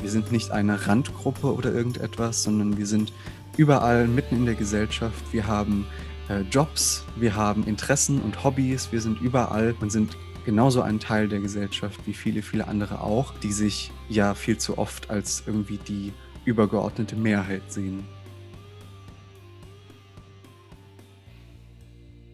Wir 0.00 0.10
sind 0.10 0.30
nicht 0.30 0.50
eine 0.50 0.86
Randgruppe 0.86 1.52
oder 1.52 1.72
irgendetwas, 1.72 2.42
sondern 2.42 2.76
wir 2.76 2.86
sind 2.86 3.12
überall 3.56 4.06
mitten 4.06 4.36
in 4.36 4.46
der 4.46 4.54
Gesellschaft. 4.54 5.24
Wir 5.32 5.46
haben 5.46 5.86
äh, 6.28 6.40
Jobs, 6.42 7.04
wir 7.16 7.34
haben 7.34 7.64
Interessen 7.64 8.20
und 8.20 8.44
Hobbys, 8.44 8.92
wir 8.92 9.00
sind 9.00 9.20
überall 9.20 9.74
und 9.80 9.90
sind 9.90 10.16
genauso 10.44 10.82
ein 10.82 11.00
Teil 11.00 11.28
der 11.28 11.40
Gesellschaft 11.40 12.00
wie 12.06 12.12
viele, 12.12 12.42
viele 12.42 12.68
andere 12.68 13.00
auch, 13.00 13.34
die 13.38 13.52
sich 13.52 13.90
ja 14.08 14.34
viel 14.34 14.58
zu 14.58 14.78
oft 14.78 15.10
als 15.10 15.42
irgendwie 15.46 15.78
die 15.78 16.12
übergeordnete 16.44 17.16
Mehrheit 17.16 17.72
sehen. 17.72 18.04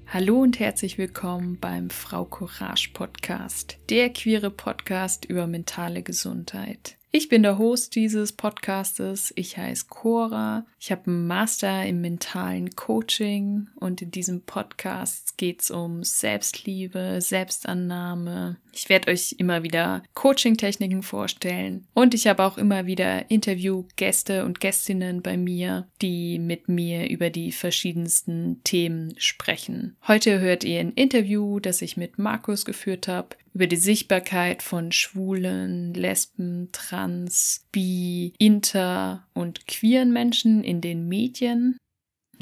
Hallo 0.07 0.43
und 0.43 0.61
herzlich 0.61 0.99
willkommen 0.99 1.59
beim 1.59 1.89
Frau 1.89 2.27
Courage 2.27 2.91
Podcast, 2.93 3.79
der 3.89 4.11
queere 4.11 4.51
Podcast 4.51 5.25
über 5.25 5.47
mentale 5.47 6.03
Gesundheit. 6.03 6.99
Ich 7.15 7.29
bin 7.29 7.43
der 7.43 7.59
Host 7.59 7.95
dieses 7.95 8.33
Podcastes. 8.33 9.35
Ich 9.37 9.59
heiße 9.59 9.85
Cora. 9.91 10.65
Ich 10.81 10.91
habe 10.91 11.09
einen 11.09 11.27
Master 11.27 11.85
im 11.85 12.01
mentalen 12.01 12.71
Coaching 12.71 13.69
und 13.77 14.01
in 14.01 14.11
diesem 14.11 14.41
Podcast 14.41 15.37
geht 15.37 15.61
es 15.61 15.71
um 15.71 16.05
Selbstliebe, 16.05 17.21
Selbstannahme. 17.21 18.57
Ich 18.73 18.89
werde 18.89 19.11
euch 19.13 19.35
immer 19.37 19.63
wieder 19.63 20.03
Coaching-Techniken 20.15 21.03
vorstellen 21.03 21.87
und 21.93 22.15
ich 22.15 22.27
habe 22.29 22.43
auch 22.45 22.57
immer 22.57 22.87
wieder 22.87 23.31
Interviewgäste 23.31 24.47
und 24.47 24.61
Gästinnen 24.61 25.21
bei 25.21 25.37
mir, 25.37 25.89
die 26.01 26.39
mit 26.39 26.71
mir 26.71 27.11
über 27.11 27.29
die 27.29 27.53
verschiedensten 27.53 28.63
Themen 28.65 29.13
sprechen. 29.19 29.99
Heute 30.09 30.41
hört 30.41 30.65
ihr 30.65 30.81
ein 30.81 30.93
Interview, 30.93 31.61
das 31.61 31.83
ich 31.83 31.99
mit 31.99 32.19
Markus 32.19 32.65
geführt 32.65 33.07
habe 33.07 33.37
über 33.55 33.67
die 33.67 33.77
Sichtbarkeit 33.77 34.63
von 34.63 34.93
Schwulen, 34.93 35.95
Lesben, 35.95 36.71
Trans, 36.73 37.67
Bi, 37.71 38.33
Inter 38.39 39.27
und 39.35 39.67
queeren 39.67 40.13
Menschen 40.13 40.65
in 40.65 40.81
den 40.81 41.09
Medien. 41.09 41.77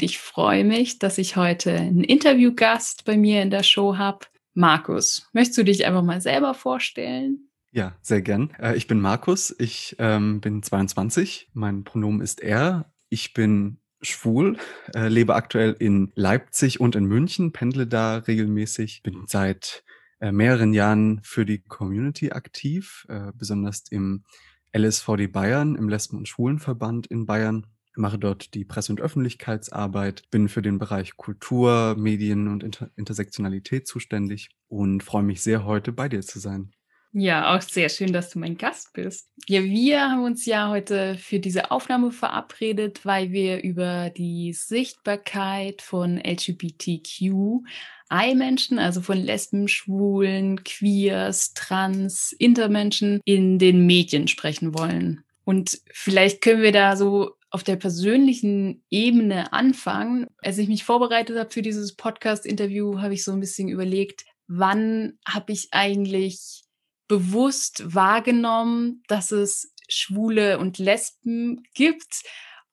Ich 0.00 0.18
freue 0.18 0.64
mich, 0.64 0.98
dass 0.98 1.18
ich 1.18 1.36
heute 1.36 1.72
einen 1.72 2.04
Interviewgast 2.04 3.04
bei 3.04 3.16
mir 3.16 3.42
in 3.42 3.50
der 3.50 3.62
Show 3.62 3.96
habe. 3.96 4.26
Markus, 4.54 5.28
möchtest 5.32 5.58
du 5.58 5.64
dich 5.64 5.84
einfach 5.84 6.02
mal 6.02 6.20
selber 6.20 6.54
vorstellen? 6.54 7.50
Ja, 7.72 7.96
sehr 8.00 8.22
gern. 8.22 8.50
Äh, 8.58 8.76
ich 8.76 8.86
bin 8.86 9.00
Markus, 9.00 9.54
ich 9.58 9.96
ähm, 9.98 10.40
bin 10.40 10.62
22, 10.62 11.50
mein 11.52 11.84
Pronomen 11.84 12.20
ist 12.20 12.40
er. 12.40 12.92
Ich 13.10 13.32
bin 13.32 13.78
schwul, 14.02 14.56
äh, 14.94 15.08
lebe 15.08 15.34
aktuell 15.34 15.76
in 15.78 16.10
Leipzig 16.14 16.80
und 16.80 16.96
in 16.96 17.04
München, 17.04 17.52
pendle 17.52 17.86
da 17.86 18.16
regelmäßig, 18.16 19.02
bin 19.02 19.24
seit 19.26 19.84
äh, 20.20 20.32
mehreren 20.32 20.72
Jahren 20.72 21.20
für 21.22 21.44
die 21.44 21.58
Community 21.58 22.30
aktiv, 22.30 23.06
äh, 23.08 23.32
besonders 23.34 23.84
im 23.90 24.24
LSVD 24.72 25.26
Bayern, 25.26 25.74
im 25.76 25.88
Lesben- 25.88 26.18
und 26.18 26.28
Schwulenverband 26.28 27.06
in 27.08 27.26
Bayern. 27.26 27.66
Mache 27.96 28.18
dort 28.18 28.54
die 28.54 28.64
Presse- 28.64 28.92
und 28.92 29.00
Öffentlichkeitsarbeit, 29.00 30.30
bin 30.30 30.48
für 30.48 30.62
den 30.62 30.78
Bereich 30.78 31.16
Kultur, 31.16 31.96
Medien 31.98 32.48
und 32.48 32.62
Inter 32.62 32.90
Intersektionalität 32.96 33.88
zuständig 33.88 34.50
und 34.68 35.02
freue 35.02 35.24
mich 35.24 35.42
sehr, 35.42 35.64
heute 35.64 35.92
bei 35.92 36.08
dir 36.08 36.22
zu 36.22 36.38
sein. 36.38 36.72
Ja, 37.12 37.56
auch 37.56 37.62
sehr 37.62 37.88
schön, 37.88 38.12
dass 38.12 38.30
du 38.30 38.38
mein 38.38 38.56
Gast 38.56 38.92
bist. 38.92 39.28
Ja, 39.48 39.64
wir 39.64 40.00
haben 40.10 40.22
uns 40.22 40.46
ja 40.46 40.68
heute 40.68 41.16
für 41.16 41.40
diese 41.40 41.72
Aufnahme 41.72 42.12
verabredet, 42.12 43.04
weil 43.04 43.32
wir 43.32 43.62
über 43.64 44.10
die 44.10 44.52
Sichtbarkeit 44.52 45.82
von 45.82 46.18
LGBTQ 46.18 47.64
I-Menschen, 48.12 48.78
also 48.78 49.00
von 49.00 49.18
Lesben, 49.18 49.66
Schwulen, 49.66 50.62
Queers, 50.62 51.52
Trans, 51.54 52.32
Intermenschen 52.32 53.20
in 53.24 53.58
den 53.58 53.86
Medien 53.86 54.28
sprechen 54.28 54.72
wollen. 54.78 55.24
Und 55.44 55.80
vielleicht 55.92 56.40
können 56.42 56.62
wir 56.62 56.72
da 56.72 56.96
so 56.96 57.32
auf 57.50 57.64
der 57.64 57.76
persönlichen 57.76 58.84
Ebene 58.88 59.52
anfangen. 59.52 60.28
Als 60.38 60.58
ich 60.58 60.68
mich 60.68 60.84
vorbereitet 60.84 61.36
habe 61.36 61.50
für 61.50 61.62
dieses 61.62 61.96
Podcast-Interview, 61.96 63.00
habe 63.00 63.14
ich 63.14 63.24
so 63.24 63.32
ein 63.32 63.40
bisschen 63.40 63.68
überlegt, 63.68 64.24
wann 64.46 65.18
habe 65.26 65.52
ich 65.52 65.68
eigentlich 65.72 66.62
bewusst 67.10 67.82
wahrgenommen, 67.92 69.02
dass 69.08 69.32
es 69.32 69.74
Schwule 69.88 70.60
und 70.60 70.78
Lesben 70.78 71.64
gibt 71.74 72.22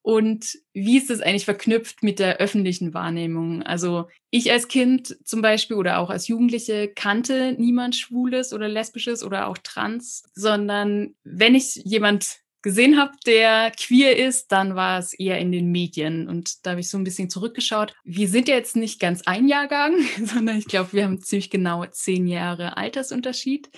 und 0.02 0.58
wie 0.72 0.96
ist 0.96 1.10
das 1.10 1.20
eigentlich 1.20 1.44
verknüpft 1.44 2.02
mit 2.02 2.18
der 2.20 2.38
öffentlichen 2.38 2.94
Wahrnehmung? 2.94 3.62
Also 3.64 4.08
ich 4.30 4.50
als 4.52 4.68
Kind 4.68 5.18
zum 5.24 5.42
Beispiel 5.42 5.76
oder 5.76 5.98
auch 5.98 6.08
als 6.08 6.28
Jugendliche 6.28 6.88
kannte 6.88 7.54
niemand 7.58 7.96
Schwules 7.96 8.52
oder 8.52 8.68
Lesbisches 8.68 9.24
oder 9.24 9.48
auch 9.48 9.58
Trans, 9.58 10.22
sondern 10.34 11.14
wenn 11.24 11.54
ich 11.54 11.74
jemand 11.84 12.38
gesehen 12.62 12.98
habe, 12.98 13.12
der 13.26 13.70
queer 13.72 14.16
ist, 14.16 14.50
dann 14.50 14.76
war 14.76 14.98
es 14.98 15.12
eher 15.12 15.38
in 15.38 15.52
den 15.52 15.70
Medien. 15.70 16.28
Und 16.28 16.64
da 16.64 16.70
habe 16.70 16.80
ich 16.80 16.88
so 16.88 16.96
ein 16.96 17.04
bisschen 17.04 17.28
zurückgeschaut. 17.28 17.94
Wir 18.04 18.28
sind 18.28 18.48
ja 18.48 18.54
jetzt 18.54 18.76
nicht 18.76 19.00
ganz 19.00 19.22
ein 19.26 19.48
Jahrgang, 19.48 19.94
sondern 20.24 20.56
ich 20.56 20.66
glaube, 20.66 20.92
wir 20.92 21.04
haben 21.04 21.20
ziemlich 21.20 21.50
genau 21.50 21.84
zehn 21.84 22.26
Jahre 22.26 22.76
Altersunterschied. 22.76 23.68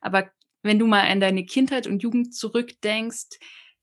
Aber 0.00 0.30
wenn 0.62 0.78
du 0.78 0.86
mal 0.86 1.08
an 1.08 1.20
deine 1.20 1.44
Kindheit 1.44 1.86
und 1.86 2.02
Jugend 2.02 2.34
zurückdenkst, 2.34 3.38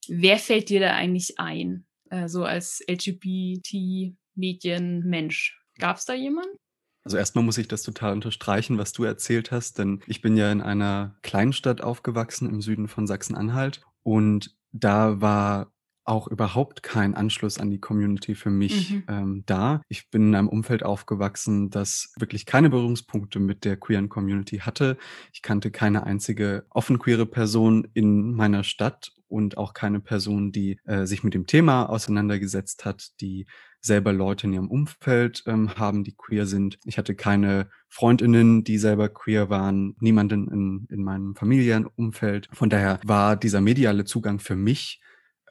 wer 0.08 0.38
fällt 0.38 0.70
dir 0.70 0.80
da 0.80 0.94
eigentlich 0.94 1.40
ein, 1.40 1.88
äh, 2.10 2.28
so 2.28 2.44
als 2.44 2.84
LGBT-Medienmensch? 2.88 5.60
Gab 5.80 5.98
es 5.98 6.06
da 6.06 6.14
jemanden? 6.14 6.56
Also 7.04 7.18
erstmal 7.18 7.44
muss 7.44 7.58
ich 7.58 7.68
das 7.68 7.84
total 7.84 8.14
unterstreichen, 8.14 8.78
was 8.78 8.94
du 8.94 9.04
erzählt 9.04 9.52
hast, 9.52 9.78
denn 9.78 10.02
ich 10.08 10.22
bin 10.22 10.38
ja 10.38 10.50
in 10.52 10.62
einer 10.62 11.18
Kleinstadt 11.22 11.82
aufgewachsen 11.82 12.50
im 12.50 12.62
Süden 12.62 12.88
von 12.88 13.08
Sachsen-Anhalt 13.08 13.82
und 14.04 14.56
da 14.72 15.20
war 15.20 15.74
auch 16.06 16.28
überhaupt 16.28 16.84
kein 16.84 17.16
Anschluss 17.16 17.58
an 17.58 17.72
die 17.72 17.80
Community 17.80 18.36
für 18.36 18.50
mich 18.50 18.92
mhm. 18.92 19.04
ähm, 19.08 19.44
da. 19.46 19.82
Ich 19.88 20.10
bin 20.10 20.30
in 20.30 20.36
einem 20.36 20.50
Umfeld 20.50 20.84
aufgewachsen, 20.84 21.70
das 21.70 22.14
wirklich 22.18 22.46
keine 22.46 22.70
Berührungspunkte 22.70 23.40
mit 23.40 23.66
der 23.66 23.78
queeren 23.78 24.10
Community 24.10 24.60
hatte. 24.60 24.98
Ich 25.32 25.42
kannte 25.42 25.72
keine 25.72 26.04
einzige 26.04 26.66
offen 26.70 27.00
queere 27.00 27.26
Person 27.26 27.88
in 27.94 28.34
meiner 28.34 28.64
Stadt 28.64 29.14
und 29.28 29.58
auch 29.58 29.74
keine 29.74 30.00
Person, 30.00 30.52
die 30.52 30.78
äh, 30.86 31.06
sich 31.06 31.24
mit 31.24 31.34
dem 31.34 31.48
Thema 31.48 31.90
auseinandergesetzt 31.90 32.86
hat, 32.86 33.20
die 33.20 33.48
selber 33.82 34.14
Leute 34.14 34.48
in 34.48 34.54
ihrem 34.54 34.70
Umfeld 34.70 35.44
ähm, 35.48 35.76
haben, 35.76 36.04
die 36.04 36.16
queer 36.16 36.46
sind. 36.46 36.80
Ich 36.86 36.98
hatte 36.98 37.16
keine 37.16 37.70
Freundinnen, 37.90 38.64
die 38.64 38.78
selber 38.78 39.10
queer 39.10 39.50
waren, 39.50 39.96
niemanden 40.00 40.50
in, 40.50 40.88
in 40.90 41.04
meinem 41.04 41.36
Familienumfeld. 41.36 42.48
Von 42.54 42.70
daher 42.70 43.00
war 43.04 43.36
dieser 43.36 43.60
mediale 43.60 44.06
Zugang 44.06 44.40
für 44.40 44.56
mich 44.56 45.02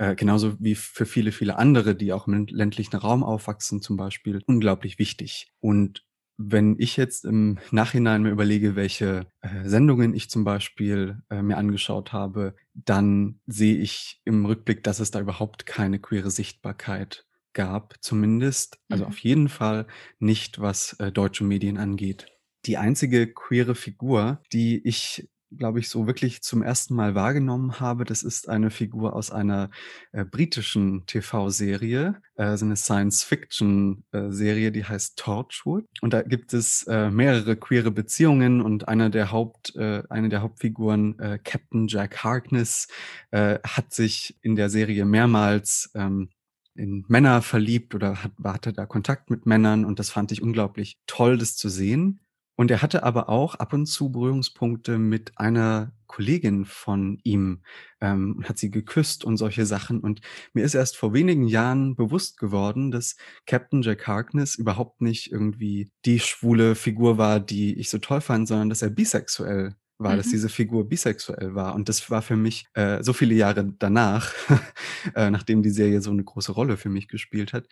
äh, 0.02 0.16
genauso 0.16 0.56
wie 0.58 0.74
für 0.74 1.06
viele, 1.06 1.30
viele 1.30 1.58
andere, 1.58 1.94
die 1.94 2.12
auch 2.12 2.26
im 2.26 2.46
ländlichen 2.48 2.96
Raum 2.96 3.22
aufwachsen 3.22 3.80
zum 3.80 3.96
Beispiel, 3.96 4.42
unglaublich 4.46 4.98
wichtig. 4.98 5.52
Und 5.60 6.04
wenn 6.36 6.74
ich 6.80 6.96
jetzt 6.96 7.24
im 7.24 7.58
Nachhinein 7.70 8.22
mir 8.22 8.30
überlege, 8.30 8.74
welche 8.74 9.28
äh, 9.42 9.68
Sendungen 9.68 10.12
ich 10.12 10.28
zum 10.28 10.42
Beispiel 10.42 11.22
äh, 11.30 11.40
mir 11.40 11.56
angeschaut 11.56 12.12
habe, 12.12 12.56
dann 12.74 13.38
sehe 13.46 13.76
ich 13.76 14.20
im 14.24 14.44
Rückblick, 14.44 14.82
dass 14.82 14.98
es 14.98 15.12
da 15.12 15.20
überhaupt 15.20 15.66
keine 15.66 16.00
queere 16.00 16.32
Sichtbarkeit 16.32 17.24
gab, 17.52 17.94
zumindest, 18.00 18.80
also 18.88 19.04
mhm. 19.04 19.08
auf 19.08 19.18
jeden 19.18 19.48
Fall 19.48 19.86
nicht, 20.18 20.60
was 20.60 20.94
äh, 20.98 21.12
deutsche 21.12 21.44
Medien 21.44 21.78
angeht. 21.78 22.26
Die 22.66 22.76
einzige 22.76 23.32
queere 23.32 23.76
Figur, 23.76 24.42
die 24.52 24.84
ich 24.84 25.28
glaube 25.56 25.80
ich, 25.80 25.88
so 25.88 26.06
wirklich 26.06 26.42
zum 26.42 26.62
ersten 26.62 26.94
Mal 26.94 27.14
wahrgenommen 27.14 27.80
habe, 27.80 28.04
das 28.04 28.22
ist 28.22 28.48
eine 28.48 28.70
Figur 28.70 29.14
aus 29.14 29.30
einer 29.30 29.70
äh, 30.12 30.24
britischen 30.24 31.06
TV-Serie, 31.06 32.20
äh, 32.36 32.56
so 32.56 32.64
eine 32.64 32.76
Science-Fiction-Serie, 32.76 34.68
äh, 34.68 34.70
die 34.70 34.84
heißt 34.84 35.18
Torchwood. 35.18 35.86
Und 36.00 36.12
da 36.12 36.22
gibt 36.22 36.54
es 36.54 36.84
äh, 36.88 37.10
mehrere 37.10 37.56
queere 37.56 37.90
Beziehungen 37.90 38.60
und 38.60 38.88
einer 38.88 39.10
der 39.10 39.30
Haupt, 39.32 39.74
äh, 39.76 40.02
eine 40.08 40.28
der 40.28 40.42
Hauptfiguren, 40.42 41.18
äh, 41.18 41.38
Captain 41.42 41.88
Jack 41.88 42.24
Harkness, 42.24 42.88
hat 43.32 43.92
sich 43.92 44.36
in 44.42 44.56
der 44.56 44.68
Serie 44.68 45.06
mehrmals 45.06 45.90
ähm, 45.94 46.28
in 46.74 47.04
Männer 47.08 47.42
verliebt 47.42 47.94
oder 47.94 48.22
hat, 48.22 48.32
hatte 48.44 48.72
da 48.72 48.86
Kontakt 48.86 49.30
mit 49.30 49.46
Männern 49.46 49.84
und 49.84 49.98
das 49.98 50.10
fand 50.10 50.32
ich 50.32 50.42
unglaublich 50.42 50.98
toll, 51.06 51.38
das 51.38 51.56
zu 51.56 51.68
sehen. 51.68 52.20
Und 52.54 52.70
er 52.70 52.82
hatte 52.82 53.02
aber 53.02 53.28
auch 53.28 53.54
ab 53.54 53.72
und 53.72 53.86
zu 53.86 54.12
Berührungspunkte 54.12 54.98
mit 54.98 55.38
einer 55.38 55.92
Kollegin 56.06 56.66
von 56.66 57.18
ihm, 57.24 57.62
ähm, 58.00 58.42
hat 58.44 58.58
sie 58.58 58.70
geküsst 58.70 59.24
und 59.24 59.38
solche 59.38 59.64
Sachen. 59.64 60.00
Und 60.00 60.20
mir 60.52 60.64
ist 60.64 60.74
erst 60.74 60.96
vor 60.96 61.14
wenigen 61.14 61.46
Jahren 61.46 61.96
bewusst 61.96 62.36
geworden, 62.36 62.90
dass 62.90 63.16
Captain 63.46 63.80
Jack 63.80 64.06
Harkness 64.06 64.54
überhaupt 64.54 65.00
nicht 65.00 65.32
irgendwie 65.32 65.90
die 66.04 66.20
schwule 66.20 66.74
Figur 66.74 67.16
war, 67.16 67.40
die 67.40 67.78
ich 67.78 67.88
so 67.88 67.98
toll 67.98 68.20
fand, 68.20 68.46
sondern 68.46 68.68
dass 68.68 68.82
er 68.82 68.90
bisexuell 68.90 69.74
war, 69.96 70.12
mhm. 70.12 70.16
dass 70.18 70.28
diese 70.28 70.50
Figur 70.50 70.86
bisexuell 70.86 71.54
war. 71.54 71.74
Und 71.74 71.88
das 71.88 72.10
war 72.10 72.20
für 72.20 72.36
mich 72.36 72.66
äh, 72.74 73.02
so 73.02 73.14
viele 73.14 73.34
Jahre 73.34 73.72
danach, 73.78 74.32
äh, 75.14 75.30
nachdem 75.30 75.62
die 75.62 75.70
Serie 75.70 76.02
so 76.02 76.10
eine 76.10 76.24
große 76.24 76.52
Rolle 76.52 76.76
für 76.76 76.90
mich 76.90 77.08
gespielt 77.08 77.54
hat, 77.54 77.68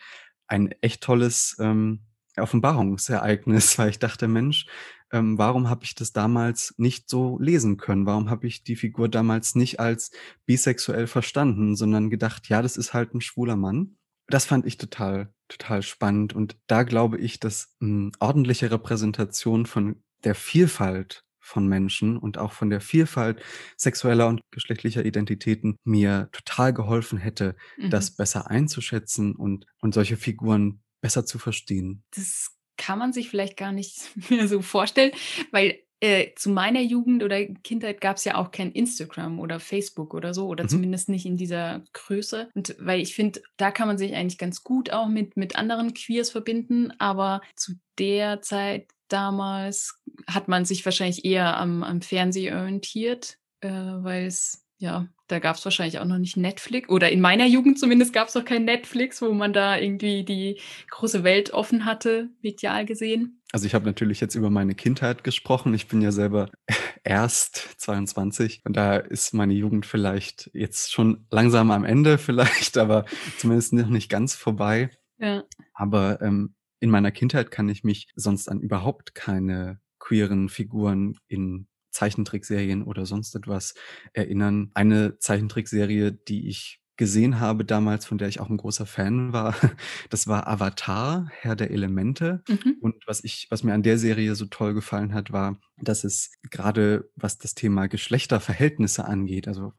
ein 0.47 0.73
echt 0.81 1.03
tolles 1.03 1.57
ähm, 1.61 2.01
Offenbarungsereignis, 2.43 3.79
weil 3.79 3.91
ich 3.91 3.99
dachte, 3.99 4.29
Mensch, 4.29 4.67
ähm, 5.13 5.39
warum 5.39 5.69
habe 5.69 5.85
ich 5.85 5.95
das 5.95 6.13
damals 6.13 6.75
nicht 6.79 7.09
so 7.09 7.39
lesen 7.41 7.77
können? 7.77 8.07
Warum 8.07 8.31
habe 8.31 8.47
ich 8.47 8.63
die 8.63 8.77
Figur 8.77 9.09
damals 9.09 9.55
nicht 9.55 9.81
als 9.81 10.13
bisexuell 10.47 11.07
verstanden, 11.07 11.75
sondern 11.77 12.11
gedacht, 12.11 12.49
ja, 12.49 12.63
das 12.63 12.77
ist 12.77 12.95
halt 12.95 13.15
ein 13.15 13.21
schwuler 13.21 13.57
Mann? 13.57 13.97
Das 14.29 14.45
fand 14.47 14.67
ich 14.67 14.79
total 14.79 15.33
total 15.49 15.83
spannend 15.83 16.33
und 16.33 16.57
da 16.69 16.85
glaube 16.85 17.19
ich, 17.19 17.41
dass, 17.41 17.75
hm, 17.81 18.13
ordentliche 18.21 18.71
Repräsentation 18.71 19.67
von 19.67 20.03
der 20.23 20.37
Vielfalt 20.37 21.25
von 21.41 21.67
Menschen 21.67 22.17
und 22.17 22.39
auch 22.39 22.53
von 22.53 22.71
der 22.71 22.81
Vielfalt 22.81 23.43
sexueller 23.77 24.29
und 24.29 24.41
geschlechtlicher 24.53 25.05
Identitäten 25.05 25.77
mir 25.83 26.29
total 26.31 26.73
geholfen 26.73 27.19
hätte, 27.19 27.57
Mhm. 27.79 27.91
das 27.91 28.15
besser 28.15 28.49
einzuschätzen 28.49 29.35
und 29.35 29.67
und 29.81 29.93
solche 29.95 30.17
Figuren 30.17 30.83
besser 31.01 31.25
zu 31.27 31.39
verstehen. 31.39 32.03
Das 32.15 32.51
kann 32.77 32.99
man 32.99 33.13
sich 33.13 33.29
vielleicht 33.31 33.57
gar 33.57 33.73
nicht 33.73 33.99
mehr 34.31 34.49
so 34.49 34.63
vorstellen, 34.63 35.13
weil, 35.53 35.79
äh, 36.03 36.35
zu 36.35 36.49
meiner 36.49 36.81
Jugend 36.81 37.23
oder 37.23 37.45
Kindheit 37.45 38.01
gab's 38.01 38.25
ja 38.25 38.37
auch 38.37 38.53
kein 38.53 38.73
Instagram 38.73 39.39
oder 39.39 39.61
Facebook 39.61 40.15
oder 40.15 40.33
so 40.33 40.47
oder 40.49 40.65
Mhm. 40.65 40.69
zumindest 40.69 41.11
nicht 41.11 41.27
in 41.27 41.37
dieser 41.37 41.85
Größe. 41.93 42.49
Und 42.55 42.75
weil 42.79 43.01
ich 43.01 43.15
finde, 43.15 43.43
da 43.59 43.71
kann 43.71 43.87
man 43.87 43.99
sich 43.99 44.15
eigentlich 44.15 44.39
ganz 44.39 44.65
gut 44.65 44.91
auch 44.93 45.09
mit 45.09 45.37
mit 45.37 45.57
anderen 45.57 45.93
Queers 45.93 46.31
verbinden, 46.31 46.91
aber 46.99 47.43
zu 47.55 47.75
der 47.99 48.41
Zeit 48.41 48.89
damals 49.09 50.01
hat 50.27 50.49
man 50.49 50.65
sich 50.65 50.85
wahrscheinlich 50.87 51.25
eher 51.27 51.59
am 51.59 51.83
am 51.83 52.01
Fernseh 52.01 52.51
orientiert, 52.53 53.37
äh, 53.61 53.69
weil's 53.71 54.65
ja, 54.79 55.07
da 55.31 55.39
gab's 55.39 55.65
wahrscheinlich 55.65 55.99
auch 55.99 56.05
noch 56.05 56.19
nicht 56.19 56.37
Netflix 56.37 56.89
oder 56.89 57.11
in 57.11 57.21
meiner 57.21 57.47
Jugend 57.47 57.79
zumindest 57.79 58.13
gab's 58.13 58.35
noch 58.35 58.45
kein 58.45 58.65
Netflix, 58.65 59.23
wo 59.23 59.33
man 59.33 59.53
da 59.53 59.79
irgendwie 59.79 60.25
die 60.25 60.61
große 60.91 61.25
Welt 61.25 61.53
offen 61.53 61.85
hatte, 61.85 62.29
medial 62.43 62.85
gesehen. 62.85 63.41
Also, 63.53 63.67
ich 63.67 63.75
habe 63.75 63.85
natürlich 63.85 64.21
jetzt 64.21 64.37
über 64.37 64.49
meine 64.49 64.75
Kindheit 64.75 65.25
gesprochen. 65.25 65.75
Ich 65.75 65.89
bin 65.89 66.03
ja 66.03 66.13
selber 66.13 66.51
erst 67.05 67.75
22 67.79 68.63
und 68.65 68.77
da 68.77 68.97
ist 68.97 69.35
meine 69.35 69.55
Jugend 69.55 69.87
vielleicht 69.87 70.51
jetzt 70.55 70.93
schon 70.93 71.27
langsam 71.31 71.71
am 71.71 71.85
Ende 71.85 72.19
vielleicht, 72.19 72.79
aber 72.79 73.05
zumindest 73.39 73.73
noch 73.73 73.89
nicht 73.89 74.09
ganz 74.09 74.35
vorbei. 74.35 74.91
Ja. 75.19 75.45
Aber, 75.75 76.21
ähm, 76.23 76.55
in 76.83 76.91
meiner 76.91 77.11
Kindheit 77.11 77.51
kann 77.51 77.69
ich 77.69 77.85
mich 77.85 78.09
sonst 78.17 78.49
an 78.49 78.61
überhaupt 78.61 79.15
keine 79.15 79.81
queeren 79.99 80.49
Figuren 80.49 81.19
in 81.29 81.69
Zeichentrickserien 81.91 82.83
oder 82.83 83.07
sonst 83.07 83.35
etwas 83.35 83.75
erinnern. 84.13 84.71
Eine 84.75 85.19
Zeichentrickserie, 85.19 86.13
die 86.13 86.49
ich 86.49 86.81
gesehen 86.97 87.41
habe 87.41 87.65
damals, 87.65 88.05
von 88.05 88.19
der 88.19 88.29
ich 88.29 88.41
auch 88.41 88.51
'n 88.51 88.59
großer 88.59 88.85
Fan 88.87 89.33
war, 89.33 89.55
das 90.11 90.27
war 90.27 90.47
Avatar, 90.49 91.29
Herr 91.41 91.57
der 91.57 91.71
Elemente. 91.71 92.43
Mhm. 92.49 92.77
Und 92.81 92.97
was 93.07 93.25
ich 93.25 93.47
was 93.51 93.63
mir 93.65 93.73
an 93.75 93.83
der 93.83 93.99
Serie 93.99 94.35
so 94.35 94.47
toll 94.47 94.75
gefallen 94.75 95.15
hat, 95.15 95.33
war, 95.33 95.59
dass 95.79 96.05
es 96.05 96.33
grade, 96.51 97.11
was 97.17 97.39
das 97.39 97.55
Thema 97.55 97.87
Geschlechterverhältnisse 97.89 99.05
angeht, 99.07 99.49
also 99.49 99.73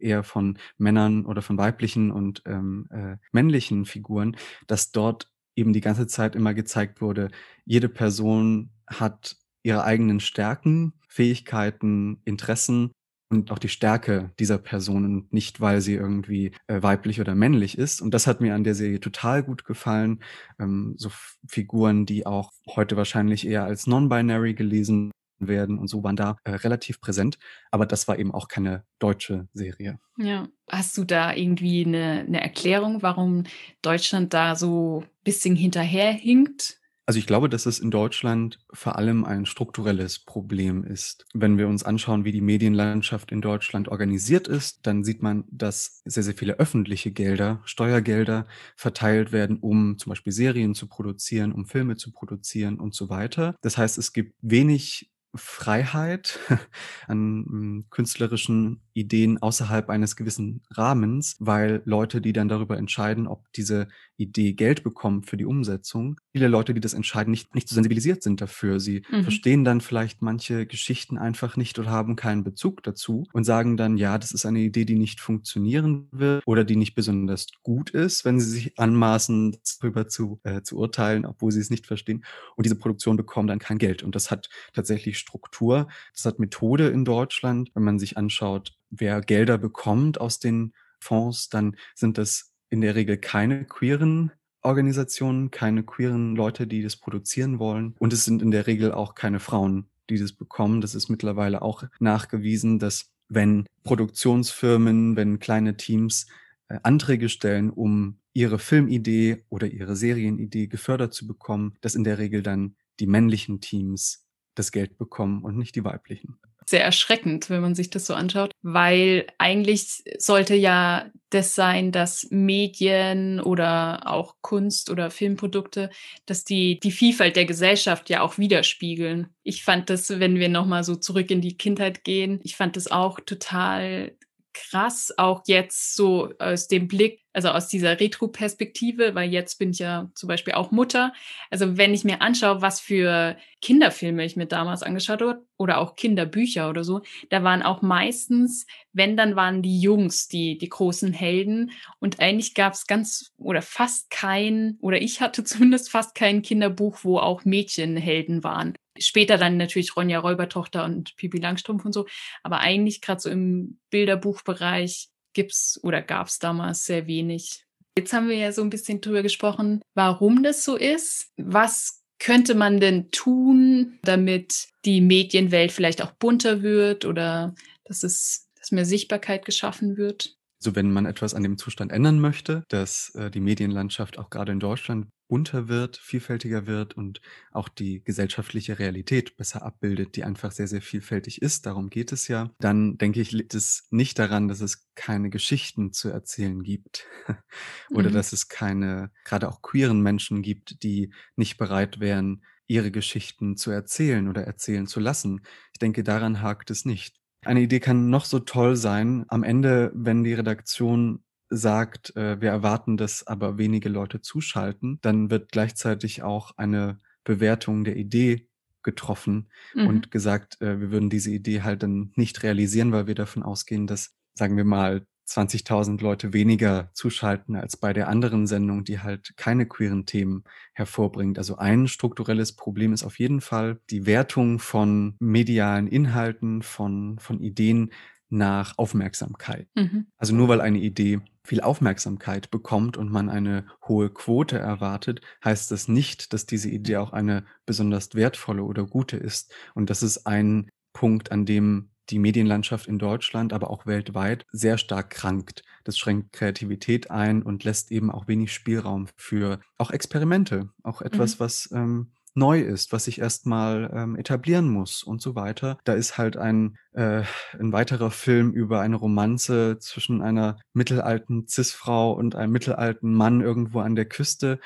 eher 0.00 0.24
von 0.24 0.58
Männern 0.78 1.26
oder 1.26 1.42
von 1.42 1.58
weiblichen 1.58 2.10
und, 2.10 2.42
ähm, 2.46 2.88
äh, 2.90 3.16
männlichen 3.32 3.84
Figuren, 3.84 4.36
dass 4.66 4.90
dort 4.92 5.30
eben 5.56 5.72
die 5.72 5.80
ganze 5.80 6.06
Zeit 6.08 6.34
immer 6.36 6.54
gezeigt 6.54 7.00
wurde, 7.00 7.28
jede 7.64 7.88
Person 7.88 8.70
hat 8.88 9.36
ihre 9.64 9.84
eigenen 9.84 10.20
Stärken, 10.20 10.94
Fähigkeiten, 11.08 12.22
Interessen 12.26 12.92
und 13.30 13.50
auch 13.52 13.58
die 13.58 13.68
Stärke 13.70 14.32
dieser 14.40 14.58
Person 14.58 15.04
und 15.06 15.32
nicht, 15.34 15.60
weil 15.60 15.80
sie 15.82 15.94
irgendwie, 15.94 16.52
äh, 16.68 16.82
weiblich 16.82 17.20
oder 17.20 17.34
männlich 17.34 17.78
ist. 17.78 18.02
Und 18.02 18.14
das 18.14 18.26
hat 18.28 18.40
mir 18.42 18.54
an 18.54 18.64
der 18.64 18.76
Serie 18.76 19.00
total 19.00 19.42
gut 19.44 19.64
gefallen. 19.66 20.22
Ähm, 20.60 20.94
so 20.98 21.10
Figuren, 21.48 22.06
die 22.06 22.26
auch 22.26 22.52
heute 22.76 22.96
wahrscheinlich 22.96 23.46
eher 23.48 23.64
als 23.64 23.86
non-binary 23.88 24.54
gelesen 24.54 25.10
werden 25.40 25.78
und 25.78 25.88
so 25.88 26.04
waren 26.04 26.16
da, 26.16 26.36
äh, 26.44 26.52
relativ 26.52 27.00
präsent. 27.00 27.38
Aber 27.72 27.86
das 27.86 28.06
war 28.08 28.18
eben 28.18 28.32
auch 28.32 28.48
keine 28.48 28.84
deutsche 29.00 29.48
Serie. 29.54 29.98
Ja. 30.18 30.48
Hast 30.70 30.96
du 30.96 31.04
da 31.04 31.34
irgendwie 31.34 31.84
'ne 31.84 32.24
'ne 32.28 32.40
Erklärung, 32.40 33.02
warum 33.02 33.44
Deutschland 33.82 34.32
da 34.32 34.54
so 34.56 35.04
bisschen 35.24 35.56
hinterherhinkt? 35.56 36.78
Also, 37.06 37.18
ich 37.18 37.26
glaube, 37.26 37.50
dass 37.50 37.66
es 37.66 37.80
in 37.80 37.90
Deutschland 37.90 38.58
vor 38.72 38.96
allem 38.96 39.24
ein 39.24 39.44
strukturelles 39.44 40.18
Problem 40.18 40.84
ist. 40.84 41.26
Wenn 41.34 41.58
wir 41.58 41.68
uns 41.68 41.82
anschauen, 41.82 42.24
wie 42.24 42.32
die 42.32 42.40
Medienlandschaft 42.40 43.30
in 43.30 43.42
Deutschland 43.42 43.88
organisiert 43.88 44.48
ist, 44.48 44.86
dann 44.86 45.04
sieht 45.04 45.22
man, 45.22 45.44
dass 45.50 46.00
sehr, 46.06 46.22
sehr 46.22 46.34
viele 46.34 46.58
öffentliche 46.58 47.10
Gelder, 47.12 47.60
Steuergelder 47.66 48.46
verteilt 48.74 49.32
werden, 49.32 49.58
um 49.58 49.98
zum 49.98 50.10
Beispiel 50.10 50.32
Serien 50.32 50.74
zu 50.74 50.88
produzieren, 50.88 51.52
um 51.52 51.66
Filme 51.66 51.96
zu 51.96 52.10
produzieren 52.10 52.80
und 52.80 52.94
so 52.94 53.10
weiter. 53.10 53.54
Das 53.60 53.76
heißt, 53.76 53.98
es 53.98 54.14
gibt 54.14 54.34
wenig 54.40 55.10
Freiheit 55.34 56.38
an, 57.06 57.44
hm, 57.48 57.86
künstlerischen 57.90 58.82
Ideen 58.92 59.42
außerhalb 59.42 59.90
eines 59.90 60.16
gewissen 60.16 60.62
Rahmens, 60.70 61.36
weil 61.40 61.82
Leute, 61.84 62.20
die 62.20 62.32
dann 62.32 62.48
darüber 62.48 62.78
entscheiden, 62.78 63.26
ob 63.26 63.52
diese 63.52 63.88
Idee 64.16 64.52
Geld 64.54 64.82
bekommt 64.84 65.26
für 65.28 65.36
die 65.36 65.44
Umsetzung 65.44 66.20
viele 66.32 66.48
Leute, 66.48 66.74
die 66.74 66.80
das 66.80 66.94
entscheiden, 66.94 67.30
nicht 67.30 67.54
nicht 67.54 67.68
so 67.68 67.74
sensibilisiert 67.74 68.22
sind 68.22 68.40
dafür. 68.40 68.80
Sie 68.80 69.04
Mhm. 69.08 69.22
verstehen 69.22 69.64
dann 69.64 69.80
vielleicht 69.80 70.22
manche 70.22 70.66
Geschichten 70.66 71.18
einfach 71.18 71.56
nicht 71.56 71.78
oder 71.78 71.90
haben 71.90 72.16
keinen 72.16 72.44
Bezug 72.44 72.82
dazu 72.82 73.24
und 73.32 73.44
sagen 73.44 73.76
dann: 73.76 73.96
„Ja, 73.96 74.18
das 74.18 74.32
ist 74.32 74.46
eine 74.46 74.60
Idee, 74.60 74.84
die 74.84 74.96
nicht 74.96 75.20
funktionieren 75.20 76.08
wird 76.12 76.42
oder 76.46 76.64
die 76.64 76.76
nicht 76.76 76.94
besonders 76.94 77.46
gut 77.62 77.90
ist“, 77.90 78.24
wenn 78.24 78.40
sie 78.40 78.50
sich 78.50 78.78
anmaßen, 78.78 79.56
drüber 79.80 80.08
zu 80.08 80.40
äh, 80.44 80.62
zu 80.62 80.76
urteilen, 80.78 81.26
obwohl 81.26 81.52
sie 81.52 81.60
es 81.60 81.70
nicht 81.70 81.86
verstehen. 81.86 82.24
Und 82.56 82.66
diese 82.66 82.76
Produktionen 82.76 83.16
bekommen 83.16 83.48
dann 83.48 83.58
kein 83.58 83.78
Geld. 83.78 84.02
Und 84.02 84.14
das 84.14 84.30
hat 84.30 84.48
tatsächlich 84.72 85.18
Struktur. 85.18 85.88
Das 86.14 86.24
hat 86.24 86.38
Methode 86.38 86.88
in 86.88 87.04
Deutschland. 87.04 87.70
Wenn 87.74 87.82
man 87.84 87.98
sich 87.98 88.16
anschaut, 88.16 88.74
wer 88.90 89.20
Gelder 89.20 89.58
bekommt 89.58 90.20
aus 90.20 90.38
den 90.38 90.72
Fonds, 91.00 91.48
dann 91.48 91.76
sind 91.94 92.18
das 92.18 92.53
in 92.70 92.80
der 92.80 92.94
Regel 92.94 93.16
keine 93.16 93.64
queeren 93.64 94.32
Organisationen, 94.62 95.50
keine 95.50 95.82
queeren 95.82 96.34
Leute, 96.34 96.66
die 96.66 96.82
das 96.82 96.96
produzieren 96.96 97.58
wollen. 97.58 97.94
Und 97.98 98.12
es 98.12 98.24
sind 98.24 98.42
in 98.42 98.50
der 98.50 98.66
Regel 98.66 98.92
auch 98.92 99.14
keine 99.14 99.38
Frauen, 99.38 99.86
die 100.08 100.18
das 100.18 100.32
bekommen. 100.32 100.80
Das 100.80 100.94
ist 100.94 101.08
mittlerweile 101.10 101.62
auch 101.62 101.84
nachgewiesen, 102.00 102.78
dass 102.78 103.10
wenn 103.28 103.66
Produktionsfirmen, 103.84 105.16
wenn 105.16 105.38
kleine 105.38 105.76
Teams, 105.76 106.26
äh, 106.68 106.78
Anträge 106.82 107.28
stellen, 107.28 107.70
um 107.70 108.18
ihre 108.32 108.58
Filmidee 108.58 109.44
oder 109.48 109.66
ihre 109.66 109.96
Serienidee 109.96 110.66
gefördert 110.66 111.14
zu 111.14 111.26
bekommen, 111.26 111.74
dass 111.80 111.94
in 111.94 112.04
der 112.04 112.18
Regel 112.18 112.42
dann 112.42 112.76
die 113.00 113.06
männlichen 113.06 113.60
Teams 113.60 114.26
das 114.54 114.72
Geld 114.72 114.98
bekommen 114.98 115.42
und 115.42 115.56
nicht 115.56 115.74
die 115.74 115.84
weiblichen. 115.84 116.38
Sehr 116.66 116.84
erschreckend, 116.84 117.50
wenn 117.50 117.60
man 117.60 117.74
sich 117.74 117.90
das 117.90 118.06
so 118.06 118.14
anschaut, 118.14 118.52
weil 118.62 119.26
eigentlich 119.38 120.02
sollte 120.18 120.54
ja 120.54 121.10
das 121.30 121.54
sein, 121.54 121.90
dass 121.90 122.28
Medien 122.30 123.40
oder 123.40 124.02
auch 124.06 124.36
Kunst 124.40 124.90
oder 124.90 125.10
Filmprodukte, 125.10 125.90
dass 126.26 126.44
die 126.44 126.78
die 126.80 126.92
Vielfalt 126.92 127.36
der 127.36 127.44
Gesellschaft 127.44 128.08
ja 128.08 128.20
auch 128.20 128.38
widerspiegeln. 128.38 129.28
Ich 129.42 129.64
fand 129.64 129.90
das, 129.90 130.08
wenn 130.20 130.36
wir 130.36 130.48
noch 130.48 130.66
mal 130.66 130.84
so 130.84 130.94
zurück 130.94 131.30
in 131.30 131.40
die 131.40 131.56
Kindheit 131.56 132.04
gehen 132.04 132.40
ich 132.44 132.56
fand 132.56 132.76
das 132.76 132.90
auch 132.90 133.20
total 133.20 134.12
krass, 134.54 135.12
auch 135.18 135.42
jetzt 135.46 135.94
so 135.94 136.32
aus 136.38 136.68
dem 136.68 136.88
Blick 136.88 137.20
also, 137.34 137.48
aus 137.48 137.66
dieser 137.66 137.98
Retroperspektive, 137.98 139.16
weil 139.16 139.28
jetzt 139.28 139.58
bin 139.58 139.70
ich 139.70 139.80
ja 139.80 140.08
zum 140.14 140.28
Beispiel 140.28 140.54
auch 140.54 140.70
Mutter. 140.70 141.12
Also, 141.50 141.76
wenn 141.76 141.92
ich 141.92 142.04
mir 142.04 142.22
anschaue, 142.22 142.62
was 142.62 142.78
für 142.78 143.36
Kinderfilme 143.60 144.24
ich 144.24 144.36
mir 144.36 144.46
damals 144.46 144.84
angeschaut 144.84 145.20
habe 145.20 145.44
oder 145.56 145.78
auch 145.78 145.96
Kinderbücher 145.96 146.70
oder 146.70 146.84
so, 146.84 147.02
da 147.30 147.42
waren 147.42 147.64
auch 147.64 147.82
meistens 147.82 148.66
wenn, 148.94 149.16
dann 149.16 149.36
waren 149.36 149.60
die 149.60 149.80
Jungs 149.80 150.28
die 150.28 150.56
die 150.56 150.68
großen 150.68 151.12
Helden. 151.12 151.72
Und 151.98 152.20
eigentlich 152.20 152.54
gab's 152.54 152.86
ganz 152.86 153.32
oder 153.36 153.60
fast 153.60 154.10
kein 154.10 154.78
oder 154.80 155.02
ich 155.02 155.20
hatte 155.20 155.44
zumindest 155.44 155.90
fast 155.90 156.14
kein 156.14 156.42
Kinderbuch, 156.42 157.00
wo 157.02 157.18
auch 157.18 157.44
Mädchen 157.44 157.96
Helden 157.96 158.44
waren. 158.44 158.74
Später 158.98 159.38
dann 159.38 159.56
natürlich 159.56 159.96
Ronja 159.96 160.18
Räubertochter 160.20 160.84
und 160.84 161.16
Pipi 161.16 161.38
Langstrumpf 161.38 161.84
und 161.84 161.92
so. 161.92 162.06
Aber 162.42 162.60
eigentlich 162.60 163.00
grad 163.00 163.20
so 163.20 163.30
im 163.30 163.78
Bilderbuchbereich 163.90 165.08
gibt's 165.34 165.80
oder 165.82 166.00
gab's 166.02 166.38
damals 166.38 166.84
sehr 166.84 167.06
wenig. 167.06 167.64
Jetzt 167.98 168.12
haben 168.12 168.28
wir 168.28 168.36
ja 168.36 168.52
so 168.52 168.62
'n 168.62 168.70
bisschen 168.70 169.00
drüber 169.00 169.22
gesprochen, 169.22 169.80
warum 169.94 170.42
das 170.42 170.64
so 170.64 170.76
ist. 170.76 171.28
Was 171.36 172.02
könnte 172.18 172.54
man 172.54 172.80
denn 172.80 173.10
tun, 173.10 173.98
damit 174.02 174.68
die 174.84 175.00
Medienwelt 175.00 175.72
vielleicht 175.72 176.02
auch 176.02 176.12
bunter 176.12 176.62
wird 176.62 177.04
oder 177.04 177.54
dass 177.84 178.02
es 178.02 178.48
dass 178.58 178.72
mehr 178.72 178.86
Sichtbarkeit 178.86 179.44
geschaffen 179.44 179.96
wird? 179.98 180.34
So, 180.62 180.74
wenn 180.74 180.90
man 180.92 181.04
etwas 181.06 181.34
an 181.34 181.42
dem 181.42 181.58
Zustand 181.58 181.92
ändern 181.92 182.18
möchte, 182.20 182.64
dass, 182.68 183.10
äh, 183.14 183.30
die 183.30 183.40
Medienlandschaft 183.40 184.18
auch 184.18 184.30
grade 184.30 184.52
in 184.52 184.60
Deutschland 184.60 185.08
bunter 185.34 185.66
wird, 185.66 185.96
vielfältiger 185.96 186.68
wird 186.68 186.96
und 186.96 187.20
auch 187.50 187.68
die 187.68 188.04
gesellschaftliche 188.04 188.78
Realität 188.78 189.36
besser 189.36 189.64
abbildet, 189.64 190.14
die 190.14 190.22
einfach 190.22 190.52
sehr, 190.52 190.68
sehr 190.68 190.80
vielfältig 190.80 191.42
ist, 191.42 191.66
darum 191.66 191.90
geht 191.90 192.12
es 192.12 192.28
ja, 192.28 192.52
dann 192.60 192.98
denke 192.98 193.20
ich, 193.20 193.32
liegt 193.32 193.52
es 193.54 193.88
nicht 193.90 194.20
daran, 194.20 194.46
dass 194.46 194.60
es 194.60 194.86
keine 194.94 195.30
Geschichten 195.30 195.92
zu 195.92 196.08
erzählen 196.08 196.62
gibt 196.62 197.06
oder 197.90 198.10
Mhm. 198.10 198.14
dass 198.14 198.32
es 198.32 198.46
keine 198.46 199.10
grade 199.24 199.48
auch 199.48 199.60
queeren 199.60 200.02
Menschen 200.02 200.40
gibt, 200.40 200.84
die 200.84 201.12
nicht 201.34 201.56
bereit 201.56 201.98
wären, 201.98 202.44
ihre 202.68 202.92
Geschichten 202.92 203.56
zu 203.56 203.72
erzählen 203.72 204.28
oder 204.28 204.44
erzählen 204.44 204.86
zu 204.86 205.00
lassen. 205.00 205.40
Ich 205.72 205.80
denke, 205.80 206.04
daran 206.04 206.42
hakt 206.42 206.70
es 206.70 206.84
nicht. 206.84 207.16
Eine 207.44 207.60
Idee 207.62 207.80
kann 207.80 208.08
noch 208.08 208.24
so 208.24 208.38
toll 208.38 208.76
sein. 208.76 209.24
Am 209.26 209.42
Ende, 209.42 209.90
wenn 209.96 210.22
die 210.22 210.34
Redaktion 210.34 211.23
sagt, 211.56 212.16
äh, 212.16 212.40
wir 212.40 212.50
erwarten, 212.50 212.96
dass 212.96 213.26
aber 213.26 213.58
wenige 213.58 213.88
Leute 213.88 214.20
zuschalten, 214.20 214.98
dann 215.02 215.30
wird 215.30 215.52
gleichzeitig 215.52 216.22
auch 216.22 216.52
eine 216.56 217.00
Bewertung 217.24 217.84
der 217.84 217.96
Idee 217.96 218.48
getroffen 218.82 219.48
Mhm. 219.74 219.86
und 219.86 220.10
gesagt, 220.10 220.60
äh, 220.60 220.80
wir 220.80 220.90
würden 220.90 221.10
diese 221.10 221.30
Idee 221.30 221.62
halt 221.62 221.82
dann 221.82 222.12
nicht 222.16 222.42
realisieren, 222.42 222.92
weil 222.92 223.06
wir 223.06 223.14
davon 223.14 223.42
ausgehen, 223.42 223.86
dass, 223.86 224.14
sagen 224.34 224.56
wir 224.56 224.64
mal, 224.64 225.06
20.000 225.26 226.02
Leute 226.02 226.34
weniger 226.34 226.90
zuschalten 226.92 227.56
als 227.56 227.78
bei 227.78 227.94
der 227.94 228.08
anderen 228.08 228.46
Sendung, 228.46 228.84
die 228.84 229.00
halt 229.00 229.32
keine 229.38 229.64
queeren 229.66 230.04
Themen 230.04 230.44
hervorbringt. 230.74 231.38
Also 231.38 231.56
ein 231.56 231.88
strukturelles 231.88 232.52
Problem 232.56 232.92
ist 232.92 233.04
auf 233.04 233.18
jeden 233.18 233.40
Fall 233.40 233.80
die 233.88 234.04
Wertung 234.04 234.58
von 234.58 235.16
medialen 235.20 235.86
Inhalten, 235.86 236.60
von, 236.62 237.18
von 237.18 237.40
Ideen 237.40 237.90
nach 238.28 238.76
Aufmerksamkeit. 238.76 239.68
Mhm. 239.74 240.08
Also 240.18 240.34
nur 240.34 240.48
weil 240.48 240.60
eine 240.60 240.78
Idee 240.78 241.20
viel 241.44 241.60
Aufmerksamkeit 241.60 242.50
bekommt 242.50 242.96
und 242.96 243.10
man 243.10 243.28
eine 243.28 243.66
hohe 243.86 244.10
Quote 244.10 244.58
erwartet, 244.58 245.20
heißt 245.44 245.70
das 245.70 245.88
nicht, 245.88 246.32
dass 246.32 246.46
diese 246.46 246.70
Idee 246.70 246.96
auch 246.96 247.12
eine 247.12 247.44
besonders 247.66 248.14
wertvolle 248.14 248.62
oder 248.64 248.84
gute 248.86 249.16
ist. 249.16 249.52
Und 249.74 249.90
das 249.90 250.02
ist 250.02 250.26
ein 250.26 250.70
Punkt, 250.92 251.32
an 251.32 251.44
dem 251.44 251.90
die 252.10 252.18
Medienlandschaft 252.18 252.86
in 252.86 252.98
Deutschland, 252.98 253.52
aber 253.52 253.70
auch 253.70 253.86
weltweit 253.86 254.44
sehr 254.52 254.76
stark 254.78 255.10
krankt. 255.10 255.62
Das 255.84 255.96
schränkt 255.96 256.32
Kreativität 256.32 257.10
ein 257.10 257.42
und 257.42 257.64
lässt 257.64 257.90
eben 257.90 258.10
auch 258.10 258.28
wenig 258.28 258.52
Spielraum 258.52 259.08
für 259.16 259.60
auch 259.78 259.90
Experimente, 259.90 260.70
auch 260.82 261.00
etwas, 261.02 261.36
Mhm. 261.36 261.40
was 261.40 261.70
ähm, 261.72 262.12
neu 262.34 262.60
ist, 262.60 262.92
was 262.92 263.04
sich 263.04 263.20
erstmal 263.20 263.90
ähm, 263.94 264.16
etablieren 264.16 264.68
muss 264.68 265.02
und 265.02 265.22
so 265.22 265.34
weiter. 265.34 265.78
Da 265.84 265.94
ist 265.94 266.18
halt 266.18 266.36
ein, 266.36 266.76
äh, 266.92 267.22
ein 267.58 267.72
weiterer 267.72 268.10
Film 268.10 268.52
über 268.52 268.80
eine 268.80 268.96
Romanze 268.96 269.78
zwischen 269.78 270.20
einer 270.20 270.58
mittelalten 270.72 271.46
Cis-Frau 271.48 272.12
und 272.12 272.34
einem 272.34 272.52
mittelalten 272.52 273.14
Mann 273.14 273.40
irgendwo 273.40 273.80
an 273.80 273.94
der 273.94 274.06
Küste 274.06 274.58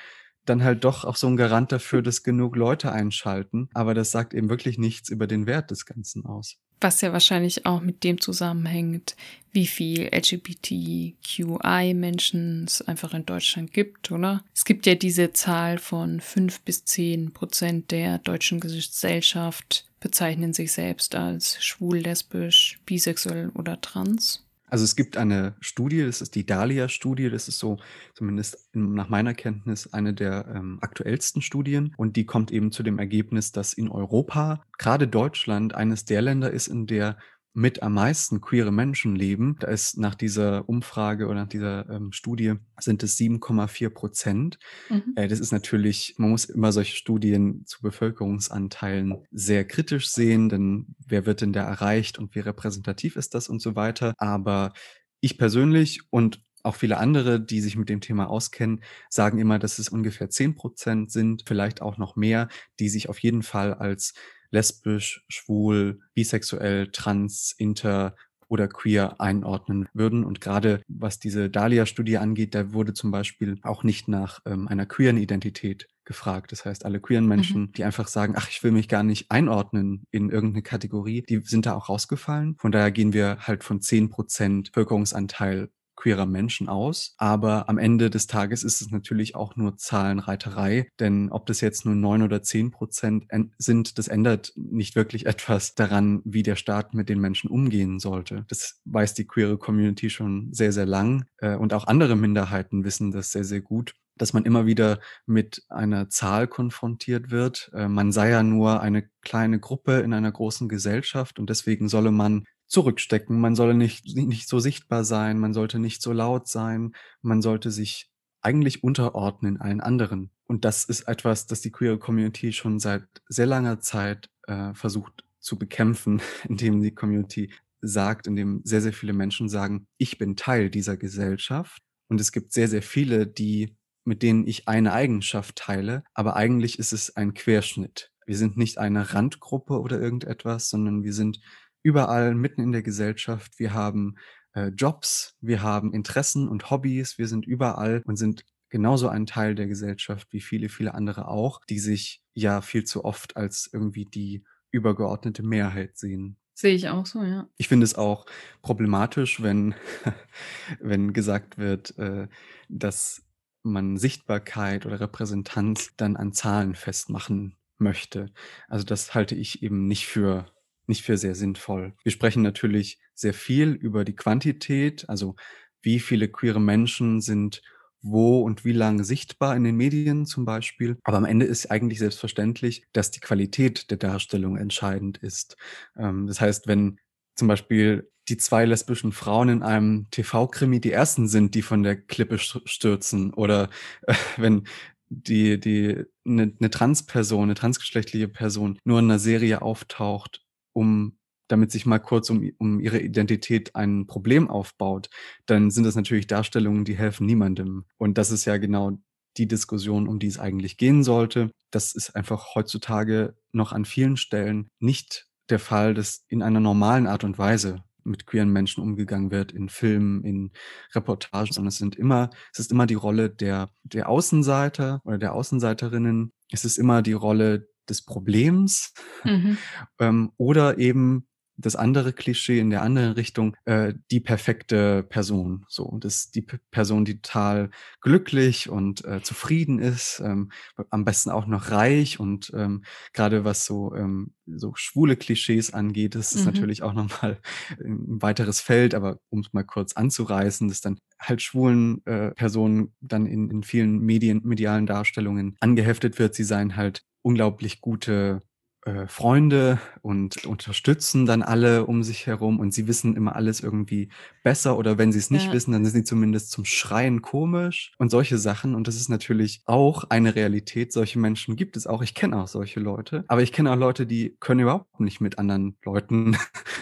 dann 0.48 0.64
halt 0.64 0.84
doch 0.84 1.04
auch 1.04 1.16
so 1.16 1.26
ein 1.26 1.36
Garant 1.36 1.72
dafür, 1.72 2.02
dass 2.02 2.22
genug 2.22 2.56
Leute 2.56 2.90
einschalten. 2.90 3.68
Aber 3.74 3.94
das 3.94 4.10
sagt 4.10 4.34
eben 4.34 4.48
wirklich 4.48 4.78
nichts 4.78 5.10
über 5.10 5.26
den 5.26 5.46
Wert 5.46 5.70
des 5.70 5.84
Ganzen 5.84 6.24
aus. 6.24 6.56
Was 6.80 7.00
ja 7.00 7.12
wahrscheinlich 7.12 7.66
auch 7.66 7.80
mit 7.80 8.04
dem 8.04 8.20
zusammenhängt, 8.20 9.16
wie 9.52 9.66
viel 9.66 10.08
LGBTQI-Menschen 10.14 12.66
es 12.66 12.82
einfach 12.82 13.14
in 13.14 13.26
Deutschland 13.26 13.72
gibt, 13.72 14.12
oder? 14.12 14.44
Es 14.54 14.64
gibt 14.64 14.86
ja 14.86 14.94
diese 14.94 15.32
Zahl 15.32 15.78
von 15.78 16.20
fünf 16.20 16.60
bis 16.60 16.84
zehn 16.84 17.32
Prozent 17.32 17.90
der 17.90 18.18
deutschen 18.18 18.60
Gesellschaft 18.60 19.86
bezeichnen 20.00 20.52
sich 20.52 20.70
selbst 20.72 21.16
als 21.16 21.64
schwul, 21.64 21.98
lesbisch, 21.98 22.78
bisexuell 22.86 23.50
oder 23.54 23.80
trans. 23.80 24.44
Also 24.70 24.84
es 24.84 24.96
gibt 24.96 25.16
eine 25.16 25.56
Studie, 25.60 26.04
das 26.04 26.20
ist 26.20 26.34
die 26.34 26.46
Dahlia-Studie, 26.46 27.30
das 27.30 27.48
ist 27.48 27.58
so 27.58 27.78
zumindest 28.14 28.68
in, 28.72 28.94
nach 28.94 29.08
meiner 29.08 29.34
Kenntnis 29.34 29.92
eine 29.92 30.14
der 30.14 30.46
ähm, 30.54 30.78
aktuellsten 30.80 31.42
Studien. 31.42 31.94
Und 31.96 32.16
die 32.16 32.26
kommt 32.26 32.50
eben 32.50 32.72
zu 32.72 32.82
dem 32.82 32.98
Ergebnis, 32.98 33.52
dass 33.52 33.72
in 33.72 33.88
Europa 33.88 34.62
gerade 34.78 35.08
Deutschland 35.08 35.74
eines 35.74 36.04
der 36.04 36.22
Länder 36.22 36.50
ist, 36.50 36.68
in 36.68 36.86
der 36.86 37.16
mit 37.58 37.82
am 37.82 37.94
meisten 37.94 38.40
queere 38.40 38.72
Menschen 38.72 39.16
leben. 39.16 39.56
Da 39.58 39.66
ist 39.66 39.98
nach 39.98 40.14
dieser 40.14 40.68
Umfrage 40.68 41.26
oder 41.26 41.40
nach 41.40 41.48
dieser 41.48 41.90
ähm, 41.90 42.12
Studie 42.12 42.54
sind 42.78 43.02
es 43.02 43.18
7,4 43.18 43.90
Prozent. 43.90 44.58
Mhm. 44.88 45.14
Äh, 45.16 45.26
das 45.26 45.40
ist 45.40 45.50
natürlich, 45.50 46.14
man 46.18 46.30
muss 46.30 46.44
immer 46.44 46.70
solche 46.70 46.96
Studien 46.96 47.64
zu 47.66 47.82
Bevölkerungsanteilen 47.82 49.16
sehr 49.32 49.64
kritisch 49.64 50.08
sehen, 50.08 50.48
denn 50.48 50.94
wer 51.04 51.26
wird 51.26 51.40
denn 51.40 51.52
da 51.52 51.64
erreicht 51.64 52.18
und 52.18 52.32
wie 52.36 52.40
repräsentativ 52.40 53.16
ist 53.16 53.34
das 53.34 53.48
und 53.48 53.60
so 53.60 53.74
weiter. 53.74 54.14
Aber 54.18 54.72
ich 55.20 55.36
persönlich 55.36 56.02
und 56.10 56.40
auch 56.62 56.76
viele 56.76 56.98
andere, 56.98 57.40
die 57.40 57.60
sich 57.60 57.76
mit 57.76 57.88
dem 57.88 58.00
Thema 58.00 58.28
auskennen, 58.28 58.84
sagen 59.10 59.38
immer, 59.38 59.58
dass 59.58 59.80
es 59.80 59.88
ungefähr 59.88 60.30
10 60.30 60.54
Prozent 60.54 61.10
sind, 61.10 61.42
vielleicht 61.46 61.82
auch 61.82 61.98
noch 61.98 62.14
mehr, 62.14 62.48
die 62.78 62.88
sich 62.88 63.08
auf 63.08 63.18
jeden 63.18 63.42
Fall 63.42 63.74
als 63.74 64.14
lesbisch, 64.50 65.24
schwul, 65.28 66.00
bisexuell, 66.14 66.88
trans, 66.92 67.54
inter 67.58 68.14
oder 68.50 68.66
queer 68.66 69.20
einordnen 69.20 69.88
würden. 69.92 70.24
Und 70.24 70.40
gerade 70.40 70.80
was 70.88 71.18
diese 71.18 71.50
Dahlia-Studie 71.50 72.16
angeht, 72.16 72.54
da 72.54 72.72
wurde 72.72 72.94
zum 72.94 73.10
Beispiel 73.10 73.58
auch 73.62 73.84
nicht 73.84 74.08
nach 74.08 74.40
ähm, 74.46 74.68
einer 74.68 74.86
queeren 74.86 75.18
Identität 75.18 75.86
gefragt. 76.06 76.52
Das 76.52 76.64
heißt, 76.64 76.86
alle 76.86 76.98
queeren 77.00 77.26
Menschen, 77.26 77.60
Mhm. 77.64 77.72
die 77.72 77.84
einfach 77.84 78.08
sagen, 78.08 78.32
ach, 78.38 78.48
ich 78.48 78.62
will 78.64 78.70
mich 78.72 78.88
gar 78.88 79.02
nicht 79.02 79.30
einordnen 79.30 80.04
in 80.10 80.30
irgendeine 80.30 80.62
Kategorie, 80.62 81.22
die 81.28 81.42
sind 81.44 81.66
da 81.66 81.74
auch 81.74 81.90
rausgefallen. 81.90 82.56
Von 82.58 82.72
daher 82.72 82.90
gehen 82.90 83.12
wir 83.12 83.36
halt 83.40 83.62
von 83.64 83.82
10 83.82 84.08
Prozent 84.08 84.72
Bevölkerungsanteil 84.72 85.68
queerer 85.98 86.26
Menschen 86.26 86.68
aus. 86.68 87.14
Aber 87.18 87.68
am 87.68 87.76
Ende 87.76 88.08
des 88.08 88.28
Tages 88.28 88.62
ist 88.62 88.80
es 88.80 88.90
natürlich 88.90 89.34
auch 89.34 89.56
nur 89.56 89.76
Zahlenreiterei, 89.76 90.88
denn 91.00 91.30
ob 91.30 91.46
das 91.46 91.60
jetzt 91.60 91.84
nur 91.84 91.96
neun 91.96 92.22
oder 92.22 92.40
zehn 92.40 92.70
Prozent 92.70 93.26
sind, 93.58 93.98
das 93.98 94.06
ändert 94.06 94.52
nicht 94.54 94.94
wirklich 94.94 95.26
etwas 95.26 95.74
daran, 95.74 96.22
wie 96.24 96.44
der 96.44 96.56
Staat 96.56 96.94
mit 96.94 97.08
den 97.08 97.20
Menschen 97.20 97.50
umgehen 97.50 97.98
sollte. 97.98 98.44
Das 98.48 98.80
weiß 98.84 99.14
die 99.14 99.26
queere 99.26 99.58
Community 99.58 100.08
schon 100.08 100.52
sehr, 100.52 100.72
sehr 100.72 100.86
lang 100.86 101.24
äh, 101.38 101.56
und 101.56 101.74
auch 101.74 101.88
andere 101.88 102.14
Minderheiten 102.14 102.84
wissen 102.84 103.10
das 103.10 103.32
sehr, 103.32 103.44
sehr 103.44 103.60
gut 103.60 103.94
dass 104.20 104.32
man 104.32 104.44
immer 104.44 104.66
wieder 104.66 104.98
mit 105.26 105.62
einer 105.68 106.08
Zahl 106.08 106.48
konfrontiert 106.48 107.30
wird. 107.30 107.70
Äh, 107.72 107.86
man 107.86 108.10
sei 108.10 108.30
ja 108.30 108.42
nur 108.42 108.80
eine 108.80 109.08
kleine 109.22 109.60
Gruppe 109.60 110.00
in 110.00 110.12
einer 110.12 110.32
großen 110.32 110.68
Gesellschaft 110.68 111.38
und 111.38 111.48
deswegen 111.50 111.88
solle 111.88 112.10
man 112.10 112.44
zurückstecken, 112.68 113.40
man 113.40 113.54
solle 113.54 113.74
nicht, 113.74 114.16
nicht 114.16 114.48
so 114.48 114.58
sichtbar 114.58 115.04
sein, 115.04 115.38
man 115.38 115.54
sollte 115.54 115.78
nicht 115.78 116.02
so 116.02 116.12
laut 116.12 116.48
sein, 116.48 116.94
man 117.22 117.42
sollte 117.42 117.70
sich 117.70 118.10
eigentlich 118.40 118.84
unterordnen 118.84 119.60
allen 119.60 119.80
anderen. 119.80 120.30
Und 120.46 120.64
das 120.64 120.84
ist 120.84 121.02
etwas, 121.08 121.46
das 121.46 121.60
die 121.60 121.72
queere 121.72 121.98
Community 121.98 122.52
schon 122.52 122.78
seit 122.78 123.04
sehr 123.28 123.46
langer 123.46 123.80
Zeit 123.80 124.30
äh, 124.46 124.72
versucht 124.74 125.24
zu 125.40 125.58
bekämpfen, 125.58 126.20
indem 126.48 126.80
die 126.82 126.94
Community 126.94 127.52
sagt, 127.80 128.26
indem 128.26 128.60
sehr, 128.64 128.80
sehr 128.80 128.92
viele 128.92 129.12
Menschen 129.12 129.48
sagen, 129.48 129.86
ich 129.96 130.18
bin 130.18 130.36
Teil 130.36 130.70
dieser 130.70 130.96
Gesellschaft. 130.96 131.82
Und 132.08 132.20
es 132.20 132.32
gibt 132.32 132.52
sehr, 132.52 132.68
sehr 132.68 132.82
viele, 132.82 133.26
die 133.26 133.76
mit 134.08 134.22
denen 134.22 134.46
ich 134.46 134.66
eine 134.66 134.94
Eigenschaft 134.94 135.56
teile, 135.56 136.02
aber 136.14 136.34
eigentlich 136.34 136.78
ist 136.78 136.92
es 136.92 137.14
ein 137.14 137.34
Querschnitt. 137.34 138.10
Wir 138.24 138.38
sind 138.38 138.56
nicht 138.56 138.78
eine 138.78 139.12
Randgruppe 139.12 139.80
oder 139.80 140.00
irgendetwas, 140.00 140.70
sondern 140.70 141.04
wir 141.04 141.12
sind 141.12 141.40
überall 141.88 142.34
mitten 142.34 142.60
in 142.60 142.72
der 142.72 142.82
Gesellschaft. 142.82 143.58
Wir 143.58 143.72
haben 143.72 144.16
äh, 144.52 144.66
Jobs, 144.68 145.36
wir 145.40 145.62
haben 145.62 145.94
Interessen 145.94 146.46
und 146.46 146.70
Hobbys, 146.70 147.16
wir 147.16 147.28
sind 147.28 147.46
überall 147.46 148.02
und 148.04 148.16
sind 148.16 148.44
genauso 148.68 149.08
ein 149.08 149.24
Teil 149.24 149.54
der 149.54 149.66
Gesellschaft 149.68 150.28
wie 150.30 150.42
viele, 150.42 150.68
viele 150.68 150.92
andere 150.92 151.28
auch, 151.28 151.62
die 151.64 151.78
sich 151.78 152.22
ja 152.34 152.60
viel 152.60 152.84
zu 152.84 153.06
oft 153.06 153.38
als 153.38 153.70
irgendwie 153.72 154.04
die 154.04 154.44
übergeordnete 154.70 155.42
Mehrheit 155.42 155.96
sehen. 155.96 156.36
Sehe 156.52 156.74
ich 156.74 156.90
auch 156.90 157.06
so, 157.06 157.22
ja. 157.22 157.48
Ich 157.56 157.68
finde 157.68 157.84
es 157.84 157.94
auch 157.94 158.26
problematisch, 158.60 159.42
wenn, 159.42 159.74
wenn 160.80 161.14
gesagt 161.14 161.56
wird, 161.56 161.96
äh, 161.96 162.28
dass 162.68 163.22
man 163.62 163.96
Sichtbarkeit 163.96 164.84
oder 164.84 165.00
Repräsentanz 165.00 165.94
dann 165.96 166.16
an 166.16 166.34
Zahlen 166.34 166.74
festmachen 166.74 167.56
möchte. 167.78 168.30
Also 168.68 168.84
das 168.84 169.14
halte 169.14 169.34
ich 169.34 169.62
eben 169.62 169.86
nicht 169.86 170.06
für 170.06 170.52
nicht 170.88 171.02
für 171.02 171.16
sehr 171.16 171.34
sinnvoll. 171.34 171.94
Wir 172.02 172.12
sprechen 172.12 172.42
natürlich 172.42 172.98
sehr 173.14 173.34
viel 173.34 173.72
über 173.72 174.04
die 174.04 174.16
Quantität, 174.16 175.08
also 175.08 175.36
wie 175.82 176.00
viele 176.00 176.28
queere 176.28 176.60
Menschen 176.60 177.20
sind 177.20 177.62
wo 178.00 178.42
und 178.42 178.64
wie 178.64 178.72
lange 178.72 179.04
sichtbar 179.04 179.56
in 179.56 179.64
den 179.64 179.76
Medien 179.76 180.26
zum 180.26 180.44
Beispiel. 180.44 180.98
Aber 181.04 181.16
am 181.16 181.24
Ende 181.24 181.46
ist 181.46 181.70
eigentlich 181.70 181.98
selbstverständlich, 181.98 182.84
dass 182.92 183.10
die 183.10 183.20
Qualität 183.20 183.90
der 183.90 183.98
Darstellung 183.98 184.56
entscheidend 184.56 185.18
ist. 185.18 185.56
Ähm, 185.96 186.26
das 186.26 186.40
heißt, 186.40 186.66
wenn 186.68 187.00
zum 187.34 187.48
Beispiel 187.48 188.10
die 188.28 188.36
zwei 188.36 188.64
lesbischen 188.64 189.12
Frauen 189.12 189.48
in 189.48 189.62
einem 189.62 190.08
TV-Krimi 190.10 190.80
die 190.80 190.92
ersten 190.92 191.28
sind, 191.28 191.54
die 191.54 191.62
von 191.62 191.82
der 191.82 191.96
Klippe 191.96 192.38
stürzen 192.38 193.32
oder 193.32 193.70
wenn 194.36 194.66
die, 195.10 195.58
die, 195.58 196.04
eine, 196.26 196.52
eine 196.58 196.70
Transperson, 196.70 197.44
eine 197.44 197.54
transgeschlechtliche 197.54 198.28
Person 198.28 198.78
nur 198.84 198.98
in 198.98 199.06
einer 199.06 199.18
Serie 199.18 199.62
auftaucht, 199.62 200.42
um 200.78 201.18
damit 201.48 201.72
sich 201.72 201.86
mal 201.86 201.98
kurz 201.98 202.30
um, 202.30 202.48
um 202.58 202.78
ihre 202.78 203.00
Identität 203.00 203.74
ein 203.74 204.06
Problem 204.06 204.48
aufbaut, 204.48 205.08
dann 205.46 205.70
sind 205.70 205.84
das 205.84 205.96
natürlich 205.96 206.26
Darstellungen, 206.26 206.84
die 206.84 206.96
helfen 206.96 207.26
niemandem. 207.26 207.84
Und 207.96 208.18
das 208.18 208.30
ist 208.30 208.44
ja 208.44 208.58
genau 208.58 208.98
die 209.38 209.48
Diskussion, 209.48 210.08
um 210.08 210.18
die 210.18 210.26
es 210.26 210.38
eigentlich 210.38 210.76
gehen 210.76 211.02
sollte. 211.02 211.50
Das 211.70 211.94
ist 211.94 212.14
einfach 212.14 212.54
heutzutage 212.54 213.34
noch 213.52 213.72
an 213.72 213.84
vielen 213.84 214.16
Stellen 214.16 214.68
nicht 214.78 215.26
der 215.48 215.58
Fall, 215.58 215.94
dass 215.94 216.24
in 216.28 216.42
einer 216.42 216.60
normalen 216.60 217.06
Art 217.06 217.24
und 217.24 217.38
Weise 217.38 217.82
mit 218.04 218.26
queeren 218.26 218.50
Menschen 218.50 218.82
umgegangen 218.82 219.30
wird, 219.30 219.52
in 219.52 219.68
Filmen, 219.68 220.24
in 220.24 220.50
Reportagen, 220.94 221.52
sondern 221.52 221.68
es 221.68 221.78
sind 221.78 221.96
immer, 221.96 222.30
es 222.52 222.58
ist 222.58 222.72
immer 222.72 222.86
die 222.86 222.94
Rolle 222.94 223.30
der, 223.30 223.70
der 223.82 224.08
Außenseiter 224.08 225.00
oder 225.04 225.18
der 225.18 225.34
Außenseiterinnen. 225.34 226.32
Es 226.50 226.64
ist 226.64 226.78
immer 226.78 227.02
die 227.02 227.12
Rolle 227.12 227.68
des 227.90 228.02
Problems 228.04 228.92
Mhm. 229.24 229.58
ähm, 229.98 230.32
oder 230.36 230.78
eben 230.78 231.24
das 231.60 231.74
andere 231.74 232.12
Klischee 232.12 232.60
in 232.60 232.70
der 232.70 232.82
anderen 232.82 233.14
Richtung, 233.14 233.56
äh, 233.64 233.92
die 234.12 234.20
perfekte 234.20 235.02
Person. 235.02 235.64
So, 235.68 235.96
das 236.00 236.30
die 236.30 236.42
P 236.42 236.58
Person, 236.70 237.04
die 237.04 237.20
total 237.20 237.70
glücklich 238.00 238.68
und, 238.68 239.04
äh, 239.04 239.22
zufrieden 239.22 239.80
ist, 239.80 240.22
ähm, 240.24 240.52
am 240.90 241.04
besten 241.04 241.30
auch 241.30 241.46
noch 241.46 241.72
reich 241.72 242.20
und, 242.20 242.52
ähm, 242.54 242.84
grade 243.12 243.44
was 243.44 243.64
so, 243.66 243.92
ähm, 243.96 244.34
so 244.46 244.72
schwule 244.76 245.16
Klischees 245.16 245.74
angeht, 245.74 246.14
das 246.14 246.32
ist 246.36 246.44
Mhm. 246.44 246.46
natürlich 246.46 246.84
auch 246.84 246.92
noch 246.94 247.22
mal 247.22 247.40
'n 247.84 248.22
weiteres 248.22 248.60
Feld, 248.60 248.94
aber 248.94 249.18
um's 249.28 249.52
mal 249.52 249.64
kurz 249.64 249.94
anzureißen, 249.94 250.68
dass 250.68 250.80
dann 250.80 250.98
halt 251.20 251.42
schwulen, 251.42 252.02
äh, 252.06 252.30
Personen 252.36 252.94
dann 253.00 253.26
in 253.26 253.50
in 253.50 253.64
vielen 253.64 253.98
Medien 253.98 254.42
medialen 254.44 254.86
Darstellungen 254.86 255.56
angeheftet 255.60 256.20
wird. 256.20 256.36
Sie 256.36 256.44
seien 256.44 256.76
halt 256.76 257.02
unglaublich 257.22 257.80
gute, 257.80 258.42
äh, 258.84 259.06
Freunde 259.08 259.80
und 260.02 260.46
unterstützen 260.46 261.26
dann 261.26 261.42
alle 261.42 261.84
um 261.86 262.02
sich 262.02 262.26
herum 262.26 262.60
und 262.60 262.72
sie 262.72 262.86
wissen 262.86 263.16
immer 263.16 263.34
alles 263.36 263.60
irgendwie 263.60 264.08
besser 264.44 264.78
oder 264.78 264.98
wenn 264.98 265.12
sie's 265.12 265.30
nicht 265.30 265.46
Ja. 265.48 265.52
wissen, 265.52 265.72
dann 265.72 265.84
sind 265.84 265.94
sie 265.94 266.04
zumindest 266.04 266.50
zum 266.50 266.64
Schreien 266.64 267.20
komisch 267.20 267.92
und 267.98 268.10
solche 268.10 268.38
Sachen. 268.38 268.74
Und 268.74 268.86
das 268.88 268.96
ist 268.96 269.08
natürlich 269.08 269.62
auch 269.66 270.04
eine 270.10 270.34
Realität. 270.34 270.92
Solche 270.92 271.18
Menschen 271.18 271.56
gibt 271.56 271.76
es 271.76 271.86
auch. 271.86 272.02
Ich 272.02 272.14
kenne 272.14 272.40
auch 272.40 272.48
solche 272.48 272.80
Leute, 272.80 273.24
aber 273.28 273.42
ich 273.42 273.52
kenne 273.52 273.72
auch 273.72 273.76
Leute, 273.76 274.06
die 274.06 274.36
können 274.40 274.60
überhaupt 274.60 275.00
nicht 275.00 275.20
mit 275.20 275.38
anderen 275.38 275.76
Leuten 275.84 276.36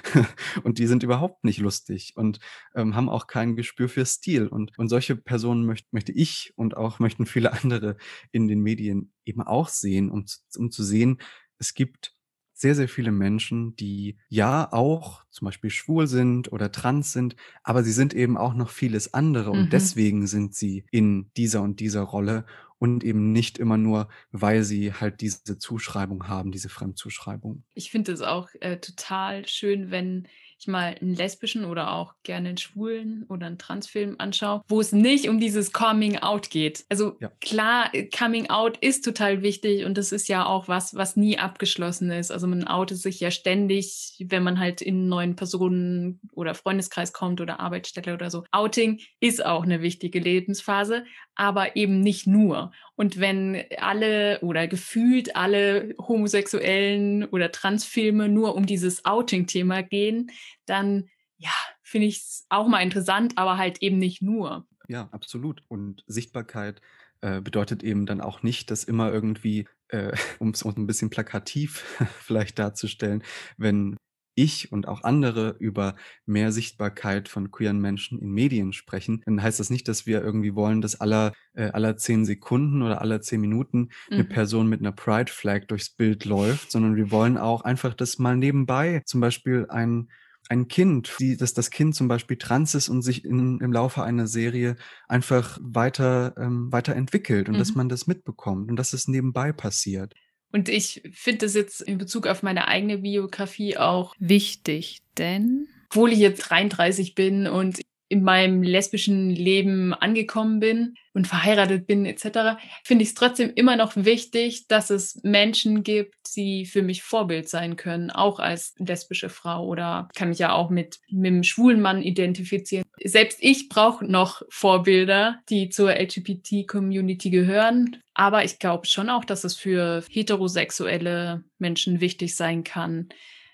und 0.64 0.78
die 0.78 0.86
sind 0.86 1.02
überhaupt 1.02 1.44
nicht 1.44 1.58
lustig 1.58 2.12
und, 2.16 2.38
ähm, 2.74 2.94
haben 2.94 3.08
auch 3.08 3.26
kein 3.26 3.56
Gespür 3.56 3.88
für 3.88 4.04
Stil. 4.06 4.46
Und 4.48 4.78
und 4.78 4.88
solche 4.88 5.16
Personen 5.16 5.64
möcht 5.66 5.92
möchte 5.92 6.12
ich 6.12 6.52
und 6.56 6.76
auch 6.76 6.98
möchten 6.98 7.26
viele 7.26 7.52
andere 7.62 7.96
in 8.32 8.48
den 8.48 8.60
Medien 8.60 9.12
eben 9.24 9.42
auch 9.42 9.68
sehen, 9.68 10.10
um 10.10 10.24
um 10.56 10.70
zu 10.70 10.82
sehen, 10.84 11.18
es 11.58 11.74
gibt 11.74 12.14
sehr, 12.52 12.74
sehr 12.74 12.88
viele 12.88 13.12
Menschen, 13.12 13.76
die 13.76 14.18
ja 14.28 14.72
auch 14.72 15.24
zum 15.30 15.44
Beispiel 15.46 15.68
schwul 15.70 16.06
sind 16.06 16.50
oder 16.52 16.72
trans 16.72 17.12
sind, 17.12 17.36
aber 17.62 17.84
sie 17.84 17.92
sind 17.92 18.14
eben 18.14 18.38
auch 18.38 18.54
noch 18.54 18.70
vieles 18.70 19.12
andere 19.12 19.50
und 19.50 19.72
Mhm. 19.72 19.72
deswegen 19.74 20.26
sind 20.26 20.54
sie 20.54 20.86
in 20.90 21.30
dieser 21.36 21.60
und 21.62 21.80
dieser 21.80 22.00
Rolle 22.02 22.46
und 22.78 23.04
eben 23.04 23.32
nicht 23.32 23.58
immer 23.58 23.76
nur, 23.76 24.08
weil 24.32 24.62
sie 24.64 24.92
halt 24.94 25.20
diese 25.20 25.58
Zuschreibung 25.58 26.28
haben, 26.28 26.50
diese 26.50 26.70
Fremdzuschreibung. 26.70 27.64
Ich 27.74 27.90
finde 27.90 28.12
es 28.12 28.22
auch, 28.22 28.48
äh, 28.60 28.78
total 28.78 29.46
schön, 29.48 29.90
wenn 29.90 30.28
ich 30.58 30.66
mal 30.68 30.94
'n 31.00 31.14
lesbischen 31.14 31.64
oder 31.64 31.92
auch 31.92 32.14
gerne 32.22 32.50
'n 32.50 32.56
schwulen 32.58 33.24
oder 33.28 33.46
'n 33.46 33.58
Transfilm 33.58 34.16
anschaue, 34.18 34.62
wo 34.68 34.80
es 34.80 34.92
nicht 34.92 35.28
um 35.28 35.38
dieses 35.40 35.72
Coming 35.72 36.18
Out 36.18 36.50
geht. 36.50 36.84
Also 36.88 37.18
Ja. 37.20 37.30
klar, 37.40 37.90
Coming 38.16 38.48
Out 38.50 38.78
ist 38.78 39.04
total 39.04 39.42
wichtig 39.42 39.84
und 39.84 39.98
das 39.98 40.12
ist 40.12 40.28
ja 40.28 40.46
auch 40.46 40.68
was, 40.68 40.94
was 40.94 41.16
nie 41.16 41.38
abgeschlossen 41.38 42.10
ist. 42.10 42.30
Also 42.30 42.46
man 42.46 42.66
outet 42.66 42.98
sich 42.98 43.20
ja 43.20 43.30
ständig, 43.30 44.16
wenn 44.28 44.42
man 44.42 44.58
halt 44.58 44.80
in 44.82 45.04
'n 45.06 45.08
neuen 45.08 45.36
Personen 45.36 46.20
oder 46.32 46.54
Freundeskreis 46.54 47.12
kommt 47.12 47.40
oder 47.40 47.60
Arbeitsstelle 47.60 48.14
oder 48.14 48.30
so. 48.30 48.44
Outing 48.52 49.00
ist 49.20 49.44
auch 49.44 49.66
'ne 49.66 49.82
wichtige 49.82 50.20
Lebensphase, 50.20 51.04
aber 51.34 51.76
eben 51.76 52.00
nicht 52.00 52.26
nur. 52.26 52.72
Und 52.96 53.20
wenn 53.20 53.62
alle 53.78 54.40
oder 54.40 54.66
gefühlt 54.66 55.36
alle 55.36 55.94
homosexuellen 55.98 57.24
oder 57.24 57.52
Transfilme 57.52 58.28
nur 58.28 58.54
um 58.54 58.66
dieses 58.66 59.04
Outing-Thema 59.04 59.82
gehen, 59.82 60.30
dann, 60.64 61.08
ja, 61.36 61.52
finde 61.82 62.06
ich's 62.08 62.46
auch 62.48 62.68
mal 62.68 62.80
interessant, 62.80 63.34
aber 63.36 63.58
halt 63.58 63.82
eben 63.82 63.98
nicht 63.98 64.22
nur. 64.22 64.66
Ja, 64.88 65.08
absolut. 65.12 65.62
Und 65.68 66.04
Sichtbarkeit, 66.06 66.80
äh, 67.20 67.40
bedeutet 67.40 67.82
eben 67.82 68.06
dann 68.06 68.20
auch 68.20 68.42
nicht, 68.42 68.70
dass 68.70 68.84
immer 68.84 69.12
irgendwie, 69.12 69.66
äh, 69.88 70.12
um's 70.38 70.64
auch 70.64 70.76
'n 70.76 70.86
bisschen 70.86 71.10
plakativ 71.10 71.84
vielleicht 72.20 72.58
darzustellen, 72.58 73.22
wenn 73.56 73.96
ich 74.36 74.70
und 74.72 74.86
auch 74.86 75.02
andere 75.02 75.56
über 75.58 75.96
mehr 76.26 76.52
Sichtbarkeit 76.52 77.28
von 77.28 77.50
queeren 77.50 77.80
Menschen 77.80 78.20
in 78.20 78.30
Medien 78.30 78.72
sprechen, 78.72 79.22
dann 79.26 79.42
heißt 79.42 79.58
das 79.60 79.70
nicht, 79.70 79.88
dass 79.88 80.06
wir 80.06 80.22
irgendwie 80.22 80.54
wollen, 80.54 80.80
dass 80.82 81.00
aller 81.00 81.32
äh, 81.54 81.70
aller 81.70 81.96
10 81.96 82.24
Sekunden 82.24 82.82
oder 82.82 83.00
aller 83.00 83.20
10 83.20 83.40
Minuten 83.40 83.88
'ne 84.16 84.24
Mhm. 84.26 84.26
Person 84.26 84.68
mit 84.68 84.80
'ner 84.80 84.92
Pride 84.92 85.32
Flag 85.32 85.66
durchs 85.68 85.90
Bild 85.90 86.24
läuft, 86.24 86.70
sondern 86.70 86.96
wir 86.96 87.10
wollen 87.10 87.38
auch 87.38 87.62
einfach, 87.62 87.94
dass 87.94 88.18
mal 88.18 88.36
nebenbei 88.36 89.02
zum 89.06 89.20
Beispiel 89.20 89.66
ein 89.68 90.08
ein 90.48 90.68
Kind, 90.68 91.18
die 91.18 91.36
dass 91.36 91.54
das 91.54 91.70
Kind 91.70 91.94
zum 91.96 92.06
Beispiel 92.08 92.36
trans 92.38 92.74
ist 92.74 92.88
und 92.88 93.02
sich 93.02 93.24
in 93.24 93.60
im 93.60 93.72
Laufe 93.72 94.02
einer 94.04 94.26
Serie 94.28 94.76
einfach 95.08 95.58
weiter 95.60 96.34
ähm, 96.38 96.70
weiterentwickelt 96.72 97.48
und 97.48 97.58
dass 97.58 97.74
Mhm. 97.74 97.76
man 97.76 97.88
das 97.88 98.06
mitbekommt 98.06 98.70
und 98.70 98.76
dass 98.76 98.92
es 98.92 99.08
nebenbei 99.08 99.52
passiert. 99.52 100.14
Und 100.52 100.68
ich 100.68 101.02
finde 101.12 101.46
das 101.46 101.54
jetzt 101.54 101.80
in 101.80 101.98
Bezug 101.98 102.26
auf 102.26 102.42
meine 102.42 102.68
eigene 102.68 102.98
Biografie 102.98 103.76
auch 103.76 104.14
wichtig, 104.18 105.00
denn 105.18 105.66
obwohl 105.90 106.12
ich 106.12 106.18
jetzt 106.18 106.38
33 106.50 107.14
bin 107.14 107.46
und 107.46 107.80
in 108.08 108.22
meinem 108.22 108.62
lesbischen 108.62 109.30
Leben 109.30 109.92
angekommen 109.92 110.60
bin 110.60 110.94
und 111.12 111.26
verheiratet 111.26 111.88
bin 111.88 112.06
et 112.06 112.20
cetera, 112.20 112.56
finde 112.84 113.02
ich's 113.02 113.14
trotzdem 113.14 113.50
immer 113.56 113.76
noch 113.76 113.96
wichtig, 113.96 114.68
dass 114.68 114.90
es 114.90 115.20
Menschen 115.24 115.82
gibt, 115.82 116.14
die 116.36 116.66
für 116.66 116.82
mich 116.82 117.02
Vorbild 117.02 117.48
sein 117.48 117.74
können, 117.76 118.10
auch 118.12 118.38
als 118.38 118.74
lesbische 118.78 119.28
Frau 119.28 119.66
oder 119.66 120.08
kann 120.14 120.28
mich 120.28 120.38
ja 120.38 120.52
auch 120.52 120.70
mit 120.70 121.00
mit 121.10 121.32
'nem 121.32 121.42
schwulen 121.42 121.80
Mann 121.80 122.00
identifizieren. 122.02 122.85
Selbst 123.04 123.38
ich 123.42 123.68
brauche 123.68 124.04
noch 124.06 124.42
Vorbilder, 124.48 125.40
die 125.50 125.68
zur 125.68 125.92
LGBT-Community 125.94 127.28
gehören, 127.30 128.00
aber 128.14 128.44
ich 128.44 128.58
glaube 128.58 128.86
schon 128.86 129.10
auch, 129.10 129.24
dass 129.24 129.44
es 129.44 129.54
für 129.56 130.02
heterosexuelle 130.08 131.44
Menschen 131.58 132.00
wichtig 132.00 132.34
sein 132.36 132.64
kann, 132.64 133.10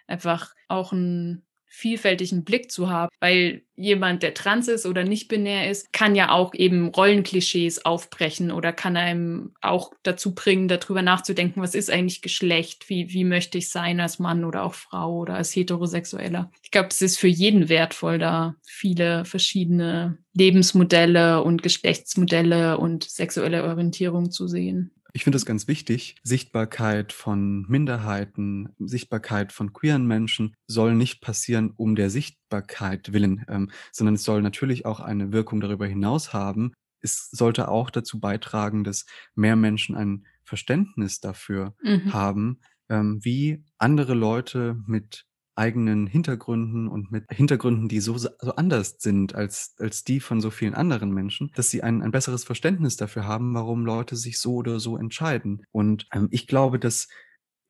einfach 0.07 0.55
auch 0.69 0.93
'n 0.93 1.43
vielfältigen 1.73 2.45
Blick 2.45 2.71
zu 2.71 2.89
haben, 2.91 3.09
weil 3.21 3.63
jemand, 3.77 4.23
der 4.23 4.35
trans 4.35 4.69
ist 4.69 4.87
oder 4.87 5.05
nicht 5.05 5.29
binär 5.29 5.71
ist, 5.71 5.93
kann 5.93 6.15
ja 6.15 6.31
auch 6.31 6.55
eben 6.55 6.89
Rollenklischees 6.89 7.85
aufbrechen 7.85 8.51
oder 8.53 8.73
kann 8.73 8.97
einem 8.97 9.55
auch 9.61 9.93
dazu 10.03 10.35
bringen, 10.35 10.69
da 10.69 10.77
drüber 10.77 11.03
nachzudenken: 11.03 11.61
„Was 11.63 11.75
ist 11.75 11.91
eigentlich 11.91 12.23
Geschlecht? 12.23 12.89
Wie 12.89 13.13
wie 13.13 13.25
möchte 13.25 13.59
ich 13.59 13.71
sein 13.71 14.01
als 14.01 14.19
Mann 14.19 14.45
oder 14.45 14.65
auch 14.65 14.75
Frau 14.75 15.19
oder 15.19 15.35
als 15.35 15.55
Heterosexueller?“ 15.57 16.51
Ich 16.63 16.71
glaube, 16.71 16.89
das 16.89 17.03
ist 17.03 17.19
für 17.19 17.29
jeden 17.29 17.69
wertvoll, 17.69 18.19
da 18.19 18.55
viele 18.67 19.25
verschiedene 19.25 20.19
Lebensmodelle 20.35 21.43
und 21.43 21.63
Geschlechtsmodelle 21.63 22.79
und 22.79 23.05
sexuelle 23.05 23.65
Orientierung 23.65 24.31
zu 24.31 24.47
sehen. 24.49 24.93
Ich 25.15 25.25
finde 25.25 25.37
das 25.37 25.45
ganz 25.45 25.69
wichtig. 25.69 26.17
Sichtbarkeit 26.23 27.13
von 27.13 27.67
Minderheiten, 27.69 28.71
Sichtbarkeit 28.79 29.53
von 29.53 29.73
queeren 29.75 30.07
Menschen 30.07 30.55
soll 30.67 30.95
nicht 30.95 31.21
passieren 31.21 31.73
um 31.77 31.95
der 31.97 32.09
Sichtbarkeit 32.09 33.13
willen, 33.13 33.45
ähm, 33.49 33.71
sondern 33.93 34.15
es 34.15 34.25
soll 34.25 34.41
natürlich 34.41 34.87
auch 34.87 35.01
eine 35.01 35.33
Wirkung 35.33 35.61
darüber 35.61 35.87
hinaus 35.87 36.33
haben. 36.33 36.73
Es 37.01 37.29
sollte 37.31 37.69
auch 37.69 37.91
dazu 37.91 38.21
beitragen, 38.21 38.85
dass 38.85 39.05
mehr 39.35 39.57
Menschen 39.57 39.97
ein 39.97 40.25
Verständnis 40.45 41.21
dafür 41.21 41.75
Mhm. 41.83 42.13
haben, 42.13 42.61
ähm, 42.89 43.21
wie 43.23 43.65
andere 43.79 44.15
Leute 44.15 44.77
mit 44.87 45.27
eigenen 45.55 46.07
Hintergründen 46.07 46.89
und 46.89 47.13
mit 47.13 47.25
Hintergründen, 47.31 47.89
die 47.89 48.01
so 48.01 48.17
so 48.19 48.31
anders 48.57 48.97
sind 48.99 49.35
als 49.35 49.75
als 49.79 50.05
die 50.05 50.21
von 50.21 50.41
so 50.41 50.51
vielen 50.51 50.75
anderen 50.75 51.13
Menschen, 51.13 51.51
dass 51.55 51.71
sie 51.71 51.83
ein 51.83 52.03
ein 52.03 52.11
besseres 52.11 52.45
Verständnis 52.45 52.97
dafür 52.97 53.27
haben, 53.27 53.55
warum 53.55 53.85
Leute 53.87 54.17
sich 54.17 54.39
so 54.39 54.55
oder 54.57 54.81
so 54.81 54.97
entscheiden. 54.97 55.65
Und, 55.73 56.07
ähm, 56.13 56.29
ich 56.31 56.47
glaube, 56.47 56.79
dass 56.79 57.09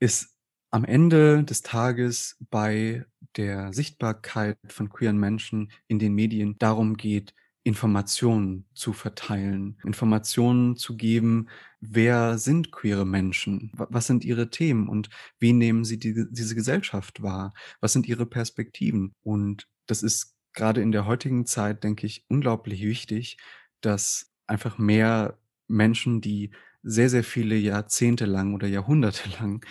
es 0.00 0.36
am 0.70 0.84
Ende 0.84 1.44
des 1.44 1.62
Tages 1.62 2.36
bei 2.50 3.04
der 3.36 3.72
Sichtbarkeit 3.72 4.58
von 4.68 4.88
queeren 4.88 5.18
Menschen 5.18 5.70
in 5.86 5.98
den 5.98 6.14
Medien 6.14 6.56
darum 6.58 6.96
geht, 6.96 7.34
Informationen 7.64 8.66
zu 8.74 8.92
verteilen, 8.92 9.78
Informationen 9.84 10.76
zu 10.76 10.96
geben: 10.96 11.48
Wer 11.80 12.38
sind 12.38 12.72
queere 12.72 13.06
Menschen? 13.06 13.70
Was 13.74 14.06
sind 14.06 14.24
ihre 14.24 14.50
Themen 14.50 14.88
und 14.88 15.10
wie 15.38 15.52
nehmen 15.52 15.84
sie 15.84 15.98
die 15.98 16.26
diese 16.30 16.54
Gesellschaft 16.54 17.22
wahr? 17.22 17.52
Was 17.80 17.92
sind 17.92 18.08
ihre 18.08 18.26
Perspektiven? 18.26 19.14
Und 19.22 19.68
das 19.86 20.02
ist 20.02 20.34
grade 20.54 20.82
in 20.82 20.92
der 20.92 21.06
heutigen 21.06 21.46
Zeit, 21.46 21.84
denke 21.84 22.06
ich, 22.06 22.24
unglaublich 22.28 22.82
wichtig, 22.82 23.38
dass 23.80 24.32
einfach 24.46 24.78
mehr 24.78 25.38
Menschen, 25.68 26.20
die 26.20 26.50
sehr, 26.82 27.08
sehr 27.08 27.24
viele 27.24 27.56
Jahrzehnte 27.56 28.26
lang 28.26 28.54
oder 28.54 28.66
Jahrhunderte 28.66 29.28
lang, 29.40 29.64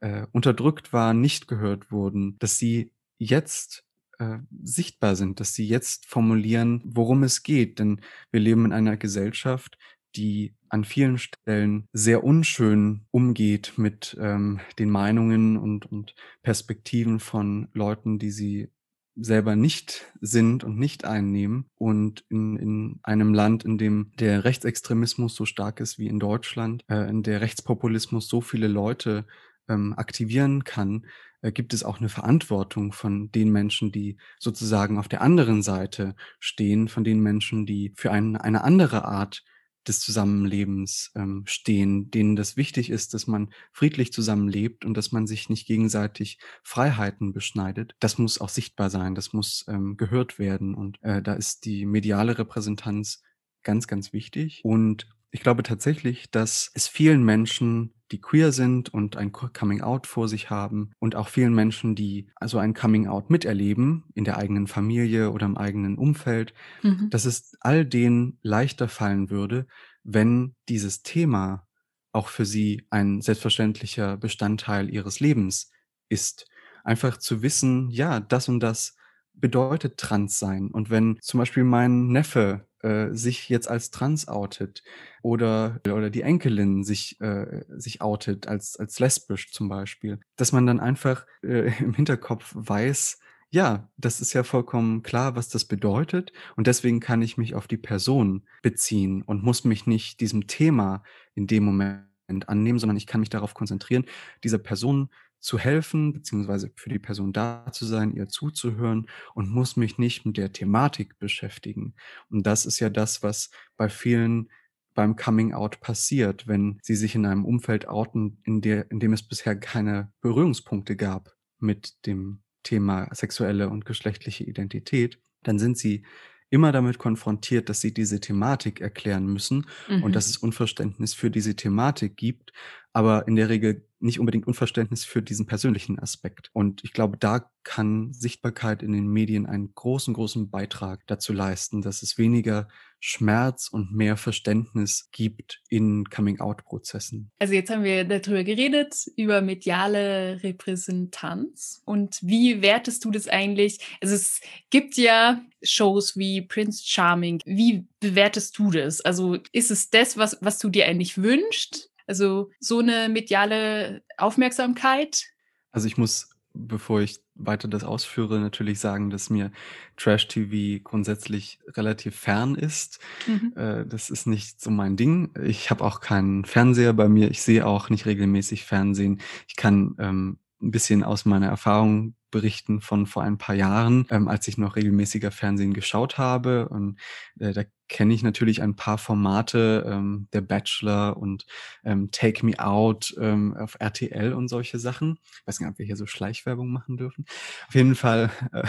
äh, 0.00 0.26
unterdrückt 0.32 0.92
waren, 0.92 1.20
nicht 1.20 1.48
gehört 1.48 1.90
wurden, 1.90 2.38
dass 2.38 2.58
sie 2.58 2.92
jetzt, 3.18 3.84
äh, 4.18 4.38
sichtbar 4.62 5.16
sind, 5.16 5.40
dass 5.40 5.54
sie 5.54 5.66
jetzt 5.66 6.06
formulieren, 6.06 6.82
worum 6.84 7.22
es 7.22 7.42
geht. 7.42 7.78
Denn 7.78 8.00
wir 8.30 8.40
leben 8.40 8.64
in 8.66 8.72
einer 8.72 8.96
Gesellschaft, 8.96 9.78
die 10.16 10.54
an 10.68 10.84
vielen 10.84 11.18
Stellen 11.18 11.88
sehr 11.92 12.24
unschön 12.24 13.06
umgeht 13.10 13.74
mit, 13.76 14.16
ähm, 14.20 14.60
den 14.78 14.90
Meinungen 14.90 15.56
und 15.56 15.86
und 15.86 16.14
Perspektiven 16.42 17.20
von 17.20 17.68
Leuten, 17.72 18.18
die 18.18 18.30
sie 18.30 18.70
selber 19.18 19.56
nicht 19.56 20.12
sind 20.20 20.64
und 20.64 20.78
nicht 20.78 21.04
einnehmen. 21.04 21.70
Und 21.76 22.24
in 22.28 22.56
in 22.56 23.00
einem 23.02 23.34
Land, 23.34 23.64
in 23.64 23.78
dem 23.78 24.12
der 24.18 24.44
Rechtsextremismus 24.44 25.34
so 25.34 25.46
stark 25.46 25.80
ist 25.80 25.98
wie 25.98 26.06
in 26.06 26.18
Deutschland, 26.18 26.84
äh, 26.88 27.08
in 27.08 27.22
der 27.22 27.40
Rechtspopulismus 27.40 28.28
so 28.28 28.40
viele 28.40 28.68
Leute 28.68 29.26
ähm, 29.68 29.94
aktivieren 29.96 30.64
kann, 30.64 31.06
äh, 31.42 31.52
gibt 31.52 31.74
es 31.74 31.84
auch 31.84 32.00
'ne 32.00 32.08
Verantwortung 32.08 32.92
von 32.92 33.30
den 33.32 33.50
Menschen, 33.52 33.92
die 33.92 34.18
sozusagen 34.38 34.98
auf 34.98 35.08
der 35.08 35.22
anderen 35.22 35.62
Seite 35.62 36.14
stehen, 36.40 36.88
von 36.88 37.04
den 37.04 37.20
Menschen, 37.20 37.66
die 37.66 37.92
für 37.96 38.10
ein 38.12 38.36
eine 38.36 38.64
andere 38.64 39.04
Art 39.04 39.44
des 39.86 40.00
Zusammenlebens, 40.00 41.12
ähm, 41.14 41.44
stehen, 41.46 42.10
denen 42.10 42.34
das 42.34 42.56
wichtig 42.56 42.90
ist, 42.90 43.14
dass 43.14 43.28
man 43.28 43.50
friedlich 43.72 44.12
zusammenlebt 44.12 44.84
und 44.84 44.94
dass 44.96 45.12
man 45.12 45.28
sich 45.28 45.48
nicht 45.48 45.66
gegenseitig 45.66 46.38
Freiheiten 46.64 47.32
beschneidet. 47.32 47.94
Das 48.00 48.18
muss 48.18 48.40
auch 48.40 48.48
sichtbar 48.48 48.90
sein, 48.90 49.14
das 49.14 49.32
muss, 49.32 49.64
ähm, 49.68 49.96
gehört 49.96 50.38
werden 50.40 50.74
und, 50.74 50.98
äh, 51.02 51.22
da 51.22 51.34
ist 51.34 51.64
die 51.66 51.86
mediale 51.86 52.36
Repräsentanz 52.38 53.22
ganz, 53.62 53.86
ganz 53.86 54.12
wichtig. 54.12 54.60
Und 54.64 55.06
ich 55.30 55.40
glaube 55.40 55.62
tatsächlich, 55.62 56.30
dass 56.32 56.70
es 56.74 56.88
vielen 56.88 57.24
Menschen, 57.24 57.92
die 58.12 58.20
queer 58.20 58.52
sind 58.52 58.92
und 58.92 59.16
ein 59.16 59.32
Co 59.32 59.48
Coming 59.52 59.80
Out 59.82 60.06
vor 60.06 60.28
sich 60.28 60.50
haben 60.50 60.90
und 60.98 61.16
auch 61.16 61.28
vielen 61.28 61.54
Menschen, 61.54 61.94
die 61.94 62.28
also 62.36 62.58
ein 62.58 62.74
Coming 62.74 63.06
Out 63.08 63.30
miterleben 63.30 64.04
in 64.14 64.24
der 64.24 64.38
eigenen 64.38 64.66
Familie 64.66 65.30
oder 65.32 65.46
im 65.46 65.56
eigenen 65.56 65.98
Umfeld, 65.98 66.54
Mhm. 66.82 67.10
dass 67.10 67.24
es 67.24 67.56
all 67.60 67.84
denen 67.84 68.38
leichter 68.42 68.88
fallen 68.88 69.30
würde, 69.30 69.66
wenn 70.02 70.54
dieses 70.68 71.02
Thema 71.02 71.66
auch 72.12 72.28
für 72.28 72.44
sie 72.46 72.86
ein 72.90 73.20
selbstverständlicher 73.20 74.16
Bestandteil 74.16 74.90
ihres 74.90 75.20
Lebens 75.20 75.70
ist. 76.08 76.46
Einfach 76.84 77.18
zu 77.18 77.42
wissen: 77.42 77.90
„Ja, 77.90 78.20
das 78.20 78.48
und 78.48 78.60
das 78.60 78.96
bedeutet 79.34 79.98
trans 79.98 80.38
sein.“ 80.38 80.70
Und 80.70 80.90
wenn 80.90 81.18
zum 81.20 81.38
Beispiel 81.38 81.64
mein 81.64 82.08
Neffe, 82.08 82.68
äh, 82.86 83.14
sich 83.14 83.48
jetzt 83.48 83.68
als 83.68 83.90
trans 83.90 84.28
outet 84.28 84.82
oder 85.22 85.80
oder 85.86 86.10
die 86.10 86.22
Enkelin 86.22 86.84
sich 86.84 87.20
äh, 87.20 87.64
sich 87.76 88.00
outet 88.02 88.46
als 88.48 88.76
als 88.78 88.98
lesbisch 89.00 89.52
zum 89.52 89.68
Beispiel, 89.68 90.20
dass 90.36 90.52
man 90.52 90.66
dann 90.66 90.80
einfach, 90.80 91.26
äh, 91.42 91.72
im 91.82 91.94
Hinterkopf 91.94 92.52
weiß: 92.54 93.18
„Ja, 93.50 93.90
das 93.96 94.20
ist 94.20 94.32
ja 94.32 94.42
vollkommen 94.44 95.02
klar, 95.02 95.36
was 95.36 95.48
das 95.48 95.64
bedeutet 95.64 96.32
und 96.56 96.66
deswegen 96.66 97.00
kann 97.00 97.22
ich 97.22 97.36
mich 97.36 97.54
auf 97.54 97.66
die 97.68 97.76
Person 97.78 98.46
beziehen 98.62 99.22
und 99.22 99.42
muss 99.42 99.64
mich 99.64 99.86
nicht 99.86 100.20
diesem 100.20 100.46
Thema 100.46 101.02
in 101.34 101.46
dem 101.46 101.64
Moment 101.64 102.04
annehmen, 102.48 102.78
sondern 102.78 102.96
ich 102.96 103.06
kann 103.06 103.20
mich 103.20 103.30
darauf 103.30 103.54
konzentrieren, 103.54 104.04
dieser 104.44 104.58
Person 104.58 105.10
zu 105.40 105.58
helfen, 105.58 106.12
beziehungsweise 106.12 106.72
für 106.76 106.88
die 106.90 106.98
Person 106.98 107.32
da 107.32 107.70
zu 107.72 107.84
sein, 107.86 108.12
ihr 108.12 108.28
zuzuhören 108.28 109.08
und 109.34 109.50
muss 109.50 109.76
mich 109.76 109.98
nicht 109.98 110.26
mit 110.26 110.36
der 110.36 110.52
Thematik 110.52 111.18
beschäftigen.“ 111.18 111.94
Und 112.30 112.46
das 112.46 112.66
ist 112.66 112.80
ja 112.80 112.90
das, 112.90 113.22
was 113.22 113.50
bei 113.76 113.88
vielen 113.88 114.50
beim 114.94 115.16
Coming 115.16 115.52
Out 115.52 115.80
passiert, 115.80 116.48
wenn 116.48 116.78
sie 116.82 116.96
sich 116.96 117.14
in 117.14 117.26
einem 117.26 117.44
Umfeld 117.44 117.86
outen, 117.86 118.40
in 118.44 118.60
der 118.62 118.90
in 118.90 118.98
dem 119.00 119.12
es 119.12 119.22
bisher 119.22 119.58
keine 119.58 120.12
Berührungspunkte 120.22 120.96
gab 120.96 121.34
mit 121.58 122.06
dem 122.06 122.42
Thema 122.62 123.08
sexuelle 123.14 123.68
und 123.68 123.84
geschlechtliche 123.84 124.44
Identität, 124.44 125.20
dann 125.42 125.58
sind 125.58 125.76
sie 125.78 126.04
immer 126.48 126.72
damit 126.72 126.98
konfrontiert, 126.98 127.68
dass 127.68 127.80
sie 127.80 127.92
diese 127.92 128.20
Thematik 128.20 128.80
erklären 128.80 129.26
müssen 129.26 129.66
und 129.98 130.14
Mhm. 130.14 130.14
dass 130.14 130.28
es 130.28 130.36
Unverständnis 130.36 131.12
für 131.12 131.30
diese 131.30 131.56
Thematik 131.56 132.16
gibt, 132.16 132.52
aber 132.96 133.28
in 133.28 133.36
der 133.36 133.50
Regel 133.50 133.86
nicht 133.98 134.18
unbedingt 134.20 134.46
Unverständnis 134.46 135.04
für 135.04 135.20
diesen 135.20 135.44
persönlichen 135.44 135.98
Aspekt. 135.98 136.48
Und 136.54 136.82
ich 136.82 136.94
glaube, 136.94 137.18
da 137.18 137.50
kann 137.62 138.14
Sichtbarkeit 138.14 138.82
in 138.82 138.92
den 138.92 139.06
Medien 139.06 139.44
einen 139.44 139.74
großen, 139.74 140.14
großen 140.14 140.48
Beitrag 140.48 141.06
dazu 141.06 141.34
leisten, 141.34 141.82
dass 141.82 142.02
es 142.02 142.16
weniger 142.16 142.68
Schmerz 142.98 143.68
und 143.68 143.92
mehr 143.92 144.16
Verständnis 144.16 145.10
gibt 145.12 145.60
in 145.68 146.06
Coming 146.08 146.40
Out 146.40 146.64
Prozessen. 146.64 147.30
Also, 147.38 147.52
jetzt 147.52 147.68
haben 147.68 147.84
wir 147.84 148.04
da 148.04 148.18
drüber 148.18 148.44
geredet, 148.44 148.94
über 149.14 149.42
mediale 149.42 150.42
Repräsentanz. 150.42 151.82
Und 151.84 152.18
wie 152.22 152.62
wertest 152.62 153.04
du 153.04 153.10
das 153.10 153.28
eigentlich? 153.28 153.78
Also, 154.00 154.14
es 154.14 154.40
gibt 154.70 154.96
ja 154.96 155.42
Shows 155.62 156.16
wie 156.16 156.40
Prince 156.40 156.82
Charming. 156.82 157.42
Wie 157.44 157.86
bewertest 158.00 158.58
du 158.58 158.70
das? 158.70 159.02
Also, 159.02 159.36
ist 159.52 159.70
es 159.70 159.90
das, 159.90 160.16
was 160.16 160.38
was 160.40 160.58
du 160.58 160.70
dir 160.70 160.86
eigentlich 160.86 161.18
wünschst? 161.18 161.90
Also, 162.06 162.50
so 162.60 162.80
'ne 162.80 163.08
mediale 163.08 164.02
Aufmerksamkeit? 164.18 165.24
Also, 165.72 165.86
ich 165.88 165.96
muss, 165.98 166.30
bevor 166.54 167.00
ich 167.00 167.20
weiter 167.34 167.68
das 167.68 167.84
ausführe, 167.84 168.40
natürlich 168.40 168.78
sagen, 168.80 169.10
dass 169.10 169.28
mir 169.30 169.50
Trash-TV 169.96 170.82
grundsätzlich 170.82 171.58
relativ 171.68 172.16
fern 172.16 172.54
ist. 172.54 172.98
Mhm. 173.26 173.52
Äh, 173.56 173.84
das 173.86 174.08
ist 174.10 174.26
nicht 174.26 174.60
so 174.60 174.70
mein 174.70 174.96
Ding. 174.96 175.32
Ich 175.44 175.70
habe 175.70 175.84
auch 175.84 176.00
keinen 176.00 176.44
Fernseher 176.44 176.92
bei 176.94 177.08
mir. 177.08 177.30
Ich 177.30 177.42
sehe 177.42 177.66
auch 177.66 177.90
nicht 177.90 178.06
regelmäßig 178.06 178.64
Fernsehen. 178.64 179.20
Ich 179.48 179.56
kann, 179.56 179.94
ähm, 179.98 180.38
'n 180.62 180.70
bisschen 180.70 181.02
aus 181.04 181.24
meiner 181.24 181.48
Erfahrung 181.48 182.14
berichten 182.30 182.80
von 182.80 183.06
vor 183.06 183.22
ein 183.22 183.38
paar 183.38 183.54
Jahren, 183.54 184.06
ähm, 184.10 184.28
als 184.28 184.48
ich 184.48 184.58
noch 184.58 184.76
regelmäßiger 184.76 185.30
Fernsehen 185.30 185.72
geschaut 185.74 186.18
habe. 186.18 186.68
Und, 186.68 186.98
äh, 187.38 187.52
da 187.52 187.62
kenne 187.88 188.12
ich 188.14 188.22
natürlich 188.22 188.62
ein 188.62 188.74
paar 188.76 188.98
Formate, 188.98 189.84
ähm, 189.88 190.28
Der 190.32 190.40
Bachelor 190.40 191.16
und, 191.18 191.46
ähm, 191.84 192.10
Take 192.10 192.44
Me 192.44 192.58
Out, 192.58 193.14
ähm, 193.20 193.56
auf 193.56 193.76
RTL 193.80 194.32
und 194.34 194.48
solche 194.48 194.78
Sachen. 194.78 195.18
Weiß 195.46 195.58
gar 195.58 195.66
nicht, 195.66 195.74
ob 195.74 195.78
wir 195.78 195.86
hier 195.86 195.96
so 195.96 196.06
Schleichwerbung 196.06 196.70
machen 196.72 196.96
dürfen. 196.96 197.24
Auf 197.68 197.74
jeden 197.74 197.94
Fall, 197.94 198.30
äh 198.52 198.64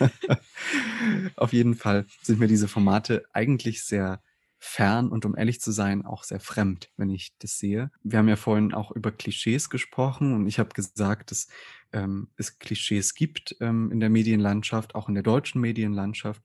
auf 1.36 1.52
jeden 1.52 1.74
Fall 1.74 2.06
sind 2.22 2.38
mir 2.40 2.48
diese 2.48 2.68
Formate 2.68 3.24
eigentlich 3.32 3.84
sehr 3.84 4.20
fern 4.58 5.08
und 5.08 5.24
um 5.24 5.36
ehrlich 5.36 5.60
zu 5.60 5.70
sein, 5.70 6.04
auch 6.04 6.24
sehr 6.24 6.40
fremd, 6.40 6.90
wenn 6.96 7.10
ich 7.10 7.36
das 7.38 7.58
sehe. 7.58 7.90
Wir 8.02 8.18
haben 8.18 8.28
ja 8.28 8.36
vorhin 8.36 8.74
auch 8.74 8.90
über 8.90 9.12
Klischees 9.12 9.70
gesprochen 9.70 10.34
und 10.34 10.46
ich 10.46 10.58
habe 10.58 10.70
gesagt, 10.70 11.30
dass, 11.30 11.48
ähm, 11.92 12.28
es 12.36 12.58
Klischees 12.58 13.14
gibt, 13.14 13.56
ähm, 13.60 13.90
in 13.92 14.00
der 14.00 14.10
Medienlandschaft, 14.10 14.94
auch 14.94 15.08
in 15.08 15.14
der 15.14 15.22
deutschen 15.22 15.60
Medienlandschaft. 15.60 16.42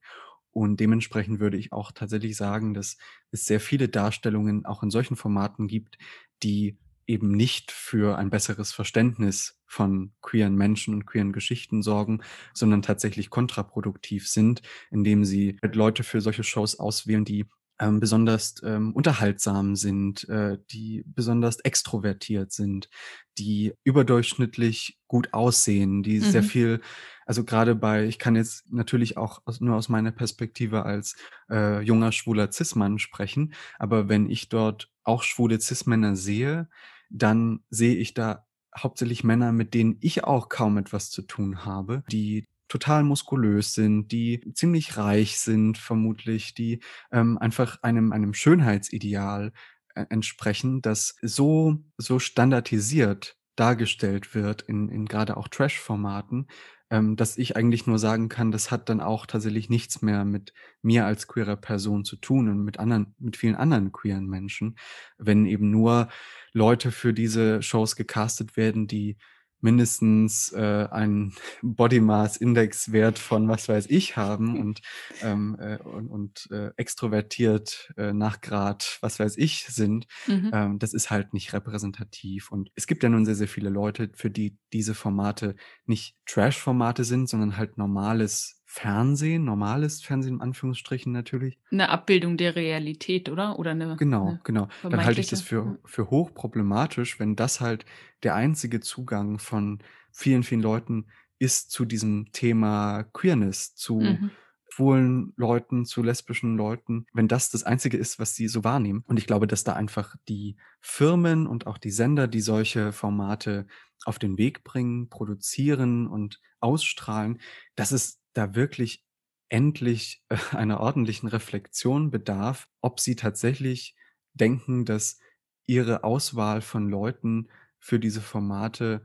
Und 0.52 0.80
dementsprechend 0.80 1.40
würde 1.40 1.58
ich 1.58 1.74
auch 1.74 1.92
tatsächlich 1.92 2.38
sagen, 2.38 2.76
dass 2.76 2.98
es 3.32 3.46
sehr 3.46 3.60
viele 3.60 3.90
Darstellungen 3.90 4.66
auch 4.66 4.84
in 4.84 4.92
solchen 4.92 5.16
Formaten 5.16 5.68
gibt, 5.68 5.98
die 6.44 6.78
eben 7.08 7.32
nicht 7.32 7.72
für 7.72 8.18
ein 8.18 8.30
besseres 8.30 8.72
Verständnis 8.72 9.60
von 9.66 10.14
queeren 10.22 10.56
Menschen 10.56 10.94
und 10.94 11.06
queeren 11.06 11.34
Geschichten 11.34 11.82
sorgen, 11.82 12.22
sondern 12.54 12.82
tatsächlich 12.82 13.30
kontraproduktiv 13.30 14.30
sind, 14.30 14.62
indem 14.92 15.26
sie 15.26 15.58
halt 15.62 15.76
Leute 15.76 16.04
für 16.04 16.22
solche 16.22 16.44
Shows 16.44 16.80
auswählen, 16.80 17.26
die, 17.26 17.46
ähm, 17.80 18.00
besonders, 18.00 18.56
ähm, 18.64 18.94
unterhaltsam 18.94 19.76
sind, 19.76 20.28
äh, 20.30 20.58
die 20.72 21.04
besonders 21.08 21.60
extrovertiert 21.60 22.52
sind, 22.52 22.90
die 23.38 23.74
überdurchschnittlich 23.84 25.00
gut 25.08 25.34
aussehen, 25.34 26.04
die 26.04 26.20
sehr 26.22 26.44
Mhm. 26.44 26.44
viel 26.44 26.82
also, 27.26 27.46
grade 27.46 27.76
bei 27.76 28.06
ich 28.06 28.20
kann 28.20 28.36
jetzt 28.36 28.72
natürlich 28.72 29.16
auch 29.18 29.42
aus 29.46 29.62
nur 29.62 29.76
aus 29.78 29.88
meiner 29.90 30.12
Perspektive 30.12 30.84
als, 30.86 31.16
äh, 31.50 31.80
junger, 31.82 32.12
schwuler 32.12 32.52
Cis-Mann 32.52 33.00
sprechen, 33.00 33.54
aber 33.80 34.10
wenn 34.10 34.30
ich 34.30 34.50
dort 34.50 34.92
auch 35.04 35.24
schwule 35.24 35.60
Cis-Männer 35.60 36.16
sehe, 36.16 36.70
dann 37.10 37.64
sehe 37.70 37.96
ich 37.96 38.14
da 38.14 38.46
hauptsächlich 38.78 39.24
Männer, 39.24 39.52
mit 39.52 39.74
denen 39.74 39.98
ich 40.02 40.24
auch 40.24 40.50
kaum 40.50 40.78
etwas 40.78 41.12
zu 41.12 41.22
tun 41.22 41.64
habe, 41.66 42.04
die 42.12 42.48
total 42.74 43.04
muskulös 43.04 43.74
sind, 43.74 44.12
die 44.12 44.42
ziemlich 44.56 44.98
reich 44.98 45.38
sind 45.40 45.78
vermutlich, 45.78 46.56
die, 46.56 46.80
ähm, 47.12 47.38
einfach 47.38 47.78
einem 47.84 48.12
einem 48.12 48.34
Schönheitsideal 48.34 49.54
e 49.96 50.06
entsprechen, 50.10 50.82
das 50.82 51.16
so 51.22 51.78
so 51.98 52.18
standardisiert 52.18 53.38
dargestellt 53.56 54.34
wird 54.34 54.64
in 54.64 54.90
in 54.90 55.06
grade 55.06 55.38
auch 55.38 55.48
Trash-Formaten, 55.50 56.48
ähm, 56.90 57.16
dass 57.16 57.38
ich 57.38 57.56
eigentlich 57.56 57.86
nur 57.86 58.00
sagen 58.00 58.28
kann, 58.28 58.52
das 58.52 58.72
hat 58.72 58.90
dann 58.90 59.02
auch 59.02 59.28
tatsächlich 59.28 59.70
nichts 59.70 60.02
mehr 60.02 60.26
mit 60.26 60.52
mir 60.82 61.06
als 61.06 61.28
queerer 61.28 61.58
Person 61.58 62.06
zu 62.06 62.16
tun 62.16 62.50
und 62.50 62.64
mit 62.64 62.80
anderen 62.80 63.14
mit 63.20 63.38
vielen 63.38 63.56
anderen 63.56 63.92
queeren 63.92 64.26
Menschen, 64.28 64.78
wenn 65.20 65.46
eben 65.46 65.70
nur 65.70 66.10
Leute 66.54 66.92
für 66.92 67.14
diese 67.14 67.62
Shows 67.62 67.96
gecastet 67.96 68.58
werden, 68.58 68.88
die 68.88 69.18
mindestens, 69.64 70.52
äh, 70.52 70.88
einen 70.92 71.34
Body-Mass-Index-Wert 71.62 73.20
von 73.20 73.48
was 73.48 73.68
weiß 73.70 73.88
ich 73.90 74.18
haben 74.18 74.60
und, 74.60 74.82
ähm, 75.22 75.58
äh, 75.60 75.78
und 75.78 76.08
und, 76.10 76.48
äh, 76.52 76.72
extrovertiert, 76.78 77.92
äh, 77.98 78.14
nach 78.14 78.42
Grad 78.42 78.98
was 79.02 79.20
weiß 79.20 79.38
ich 79.38 79.66
sind. 79.68 80.08
Mhm. 80.28 80.52
Ähm, 80.54 80.80
das 80.80 80.94
ist 80.94 81.10
halt 81.10 81.34
nicht 81.34 81.54
repräsentativ. 81.54 82.52
Und 82.52 82.72
es 82.76 82.88
gibt 82.88 83.04
ja 83.04 83.10
nun 83.10 83.26
sehr, 83.26 83.36
sehr 83.36 83.48
viele 83.48 83.70
Leute, 83.70 84.12
für 84.14 84.30
die 84.30 84.58
diese 84.72 84.96
Formate 84.96 85.56
nicht 85.86 86.16
Trash-Formate 86.26 87.04
sind, 87.04 87.30
sondern 87.30 87.58
halt 87.58 87.78
normales 87.78 88.63
Fernsehen, 88.76 89.44
normales 89.46 90.02
Fernsehen 90.04 90.36
in 90.36 90.42
Anführungsstrichen 90.42 91.12
natürlich. 91.12 91.58
'Ne 91.72 91.90
Abbildung 91.90 92.38
der 92.38 92.56
Realität, 92.56 93.30
oder? 93.30 93.58
Oder 93.60 93.74
'ne 93.74 94.00
Genau, 94.00 94.40
'ne 94.40 94.44
genau. 94.44 94.68
Dann 94.90 95.04
halte 95.04 95.20
ich 95.22 95.28
das 95.28 95.42
für 95.42 95.78
für 95.86 96.10
hochproblematisch, 96.10 97.20
wenn 97.20 97.36
das 97.36 97.62
halt 97.62 97.86
der 98.24 98.34
einzige 98.36 98.80
Zugang 98.80 99.38
von 99.38 99.80
vielen, 100.12 100.42
vielen 100.44 100.62
Leuten 100.62 101.08
ist 101.38 101.70
zu 101.72 101.86
diesem 101.86 102.32
Thema 102.32 103.04
Queerness, 103.14 103.76
zu 103.76 104.22
Mhm. 104.22 104.34
schwulen 104.72 105.34
Leuten, 105.38 105.86
zu 105.86 106.02
lesbischen 106.02 106.58
Leuten, 106.58 107.06
wenn 107.14 107.28
das 107.28 107.52
das 107.52 107.64
Einzige 107.64 107.98
ist, 107.98 108.18
was 108.18 108.34
sie 108.34 108.48
so 108.48 108.64
wahrnehmen. 108.64 109.04
Und 109.06 109.18
ich 109.20 109.28
glaube, 109.28 109.46
dass 109.46 109.64
da 109.64 109.74
einfach 109.74 110.16
die 110.28 110.56
Firmen 110.82 111.46
und 111.46 111.68
auch 111.68 111.78
die 111.78 111.92
Sender, 111.92 112.28
die 112.28 112.42
solche 112.42 112.92
Formate 112.94 113.68
auf 114.06 114.18
den 114.18 114.40
Weg 114.40 114.64
bringen, 114.64 115.10
produzieren 115.10 116.08
und 116.08 116.42
ausstrahlen, 116.60 117.40
dass 117.76 117.92
es 117.92 118.23
da 118.34 118.56
wirklich 118.56 119.06
endlich 119.50 120.24
äh, 120.30 120.38
einer 120.56 120.80
ordentlichen 120.80 121.30
Reflexion 121.30 122.12
bedarf, 122.12 122.70
ob 122.82 123.00
sie 123.00 123.16
tatsächlich 123.16 123.96
denken, 124.34 124.86
dass 124.86 125.20
ihre 125.66 126.04
Auswahl 126.04 126.62
von 126.62 126.90
Leuten 126.90 127.50
für 127.80 128.00
diese 128.00 128.22
Formate 128.22 129.04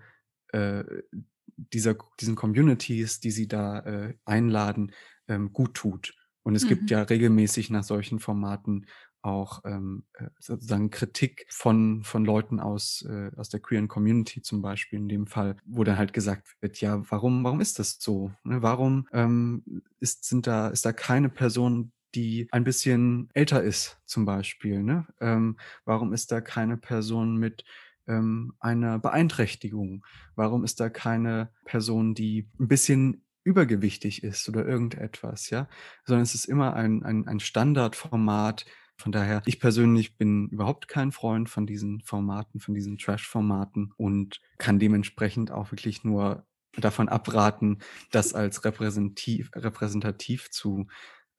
äh, 0.53 0.85
dieser 1.57 1.97
diesen 2.21 2.37
Communities, 2.37 3.21
die 3.21 3.31
sie 3.31 3.49
da, 3.49 3.81
äh, 3.81 4.14
einladen, 4.25 4.93
ähm, 5.27 5.53
gut 5.53 5.75
tut. 5.75 6.14
Und 6.43 6.55
es 6.55 6.67
gibt 6.67 6.91
Mhm. 6.91 6.91
ja 6.91 7.03
regelmäßig 7.03 7.71
nach 7.71 7.85
solchen 7.85 8.21
Formaten 8.21 8.87
auch, 9.22 9.62
ähm, 9.64 10.04
äh, 10.14 10.28
sozusagen 10.38 10.90
Kritik 10.90 11.46
von 11.50 12.02
von 12.04 12.24
Leuten 12.24 12.61
aus 12.61 13.02
äh, 13.09 13.31
aus 13.37 13.48
der 13.48 13.61
queeren 13.61 13.88
Community 13.88 14.42
zum 14.42 14.62
Beispiel 14.62 14.98
in 15.00 15.09
dem 15.09 15.26
Fall, 15.26 15.57
wo 15.66 15.85
dann 15.85 15.98
halt 15.98 16.12
gesagt 16.12 16.46
wird: 16.61 16.81
„Ja, 16.81 17.02
warum 17.11 17.44
warum 17.44 17.61
ist 17.61 17.78
das 17.78 17.98
so, 18.00 18.33
ne? 18.44 18.62
Warum, 18.62 19.07
ähm, 19.12 19.83
ist 20.00 20.24
sind 20.24 20.46
da 20.46 20.68
ist 20.68 20.85
da 20.85 20.92
keine 20.92 21.28
Person, 21.28 21.92
die 22.14 22.48
ein 22.52 22.64
bisschen 22.64 23.28
älter 23.35 23.62
ist 23.62 24.00
zum 24.07 24.24
Beispiel, 24.24 24.83
ne? 24.83 25.07
Ähm, 25.20 25.59
warum 25.85 26.12
ist 26.12 26.33
da 26.33 26.40
keine 26.40 26.76
Person 26.76 27.37
mit, 27.37 27.64
ähm, 28.07 28.54
einer 28.61 28.98
Beeinträchtigung? 28.98 30.04
Warum 30.35 30.64
ist 30.64 30.81
da 30.81 30.88
keine 30.90 31.50
Person, 31.64 32.14
die 32.14 32.48
ein 32.59 32.68
bisschen 32.68 33.24
übergewichtig 33.44 34.22
ist 34.24 34.48
oder 34.48 34.66
irgendetwas, 34.66 35.50
ja? 35.50 35.68
Sondern 36.04 36.22
es 36.22 36.35
ist 36.35 36.44
immer 36.46 36.74
ein 36.74 37.02
ein 37.02 37.26
ein 37.28 37.40
Standardformat. 37.40 38.66
Von 38.98 39.12
daher, 39.12 39.42
ich 39.46 39.61
persönlich 39.61 40.16
bin 40.16 40.48
überhaupt 40.48 40.88
kein 40.88 41.12
Freund 41.12 41.48
von 41.48 41.66
diesen 41.66 42.00
Formaten, 42.00 42.61
von 42.61 42.74
diesen 42.74 42.98
Trash-Formaten 42.98 43.92
und 43.96 44.40
kann 44.58 44.78
dementsprechend 44.78 45.52
auch 45.52 45.70
wirklich 45.70 46.04
nur 46.04 46.44
davon 46.76 47.08
abraten, 47.08 47.78
das 48.11 48.34
als 48.34 48.64
repräsentiv 48.64 49.50
repräsentativ 49.54 50.50
zu 50.50 50.87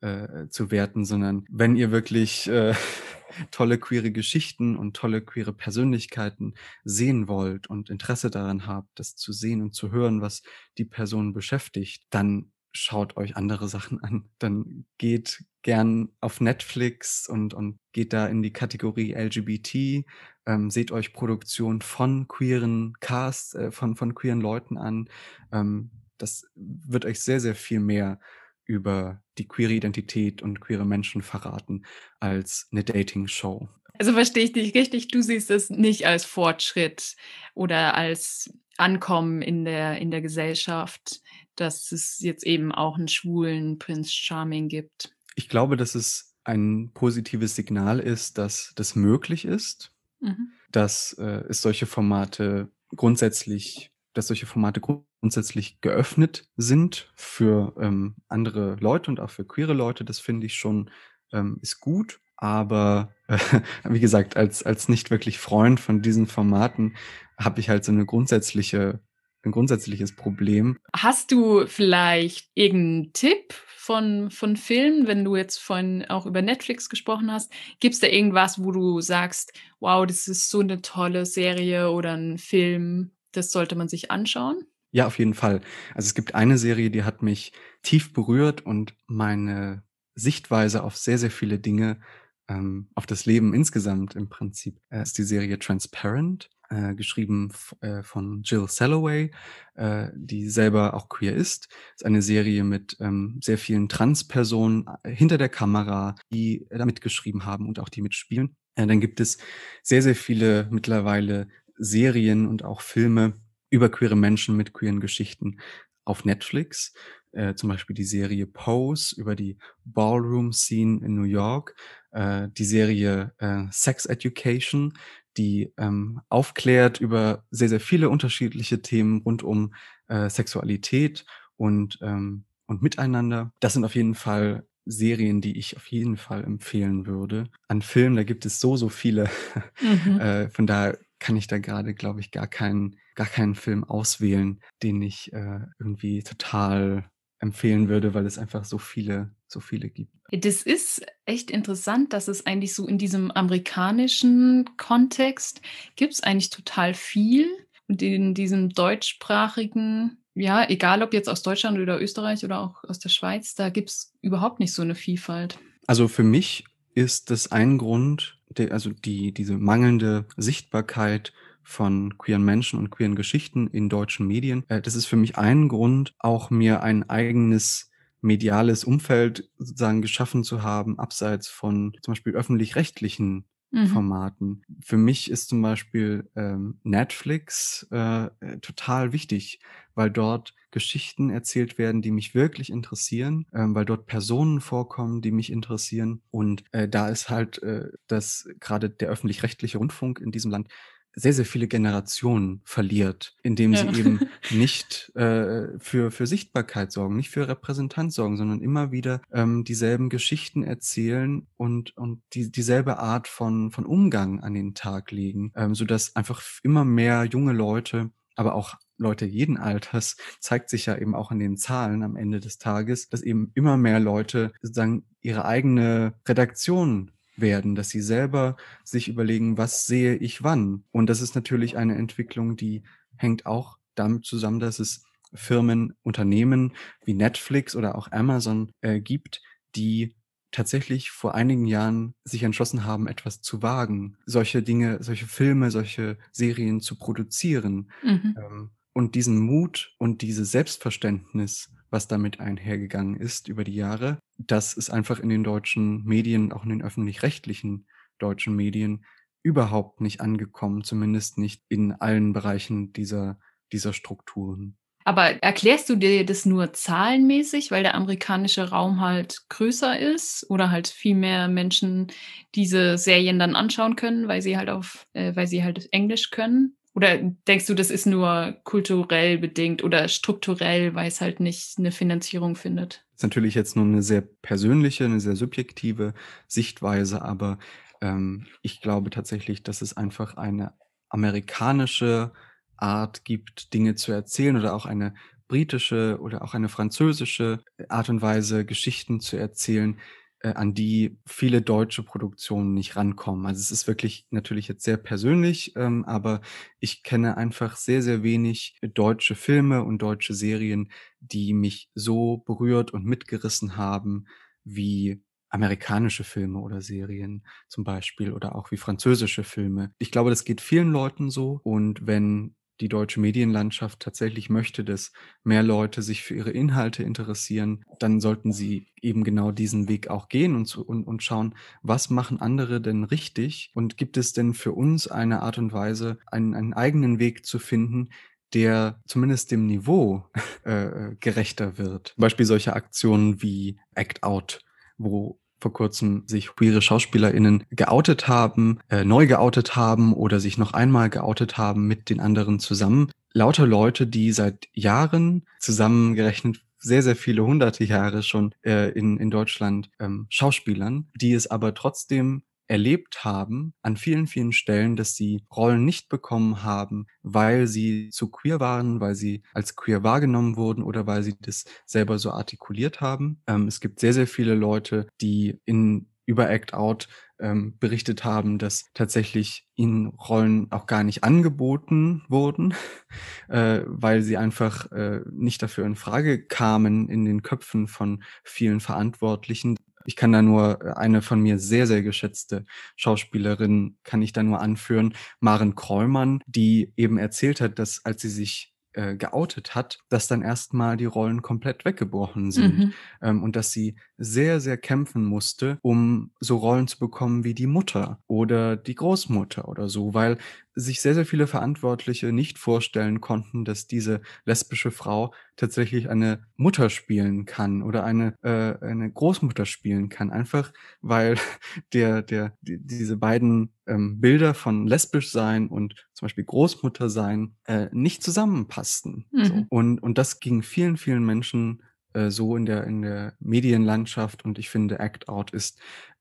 äh, 0.02 0.48
zu 0.50 0.72
werten, 0.72 1.04
sondern 1.04 1.46
wenn 1.50 1.76
ihr 1.76 1.92
wirklich, 1.92 2.48
äh, 2.48 2.74
tolle 3.52 3.78
queere 3.78 4.12
Geschichten 4.12 4.76
und 4.76 4.96
tolle 4.96 5.22
queere 5.22 5.54
Persönlichkeiten 5.54 6.56
sehen 6.84 7.28
wollt 7.28 7.68
und 7.68 7.90
Interesse 7.90 8.30
daran 8.32 8.66
habt, 8.66 8.98
das 8.98 9.16
zu 9.16 9.34
sehen 9.34 9.62
und 9.62 9.76
zu 9.76 9.92
hören, 9.92 10.22
was 10.22 10.42
die 10.78 10.86
Person 10.86 11.34
beschäftigt, 11.34 12.04
dann 12.10 12.52
schaut 12.72 13.18
euch 13.18 13.36
andere 13.36 13.68
Sachen 13.68 14.02
an. 14.04 14.30
Dann 14.40 14.86
geht 14.98 15.44
gern 15.62 16.10
auf 16.22 16.42
Netflix 16.42 17.28
und 17.28 17.54
und 17.54 17.80
geht 17.94 18.14
da 18.14 18.28
in 18.28 18.42
die 18.42 18.54
Kategorie 18.54 19.14
LGBT, 19.14 20.06
ähm, 20.46 20.70
seht 20.72 20.92
euch 20.92 21.14
Produktionen 21.14 21.82
von 21.82 22.28
queeren 22.28 22.94
Casts, 23.00 23.56
äh, 23.56 23.72
von 23.72 23.96
von 23.96 24.16
queeren 24.16 24.42
Leuten 24.42 24.78
an. 24.78 25.10
Ähm, 25.52 25.92
das 26.18 26.46
wird 26.56 27.06
euch 27.06 27.22
sehr, 27.22 27.40
sehr 27.40 27.56
viel 27.56 27.80
mehr 27.80 28.20
über 28.66 29.24
die 29.38 29.48
queere 29.48 29.74
Identität 29.74 30.42
und 30.42 30.60
queere 30.62 30.86
Menschen 30.86 31.22
verraten 31.24 31.84
als 32.20 32.68
'ne 32.72 32.84
Dating-Show. 32.84 33.68
Also 33.98 34.14
verstehe 34.14 34.44
ich 34.46 34.54
dich 34.54 34.76
richtig, 34.76 35.10
du 35.10 35.22
siehst 35.22 35.52
es 35.52 35.70
nicht 35.70 36.06
als 36.08 36.24
Fortschritt 36.24 37.16
oder 37.54 37.96
als 37.96 38.50
Ankommen 38.78 39.42
in 39.42 39.66
der 39.66 39.98
in 40.00 40.10
der 40.10 40.22
Gesellschaft, 40.22 41.20
dass 41.62 41.92
es 41.92 42.20
jetzt 42.20 42.46
eben 42.46 42.72
auch 42.74 42.98
'n 42.98 43.08
schwulen 43.08 43.78
Prince 43.80 44.12
Charming 44.12 44.68
gibt. 44.70 45.14
Ich 45.36 45.50
glaube, 45.50 45.78
dass 45.78 45.96
es 45.96 46.36
ein 46.44 46.92
positives 46.94 47.56
Signal 47.56 48.00
ist, 48.00 48.38
dass 48.38 48.74
das 48.76 48.96
möglich 48.96 49.46
ist, 49.46 49.92
Mhm. 50.22 50.60
dass, 50.72 51.14
äh, 51.14 51.44
es 51.50 51.62
solche 51.62 51.86
Formate 51.86 52.72
grundsätzlich 52.96 53.92
dass 54.16 54.28
solche 54.28 54.48
Formate 54.48 54.82
grundsätzlich 54.82 55.82
geöffnet 55.82 56.50
sind 56.58 57.12
für, 57.16 57.76
ähm, 57.82 58.16
andere 58.30 58.78
Leute 58.82 59.12
und 59.12 59.20
auch 59.22 59.30
für 59.30 59.46
queere 59.46 59.74
Leute. 59.74 60.06
Das 60.06 60.20
finde 60.20 60.48
ich 60.48 60.56
schon, 60.56 60.92
ähm, 61.34 61.60
ist 61.62 61.80
gut. 61.82 62.22
Aber, 62.38 63.14
wie 63.86 64.00
gesagt, 64.02 64.38
als 64.38 64.64
als 64.64 64.90
nicht 64.90 65.12
wirklich 65.12 65.40
Freund 65.40 65.80
von 65.80 66.02
diesen 66.02 66.28
Formaten 66.28 66.96
habe 67.40 67.60
ich 67.62 67.70
halt 67.70 67.86
so 67.86 67.92
'ne 67.94 68.06
grundsätzliche 68.06 69.02
'n 69.46 69.52
grundsätzliches 69.52 70.16
Problem. 70.16 70.78
Hast 70.96 71.32
du 71.32 71.68
vielleicht 71.68 72.50
irgend 72.56 73.10
'n 73.10 73.14
Tipp 73.14 73.54
von 73.78 74.32
von 74.32 74.58
Filmen, 74.58 75.08
wenn 75.08 75.24
du 75.24 75.36
jetzt 75.36 75.58
vorhin 75.60 76.06
auch 76.10 76.26
über 76.26 76.42
Netflix 76.42 76.90
gesprochen 76.90 77.32
hast? 77.32 77.52
Gibt's 77.80 78.00
da 78.00 78.08
irgendwas, 78.08 78.64
wo 78.64 78.72
du 78.72 79.00
sagst: 79.02 79.54
„Wow, 79.80 80.06
das 80.08 80.28
ist 80.28 80.50
so 80.50 80.62
'ne 80.64 80.82
tolle 80.82 81.26
Serie 81.26 81.92
oder 81.92 82.14
'n 82.16 82.38
Film, 82.40 83.12
das 83.34 83.52
sollte 83.52 83.76
man 83.76 83.88
sich 83.88 84.10
anschauen?“ 84.10 84.66
Ja, 84.94 85.06
auf 85.06 85.20
jeden 85.20 85.36
Fall. 85.36 85.62
Also, 85.94 86.08
es 86.08 86.16
gibt 86.16 86.34
eine 86.34 86.58
Serie, 86.58 86.90
die 86.90 87.04
hat 87.04 87.22
mich 87.22 87.54
tief 87.84 88.12
berührt 88.14 88.66
und 88.66 88.96
meine 89.08 89.84
Sichtweise 90.16 90.84
auf 90.84 90.98
sehr, 90.98 91.18
sehr 91.20 91.30
viele 91.32 91.60
Dinge, 91.60 92.00
ähm, 92.48 92.90
auf 92.96 93.06
das 93.06 93.26
Leben 93.28 93.54
insgesamt 93.54 94.16
im 94.16 94.30
Prinzip, 94.30 94.80
äh, 94.90 95.04
ist 95.04 95.18
die 95.20 95.24
Serie 95.24 95.60
„Transparent“, 95.60 96.50
äh, 96.70 96.96
geschrieben 96.96 97.52
äh, 97.82 98.04
von 98.04 98.42
Jill 98.44 98.68
Salloway, 98.68 99.32
äh, 99.76 100.08
die 100.16 100.50
selber 100.50 100.94
auch 100.94 101.10
queer 101.10 101.36
ist. 101.36 101.68
Ist 101.96 102.06
eine 102.06 102.22
Serie 102.22 102.64
mit, 102.64 102.98
ähm, 103.00 103.40
sehr 103.44 103.58
vielen 103.58 103.90
Transpersonen, 103.90 104.86
äh, 105.04 105.12
hinter 105.12 105.38
der 105.38 105.50
Kamera, 105.50 106.16
die 106.32 106.68
da 106.70 106.86
mitgeschrieben 106.86 107.46
haben 107.46 107.68
und 107.68 107.80
auch 107.80 107.90
die 107.90 108.02
mitspielen. 108.02 108.56
Äh, 108.76 108.88
dann 108.88 109.00
gibt 109.00 109.20
es 109.20 109.38
sehr, 109.84 110.02
sehr 110.02 110.16
viele 110.16 110.68
mittlerweile 110.72 111.48
Serien 111.78 112.48
und 112.48 112.64
auch 112.64 112.82
Filme 112.82 113.34
über 113.70 113.90
queere 113.90 114.16
Menschen 114.16 114.58
mit 114.58 114.74
queeren 114.74 115.00
Geschichten 115.00 115.58
auf 116.06 116.26
Netflix, 116.26 116.94
äh, 117.32 117.54
zum 117.54 117.70
Beispiel 117.70 117.96
die 117.96 118.04
Serie 118.04 118.48
„Pose“ 118.48 119.16
über 119.20 119.36
die 119.36 119.58
Ballroom-Scene 119.86 121.06
in 121.06 121.16
New 121.16 121.24
York, 121.24 121.76
äh, 122.12 122.48
die 122.50 122.66
Serie, 122.66 123.34
äh, 123.38 123.64
„Sex 123.72 124.06
Education“, 124.06 124.94
die, 125.38 125.74
ähm, 125.78 126.22
aufklärt 126.30 127.00
über 127.00 127.46
sehr, 127.52 127.70
sehr 127.70 127.80
viele 127.80 128.10
unterschiedliche 128.10 128.82
Themen 128.82 129.22
rund 129.22 129.44
um, 129.44 129.74
äh, 130.08 130.30
Sexualität 130.30 131.26
und, 131.58 132.00
ähm 132.02 132.46
und 132.68 132.84
Miteinander. 132.84 133.52
Das 133.60 133.74
sind 133.74 133.84
auf 133.84 133.96
jeden 133.96 134.14
Fall 134.14 134.64
Serien, 134.86 135.42
die 135.42 135.58
ich 135.58 135.76
auf 135.76 135.88
jeden 135.88 136.18
Fall 136.18 136.44
empfehlen 136.44 137.08
würde. 137.08 137.46
An 137.68 137.82
Filmen, 137.82 138.16
da 138.16 138.24
gibt 138.24 138.46
es 138.46 138.60
so, 138.60 138.78
so 138.78 138.90
viele. 138.90 139.30
Mhm. 139.82 140.20
Äh, 140.20 140.50
von 140.50 140.68
daher 140.68 141.00
kann 141.20 141.38
ich 141.38 141.48
da 141.48 141.58
grade, 141.58 141.94
glaube 141.94 142.20
ich, 142.20 142.32
gar 142.32 142.48
keinen 142.48 142.98
gar 143.16 143.28
keinen 143.28 143.56
Film 143.56 143.84
auswählen, 143.84 144.60
den 144.84 145.02
ich, 145.02 145.32
äh, 145.34 145.60
irgendwie 145.80 146.22
total 146.24 147.10
empfehlen 147.40 147.90
würde, 147.90 148.14
weil 148.14 148.26
es 148.26 148.38
einfach 148.38 148.66
so 148.66 148.78
viele 148.78 149.32
so 149.48 149.60
viele 149.60 149.90
gibt. 149.90 150.12
Das 150.32 150.62
ist 150.62 151.02
echt 151.26 151.50
interessant, 151.50 152.14
dass 152.14 152.28
es 152.28 152.46
eigentlich 152.46 152.76
so 152.76 152.88
in 152.88 152.98
diesem 152.98 153.32
amerikanischen 153.32 154.70
Kontext 154.78 155.62
gibt's 155.96 156.22
eigentlich 156.22 156.52
total 156.52 156.94
viel 156.94 157.48
und 157.88 158.02
in 158.02 158.34
diesem 158.34 158.70
deutschsprachigen 158.70 160.18
ja, 160.36 160.70
egal 160.70 161.04
ob 161.04 161.14
jetzt 161.14 161.28
aus 161.28 161.42
Deutschland 161.42 161.78
oder 161.80 162.00
Österreich 162.00 162.46
oder 162.46 162.62
auch 162.62 162.84
aus 162.86 163.00
der 163.00 163.10
Schweiz, 163.10 163.56
da 163.56 163.70
gibt's 163.70 164.14
überhaupt 164.22 164.60
nicht 164.60 164.74
so 164.74 164.84
'ne 164.84 164.96
Vielfalt. 164.96 165.58
Also, 165.88 166.08
für 166.08 166.24
mich 166.24 166.64
ist 166.94 167.30
das 167.32 167.52
ein 167.52 167.78
Grund, 167.78 168.38
also, 168.70 168.92
die 168.92 169.34
diese 169.34 169.58
mangelnde 169.58 170.26
Sichtbarkeit 170.38 171.34
von 171.70 172.18
queeren 172.18 172.44
Menschen 172.44 172.80
und 172.80 172.90
queeren 172.90 173.16
Geschichten 173.16 173.68
in 173.68 173.90
deutschen 173.90 174.28
Medien. 174.28 174.64
Äh, 174.70 174.82
das 174.82 174.96
ist 174.96 175.06
für 175.06 175.16
mich 175.18 175.38
ein 175.38 175.68
Grund, 175.68 176.16
auch 176.20 176.50
mir 176.50 176.82
ein 176.84 177.10
eigenes 177.10 177.90
mediales 178.22 178.84
Umfeld 178.84 179.50
sozusagen 179.58 180.02
geschaffen 180.02 180.44
zu 180.44 180.64
haben, 180.64 181.00
abseits 181.00 181.48
von 181.48 181.94
zum 182.02 182.14
Beispiel 182.14 182.34
öffentlich-rechtlichen 182.34 183.46
Mhm. 183.72 183.86
Formaten. 183.86 184.64
Für 184.84 184.98
mich 184.98 185.30
ist 185.30 185.48
zum 185.50 185.62
Beispiel, 185.62 186.30
ähm, 186.36 186.80
Netflix, 186.84 187.88
äh, 187.92 188.26
äh, 188.40 188.60
total 188.62 189.14
wichtig, 189.14 189.60
weil 189.94 190.12
dort 190.12 190.54
Geschichten 190.72 191.30
erzählt 191.30 191.78
werden, 191.78 192.02
die 192.02 192.12
mich 192.12 192.34
wirklich 192.36 192.72
interessieren, 192.72 193.46
ähm, 193.54 193.76
weil 193.76 193.86
dort 193.86 194.06
Personen 194.08 194.60
vorkommen, 194.60 195.22
die 195.22 195.32
mich 195.32 195.52
interessieren. 195.52 196.24
Und, 196.32 196.64
äh, 196.72 196.90
da 196.90 197.10
ist 197.10 197.30
halt, 197.30 197.62
äh, 197.64 197.90
dass 198.08 198.48
grade 198.60 198.90
der 198.90 199.10
öffentlich-rechtliche 199.10 199.78
Rundfunk 199.78 200.20
in 200.20 200.32
diesem 200.32 200.52
Land 200.52 200.70
sehr, 201.16 201.34
sehr 201.34 201.46
viele 201.46 201.68
Generationen 201.68 202.62
verliert, 202.66 203.36
indem 203.44 203.74
Ja. 203.74 203.92
sie 203.92 204.00
eben 204.00 204.20
nicht, 204.52 205.12
äh, 205.16 205.80
für 205.80 206.12
für 206.12 206.28
Sichtbarkeit 206.28 206.92
sorgen, 206.92 207.16
nicht 207.16 207.30
für 207.30 207.48
Repräsentanz 207.48 208.16
sorgen, 208.16 208.38
sondern 208.38 208.62
immer 208.62 208.92
wieder, 208.92 209.22
ähm, 209.34 209.64
dieselben 209.64 210.10
Geschichten 210.10 210.64
erzählen 210.64 211.48
und 211.58 211.96
und 211.98 212.22
die 212.34 212.52
dieselbe 212.52 213.00
Art 213.00 213.28
von 213.28 213.72
von 213.72 213.86
Umgang 213.86 214.40
an 214.42 214.54
den 214.54 214.74
Tag 214.76 215.12
legen, 215.12 215.52
ähm, 215.56 215.76
sodass 215.76 216.16
einfach 216.16 216.42
immer 216.64 216.86
mehr 216.86 217.26
junge 217.26 217.54
Leute, 217.54 218.12
aber 218.36 218.54
auch 218.56 218.76
Leute 218.98 219.26
jeden 219.26 219.58
Alters, 219.58 220.16
zeigt 220.40 220.70
sich 220.70 220.86
ja 220.86 220.98
eben 220.98 221.16
auch 221.16 221.32
in 221.32 221.40
den 221.40 221.58
Zahlen 221.58 222.04
am 222.04 222.16
Ende 222.16 222.40
des 222.40 222.58
Tages, 222.58 223.10
dass 223.10 223.22
eben 223.22 223.52
immer 223.56 223.78
mehr 223.78 224.00
Leute 224.00 224.52
sozusagen 224.62 225.06
ihre 225.22 225.46
eigene 225.46 226.14
Redaktion 226.28 227.12
werden, 227.42 227.76
dass 227.76 227.90
sie 227.90 228.02
selber 228.02 228.58
sich 228.84 229.08
überlegen, 229.08 229.58
was 229.58 229.86
sehe 229.86 230.16
ich 230.16 230.44
wann. 230.44 230.84
Und 230.92 231.08
das 231.08 231.22
ist 231.22 231.36
natürlich 231.36 231.78
eine 231.78 231.96
Entwicklung, 231.96 232.56
die 232.56 232.84
hängt 233.16 233.46
auch 233.46 233.78
damit 233.96 234.26
zusammen, 234.26 234.60
dass 234.60 234.80
es 234.80 235.04
Firmen, 235.34 235.94
Unternehmen 236.02 236.74
wie 237.06 237.14
Netflix 237.14 237.76
oder 237.76 237.96
auch 237.96 238.12
Amazon 238.12 238.72
äh, 238.82 239.00
gibt, 239.00 239.42
die 239.76 240.16
tatsächlich 240.52 241.12
vor 241.12 241.36
einigen 241.36 241.66
Jahren 241.66 242.16
sich 242.24 242.44
entschlossen 242.44 242.86
haben, 242.86 243.08
etwas 243.08 243.42
zu 243.42 243.62
wagen, 243.62 244.18
solche 244.26 244.64
Dinge, 244.64 244.98
solche 245.04 245.28
Filme, 245.28 245.70
solche 245.70 246.18
Serien 246.32 246.82
zu 246.82 246.98
produzieren. 246.98 247.92
Mhm. 248.04 248.36
Ähm, 248.38 248.70
und 248.94 249.16
diesen 249.16 249.40
Mut 249.40 249.94
und 249.98 250.22
dieses 250.24 250.52
Selbstverständnis, 250.52 251.72
was 251.90 252.08
damit 252.08 252.40
einhergegangen 252.40 253.16
ist 253.16 253.48
über 253.48 253.64
die 253.64 253.76
Jahre, 253.76 254.20
das 254.38 254.74
ist 254.74 254.90
einfach 254.90 255.20
in 255.20 255.30
den 255.30 255.44
deutschen 255.44 256.04
Medien, 256.04 256.52
auch 256.52 256.64
in 256.64 256.70
den 256.70 256.82
öffentlich-rechtlichen 256.82 257.88
deutschen 258.20 258.56
Medien 258.56 259.06
überhaupt 259.44 260.02
nicht 260.02 260.22
angekommen, 260.22 260.84
zumindest 260.84 261.38
nicht 261.38 261.64
in 261.70 261.94
allen 261.94 262.34
Bereichen 262.34 262.94
dieser, 262.94 263.40
dieser 263.72 263.94
Strukturen. 263.94 264.78
Aber 265.06 265.42
erklärst 265.42 265.90
du 265.90 265.96
dir 265.96 266.26
das 266.26 266.46
nur 266.46 266.74
zahlenmäßig, 266.74 267.72
weil 267.72 267.84
der 267.84 267.96
amerikanische 267.96 268.70
Raum 268.70 269.00
halt 269.00 269.42
größer 269.50 269.98
ist 269.98 270.46
oder 270.50 270.72
halt 270.72 270.88
viel 270.88 271.16
mehr 271.16 271.48
Menschen 271.48 272.08
diese 272.54 272.98
Serien 272.98 273.40
dann 273.40 273.56
anschauen 273.56 273.96
können, 273.96 274.28
weil 274.28 274.42
sie 274.42 274.58
halt 274.58 274.70
auf, 274.70 275.08
äh, 275.14 275.36
weil 275.36 275.48
sie 275.48 275.64
halt 275.64 275.88
Englisch 275.94 276.32
können? 276.32 276.76
Oder 277.00 277.18
denkst 277.48 277.66
du, 277.66 277.76
das 277.76 277.92
ist 277.92 278.08
nur 278.08 278.58
kulturell 278.66 279.38
bedingt 279.38 279.86
oder 279.86 280.10
strukturell, 280.10 280.96
weil 280.96 281.08
es 281.08 281.22
halt 281.22 281.40
nicht 281.40 281.78
eine 281.78 281.94
Finanzierung 281.94 282.58
findet? 282.58 283.06
Das 283.12 283.20
ist 283.20 283.24
natürlich 283.24 283.56
jetzt 283.56 283.78
nur 283.78 283.86
eine 283.86 284.04
sehr 284.04 284.20
persönliche, 284.20 285.06
eine 285.06 285.22
sehr 285.22 285.38
subjektive 285.38 286.14
Sichtweise, 286.50 287.22
aber 287.22 287.58
ähm, 288.02 288.48
ich 288.64 288.82
glaube 288.82 289.12
tatsächlich, 289.12 289.64
dass 289.64 289.82
es 289.82 289.96
einfach 289.96 290.36
eine 290.36 290.74
amerikanische 291.08 292.34
Art 292.76 293.24
gibt, 293.24 293.74
Dinge 293.74 293.96
zu 293.96 294.12
erzählen 294.12 294.58
oder 294.58 294.76
auch 294.76 294.86
eine 294.86 295.14
britische 295.48 296.18
oder 296.20 296.42
auch 296.42 296.54
eine 296.54 296.68
französische 296.68 297.64
Art 297.88 298.10
und 298.10 298.22
Weise, 298.22 298.66
Geschichten 298.66 299.22
zu 299.22 299.38
erzählen, 299.38 299.94
äh, 299.94 300.00
an 300.48 300.74
die 300.74 301.18
viele 301.26 301.62
deutsche 301.62 302.04
Produktionen 302.04 302.74
nicht 302.74 302.96
rankommen. 302.96 303.46
Also 303.46 303.60
es 303.60 303.72
ist 303.72 303.88
wirklich 303.88 304.26
natürlich 304.30 304.68
jetzt 304.68 304.84
sehr 304.84 304.98
persönlich, 304.98 305.74
ähm, 305.76 306.06
aber 306.06 306.42
ich 306.80 307.04
kenne 307.04 307.38
einfach 307.38 307.76
sehr, 307.76 308.02
sehr 308.02 308.24
wenig 308.24 308.78
deutsche 308.94 309.36
Filme 309.36 309.84
und 309.84 310.02
deutsche 310.02 310.34
Serien, 310.34 310.92
die 311.20 311.54
mich 311.54 311.90
so 311.94 312.38
berührt 312.38 312.92
und 312.92 313.06
mitgerissen 313.06 313.76
haben 313.78 314.26
wie 314.64 315.22
amerikanische 315.50 316.24
Filme 316.24 316.60
oder 316.60 316.82
Serien 316.82 317.44
zum 317.68 317.84
Beispiel 317.84 318.32
oder 318.32 318.56
auch 318.56 318.72
wie 318.72 318.78
französische 318.78 319.44
Filme. 319.44 319.94
Ich 319.98 320.12
glaube, 320.12 320.30
das 320.30 320.46
geht 320.46 320.62
vielen 320.62 320.92
Leuten 320.92 321.32
so 321.32 321.60
und 321.64 322.06
wenn 322.06 322.56
die 322.82 322.90
deutsche 322.90 323.20
Medienlandschaft 323.20 324.00
tatsächlich 324.00 324.50
möchte, 324.50 324.84
dass 324.84 325.12
mehr 325.44 325.64
Leute 325.64 326.02
sich 326.02 326.24
für 326.24 326.36
ihre 326.36 326.52
Inhalte 326.52 327.04
interessieren, 327.04 327.84
dann 328.00 328.20
sollten 328.20 328.52
sie 328.52 328.88
eben 329.02 329.24
genau 329.24 329.52
diesen 329.52 329.90
Weg 329.90 330.10
auch 330.10 330.30
gehen 330.30 330.56
und, 330.56 330.66
zu, 330.66 330.86
und, 330.86 331.06
und 331.06 331.24
schauen, 331.24 331.56
was 331.82 332.10
machen 332.10 332.40
andere 332.40 332.82
denn 332.82 333.04
richtig 333.04 333.72
und 333.74 333.98
gibt 333.98 334.18
es 334.18 334.34
denn 334.34 334.54
für 334.54 334.72
uns 334.72 335.08
eine 335.08 335.42
Art 335.42 335.58
und 335.58 335.74
Weise, 335.74 336.20
einen, 336.28 336.54
einen 336.54 336.74
eigenen 336.74 337.20
Weg 337.20 337.46
zu 337.46 337.60
finden, 337.60 338.10
der 338.54 339.02
zumindest 339.06 339.52
dem 339.52 339.68
Niveau 339.68 340.26
äh, 340.64 341.16
gerechter 341.20 341.78
wird. 341.78 342.14
Beispiel 342.18 342.46
solche 342.46 342.74
Aktionen 342.74 343.42
wie 343.42 343.80
Act 343.94 344.24
Out, 344.24 344.62
wo 344.98 345.40
vor 345.60 345.74
kurzem 345.74 346.24
sich 346.26 346.56
queere 346.56 346.82
SchauspielerInnen 346.82 347.66
geoutet 347.72 348.28
haben, 348.28 348.80
äh, 348.90 349.04
neu 349.04 349.28
geoutet 349.28 349.76
haben 349.76 350.14
oder 350.14 350.40
sich 350.40 350.58
noch 350.58 350.74
einmal 350.74 351.10
geoutet 351.10 351.58
haben 351.58 351.88
mit 351.88 352.10
den 352.10 352.20
anderen 352.20 352.60
zusammen. 352.60 353.12
Lauter 353.34 353.68
Leute, 353.68 354.08
die 354.08 354.32
seit 354.32 354.68
Jahren 354.74 355.46
zusammengerechnet 355.60 356.62
sehr, 356.80 357.04
sehr 357.04 357.16
viele 357.16 357.46
hunderte 357.46 357.84
Jahre 357.84 358.24
schon 358.24 358.56
äh, 358.66 358.90
in, 358.92 359.18
in 359.18 359.30
Deutschland 359.30 359.90
ähm, 360.00 360.28
Schauspielern, 360.30 361.10
die 361.16 361.34
es 361.34 361.52
aber 361.52 361.74
trotzdem 361.74 362.44
erlebt 362.70 363.26
haben 363.26 363.74
an 363.82 363.98
vielen, 363.98 364.28
vielen 364.28 364.54
Stellen, 364.54 364.96
dass 364.96 365.16
sie 365.16 365.44
Rollen 365.54 365.84
nicht 365.84 366.08
bekommen 366.08 366.64
haben, 366.64 367.08
weil 367.24 367.68
sie 367.68 368.10
zu 368.12 368.30
queer 368.30 368.60
waren, 368.60 369.02
weil 369.02 369.16
sie 369.16 369.44
als 369.54 369.76
queer 369.76 370.04
wahrgenommen 370.04 370.56
wurden 370.56 370.84
oder 370.84 371.08
weil 371.08 371.24
sie 371.24 371.36
das 371.42 371.66
selber 371.86 372.20
so 372.20 372.32
artikuliert 372.32 373.02
haben. 373.02 373.42
Ähm, 373.48 373.68
es 373.68 373.80
gibt 373.80 374.00
sehr, 374.00 374.14
sehr 374.14 374.28
viele 374.28 374.56
Leute, 374.56 375.08
die 375.20 375.60
in 375.66 376.08
über 376.30 376.48
Act 376.48 376.76
Out 376.76 377.08
ähm, 377.40 377.76
berichtet 377.80 378.24
haben, 378.24 378.60
dass 378.60 378.86
tatsächlich 378.94 379.68
ihnen 379.74 380.08
Rollen 380.08 380.72
auch 380.72 380.86
gar 380.86 381.04
nicht 381.04 381.24
angeboten 381.24 382.22
wurden, 382.30 382.76
äh, 383.50 383.82
weil 383.86 384.22
sie 384.22 384.38
einfach 384.38 384.92
äh, 384.92 385.22
nicht 385.32 385.64
dafür 385.64 385.88
in 385.88 385.96
Frage 385.96 386.46
kamen 386.46 387.10
in 387.10 387.26
den 387.26 387.42
Köpfen 387.42 387.88
von 387.88 388.24
vielen 388.44 388.80
Verantwortlichen. 388.80 389.76
Ich 390.06 390.16
kann 390.16 390.32
da 390.32 390.42
nur 390.42 390.82
äh, 390.84 390.94
eine 390.94 391.22
von 391.22 391.40
mir 391.42 391.60
sehr, 391.60 391.88
sehr 391.88 392.02
geschätzte 392.04 392.66
Schauspielerin, 392.96 393.98
kann 394.04 394.22
ich 394.22 394.34
da 394.34 394.44
nur 394.44 394.62
anführen, 394.62 395.14
Maren 395.40 395.76
Krollmann, 395.76 396.42
die 396.48 396.94
eben 396.98 397.18
erzählt 397.18 397.62
hat, 397.62 397.80
dass 397.80 398.06
als 398.06 398.22
sie 398.22 398.30
sich 398.30 398.74
äh, 398.94 399.16
geoutet 399.16 399.76
hat, 399.76 400.00
dass 400.10 400.28
dann 400.28 400.42
erstmal 400.42 400.98
die 400.98 401.06
Rollen 401.06 401.42
komplett 401.44 401.86
weggebrochen 401.86 402.52
sind 402.52 402.78
Mhm. 402.78 402.94
ähm, 403.22 403.44
und 403.44 403.56
dass 403.56 403.72
sie 403.72 403.96
sehr, 404.18 404.60
sehr 404.60 404.78
kämpfen 404.78 405.24
musste, 405.26 405.78
um 405.84 406.32
so 406.40 406.58
Rollen 406.58 406.88
zu 406.88 406.98
bekommen 406.98 407.44
wie 407.44 407.54
die 407.54 407.68
Mutter 407.68 408.20
oder 408.28 408.76
die 408.78 408.96
Großmutter 408.96 409.68
oder 409.68 409.90
so, 409.90 410.14
weil 410.16 410.38
sich 410.76 411.02
sehr, 411.02 411.14
sehr 411.14 411.26
viele 411.26 411.48
Verantwortliche 411.48 412.32
nicht 412.32 412.58
vorstellen 412.58 413.22
konnten, 413.22 413.66
dass 413.66 413.88
diese 413.88 414.22
lesbische 414.46 414.92
Frau 414.92 415.34
tatsächlich 415.56 416.10
eine 416.10 416.46
Mutter 416.56 416.90
spielen 416.90 417.46
kann 417.46 417.82
oder 417.82 418.04
eine, 418.04 418.36
äh, 418.44 418.86
eine 418.86 419.12
Großmutter 419.12 419.66
spielen 419.66 420.10
kann. 420.10 420.32
Einfach 420.32 420.72
weil 421.02 421.36
der, 421.94 422.22
der, 422.22 422.54
die, 422.62 422.78
diese 422.80 423.18
beiden 423.18 423.74
ähm, 423.88 424.20
Bilder 424.22 424.54
von 424.54 424.88
lesbisch 424.88 425.32
sein 425.32 425.68
und 425.68 425.96
zum 426.14 426.26
Beispiel 426.26 426.46
Großmutter 426.46 427.10
sein 427.10 427.56
äh, 427.66 427.88
nicht 427.92 428.24
zusammenpassten. 428.24 429.26
So. 429.32 429.54
Mhm. 429.54 429.66
Und, 429.70 430.00
und 430.00 430.18
das 430.18 430.40
ging 430.40 430.62
vielen, 430.62 430.98
vielen 430.98 431.26
Menschen 431.26 431.84
äh, 432.14 432.32
so 432.32 432.56
in 432.56 432.66
der, 432.66 432.86
in 432.86 433.04
der 433.04 433.34
Medienlandschaft 433.40 434.44
und 434.44 434.58
ich 434.58 434.70
finde, 434.70 435.00
Act 435.00 435.30
Out 435.30 435.52
ist 435.52 435.80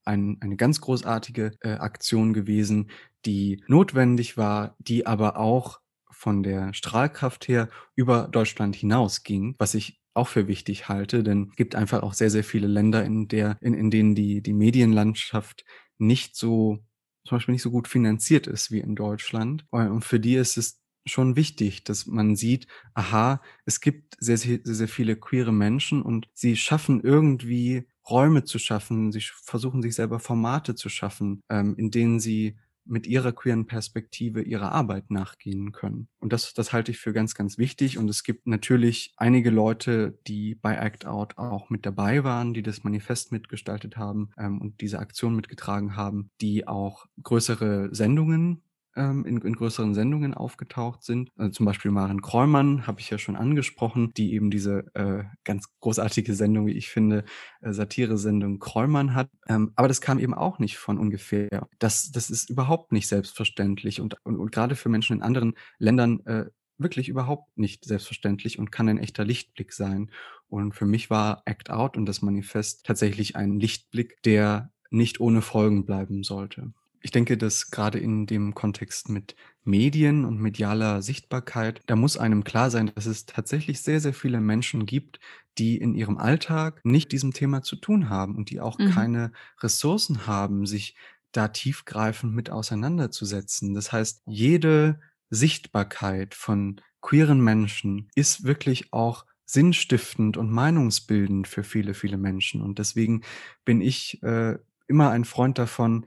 ein, 0.09 0.39
eine 0.41 0.57
ganz 0.57 0.81
großartige 0.81 1.53
äh, 1.61 1.73
Aktion 1.75 2.33
gewesen, 2.33 2.91
die 3.27 3.63
notwendig 3.69 4.37
war, 4.37 4.75
die 4.79 5.07
aber 5.07 5.37
auch 5.37 5.81
von 6.11 6.43
der 6.43 6.75
Strahlkraft 6.75 7.47
her 7.47 7.69
über 7.95 8.29
Deutschland 8.29 8.75
hinausging, 8.75 9.55
was 9.59 9.75
ich 9.75 10.01
auch 10.15 10.27
für 10.29 10.49
wichtig 10.49 10.89
halte, 10.89 11.23
denn 11.23 11.49
es 11.51 11.57
gibt 11.57 11.77
einfach 11.77 12.03
auch 12.03 12.15
sehr, 12.15 12.31
sehr 12.31 12.43
viele 12.43 12.67
Länder, 12.67 13.05
in, 13.05 13.29
der, 13.29 13.57
in, 13.61 13.75
in 13.75 13.91
denen 13.91 14.15
die, 14.15 14.43
die 14.43 14.53
Medienlandschaft 14.55 15.65
nicht 15.99 16.35
so, 16.35 16.79
zum 17.25 17.37
Beispiel 17.37 17.53
nicht 17.53 17.63
so 17.63 17.71
gut 17.71 17.87
finanziert 17.87 18.47
ist 18.47 18.73
wie 18.73 18.81
in 18.81 18.97
Deutschland. 18.97 19.65
Und 19.71 20.05
für 20.05 20.19
die 20.19 20.35
ist 20.35 20.57
es 20.57 20.81
schon 21.07 21.37
wichtig, 21.37 21.85
dass 21.85 22.07
man 22.07 22.35
sieht, 22.35 22.67
aha, 22.95 23.41
es 23.65 23.81
gibt 23.81 24.17
sehr, 24.19 24.39
sehr, 24.39 24.61
sehr 24.65 24.89
viele 24.89 25.17
queere 25.17 25.53
Menschen 25.53 26.03
und 26.03 26.29
sie 26.35 26.57
schaffen 26.57 27.01
irgendwie 27.03 27.87
Räume 28.11 28.45
zu 28.45 28.59
schaffen, 28.59 29.13
sie 29.13 29.21
versuchen 29.21 29.83
sich 29.83 29.95
selber 29.95 30.19
Formate 30.19 30.75
zu 30.75 30.89
schaffen, 30.89 31.43
ähm, 31.49 31.75
in 31.77 31.91
denen 31.91 32.21
sie 32.21 32.57
mit 32.89 33.07
ihrer 33.07 33.33
queeren 33.33 33.67
Perspektive 33.67 34.43
ihrer 34.43 34.73
Arbeit 34.73 35.11
nachgehen 35.11 35.73
können. 35.73 36.09
Und 36.21 36.33
das, 36.33 36.55
das 36.55 36.73
halte 36.73 36.91
ich 36.91 36.99
für 36.99 37.13
ganz, 37.13 37.35
ganz 37.35 37.59
wichtig. 37.59 37.99
Und 37.99 38.09
es 38.09 38.25
gibt 38.25 38.47
natürlich 38.47 39.13
einige 39.17 39.51
Leute, 39.51 40.19
die 40.27 40.55
bei 40.55 40.75
Act 40.75 41.07
Out 41.07 41.37
auch 41.37 41.71
mit 41.71 41.85
dabei 41.85 42.25
waren, 42.25 42.55
die 42.55 42.63
das 42.63 42.85
Manifest 42.85 43.31
mitgestaltet 43.31 43.97
haben 43.97 44.31
ähm, 44.39 44.61
und 44.61 44.81
diese 44.81 44.99
Aktion 44.99 45.37
mitgetragen 45.37 45.97
haben, 45.97 46.31
die 46.41 46.67
auch 46.67 47.07
größere 47.23 47.95
Sendungen 47.95 48.63
ähm, 48.99 49.25
in, 49.25 49.41
in 49.41 49.55
größeren 49.55 49.95
Sendungen 49.95 50.35
aufgetaucht 50.35 51.03
sind. 51.03 51.31
Also 51.37 51.53
zum 51.53 51.67
Beispiel 51.67 51.91
Maren 51.91 52.21
Kräumann 52.21 52.87
habe 52.87 53.01
ich 53.01 53.09
ja 53.09 53.19
schon 53.19 53.37
angesprochen, 53.37 54.13
die 54.17 54.35
eben 54.35 54.51
diese 54.51 54.85
äh, 54.95 55.25
ganz 55.45 55.69
großartige 55.81 56.35
Sendung, 56.35 56.67
wie 56.67 56.73
ich 56.73 56.91
finde, 56.91 57.25
äh, 57.61 57.73
Satire-Sendung 57.73 58.59
Kräumann 58.59 59.15
hat. 59.15 59.31
Ähm, 59.47 59.73
aber 59.77 59.89
das 59.89 60.01
kam 60.01 60.19
eben 60.19 60.35
auch 60.35 60.59
nicht 60.59 60.77
von 60.77 60.99
ungefähr. 60.99 61.69
Das, 61.79 62.11
das 62.11 62.29
ist 62.29 62.51
überhaupt 62.51 62.93
nicht 62.93 63.09
selbstverständlich 63.09 64.01
und, 64.01 64.17
und, 64.25 64.37
und 64.37 64.53
gerade 64.53 64.75
für 64.75 64.89
Menschen 64.89 65.17
in 65.17 65.23
anderen 65.23 65.55
Ländern 65.79 66.21
äh, 66.27 66.47
wirklich 66.77 67.09
überhaupt 67.09 67.57
nicht 67.59 67.85
selbstverständlich 67.85 68.59
und 68.59 68.71
kann 68.71 68.89
ein 68.89 68.99
echter 68.99 69.25
Lichtblick 69.25 69.73
sein. 69.73 70.11
Und 70.49 70.75
für 70.75 70.87
mich 70.87 71.11
war 71.11 71.43
Act 71.45 71.71
Out 71.71 71.97
und 71.97 72.07
das 72.07 72.23
Manifest 72.23 72.87
tatsächlich 72.87 73.37
ein 73.37 73.59
Lichtblick, 73.61 74.23
der 74.23 74.73
nicht 74.91 75.21
ohne 75.21 75.43
Folgen 75.43 75.85
bleiben 75.85 76.23
sollte. 76.23 76.73
Ich 77.01 77.11
denke, 77.11 77.37
dass 77.39 77.71
grade 77.71 77.99
in 77.99 78.27
dem 78.27 78.55
Kontext 78.55 79.09
mit 79.09 79.37
Medien 79.65 80.25
und 80.25 80.41
medialer 80.41 81.03
Sichtbarkeit 81.03 81.81
da 81.87 81.97
muss 81.97 82.17
einem 82.17 82.45
klar 82.45 82.71
sein, 82.71 82.91
dass 82.95 83.07
es 83.07 83.27
tatsächlich 83.27 83.81
sehr, 83.83 84.01
sehr 84.01 84.15
viele 84.15 84.41
Menschen 84.41 84.87
gibt, 84.87 85.21
die 85.59 85.77
in 85.79 85.95
ihrem 85.95 86.19
Alltag 86.19 86.81
nicht 86.85 87.13
diesem 87.13 87.33
Thema 87.33 87.63
zu 87.63 87.77
tun 87.77 88.09
haben 88.09 88.37
und 88.37 88.51
die 88.51 88.61
auch 88.61 88.79
Mhm. 88.79 88.85
keine 88.85 89.33
Ressourcen 89.63 90.27
haben, 90.27 90.67
sich 90.67 90.97
da 91.33 91.49
tiefgreifend 91.49 92.35
mit 92.35 92.51
auseinanderzusetzen. 92.51 93.75
Das 93.75 93.93
heißt, 93.93 94.23
jede 94.27 95.01
Sichtbarkeit 95.31 96.35
von 96.35 96.81
queeren 97.01 97.41
Menschen 97.41 98.09
ist 98.15 98.45
wirklich 98.45 98.93
auch 98.93 99.27
sinnstiftend 99.45 100.37
und 100.37 100.51
meinungsbildend 100.51 101.47
für 101.49 101.63
viele, 101.65 101.95
viele 101.95 102.19
Menschen. 102.19 102.61
Und 102.63 102.79
deswegen 102.79 103.23
bin 103.65 103.81
ich, 103.81 104.23
äh, 104.23 104.59
immer 104.87 105.11
ein 105.11 105.25
Freund 105.25 105.59
davon, 105.59 106.07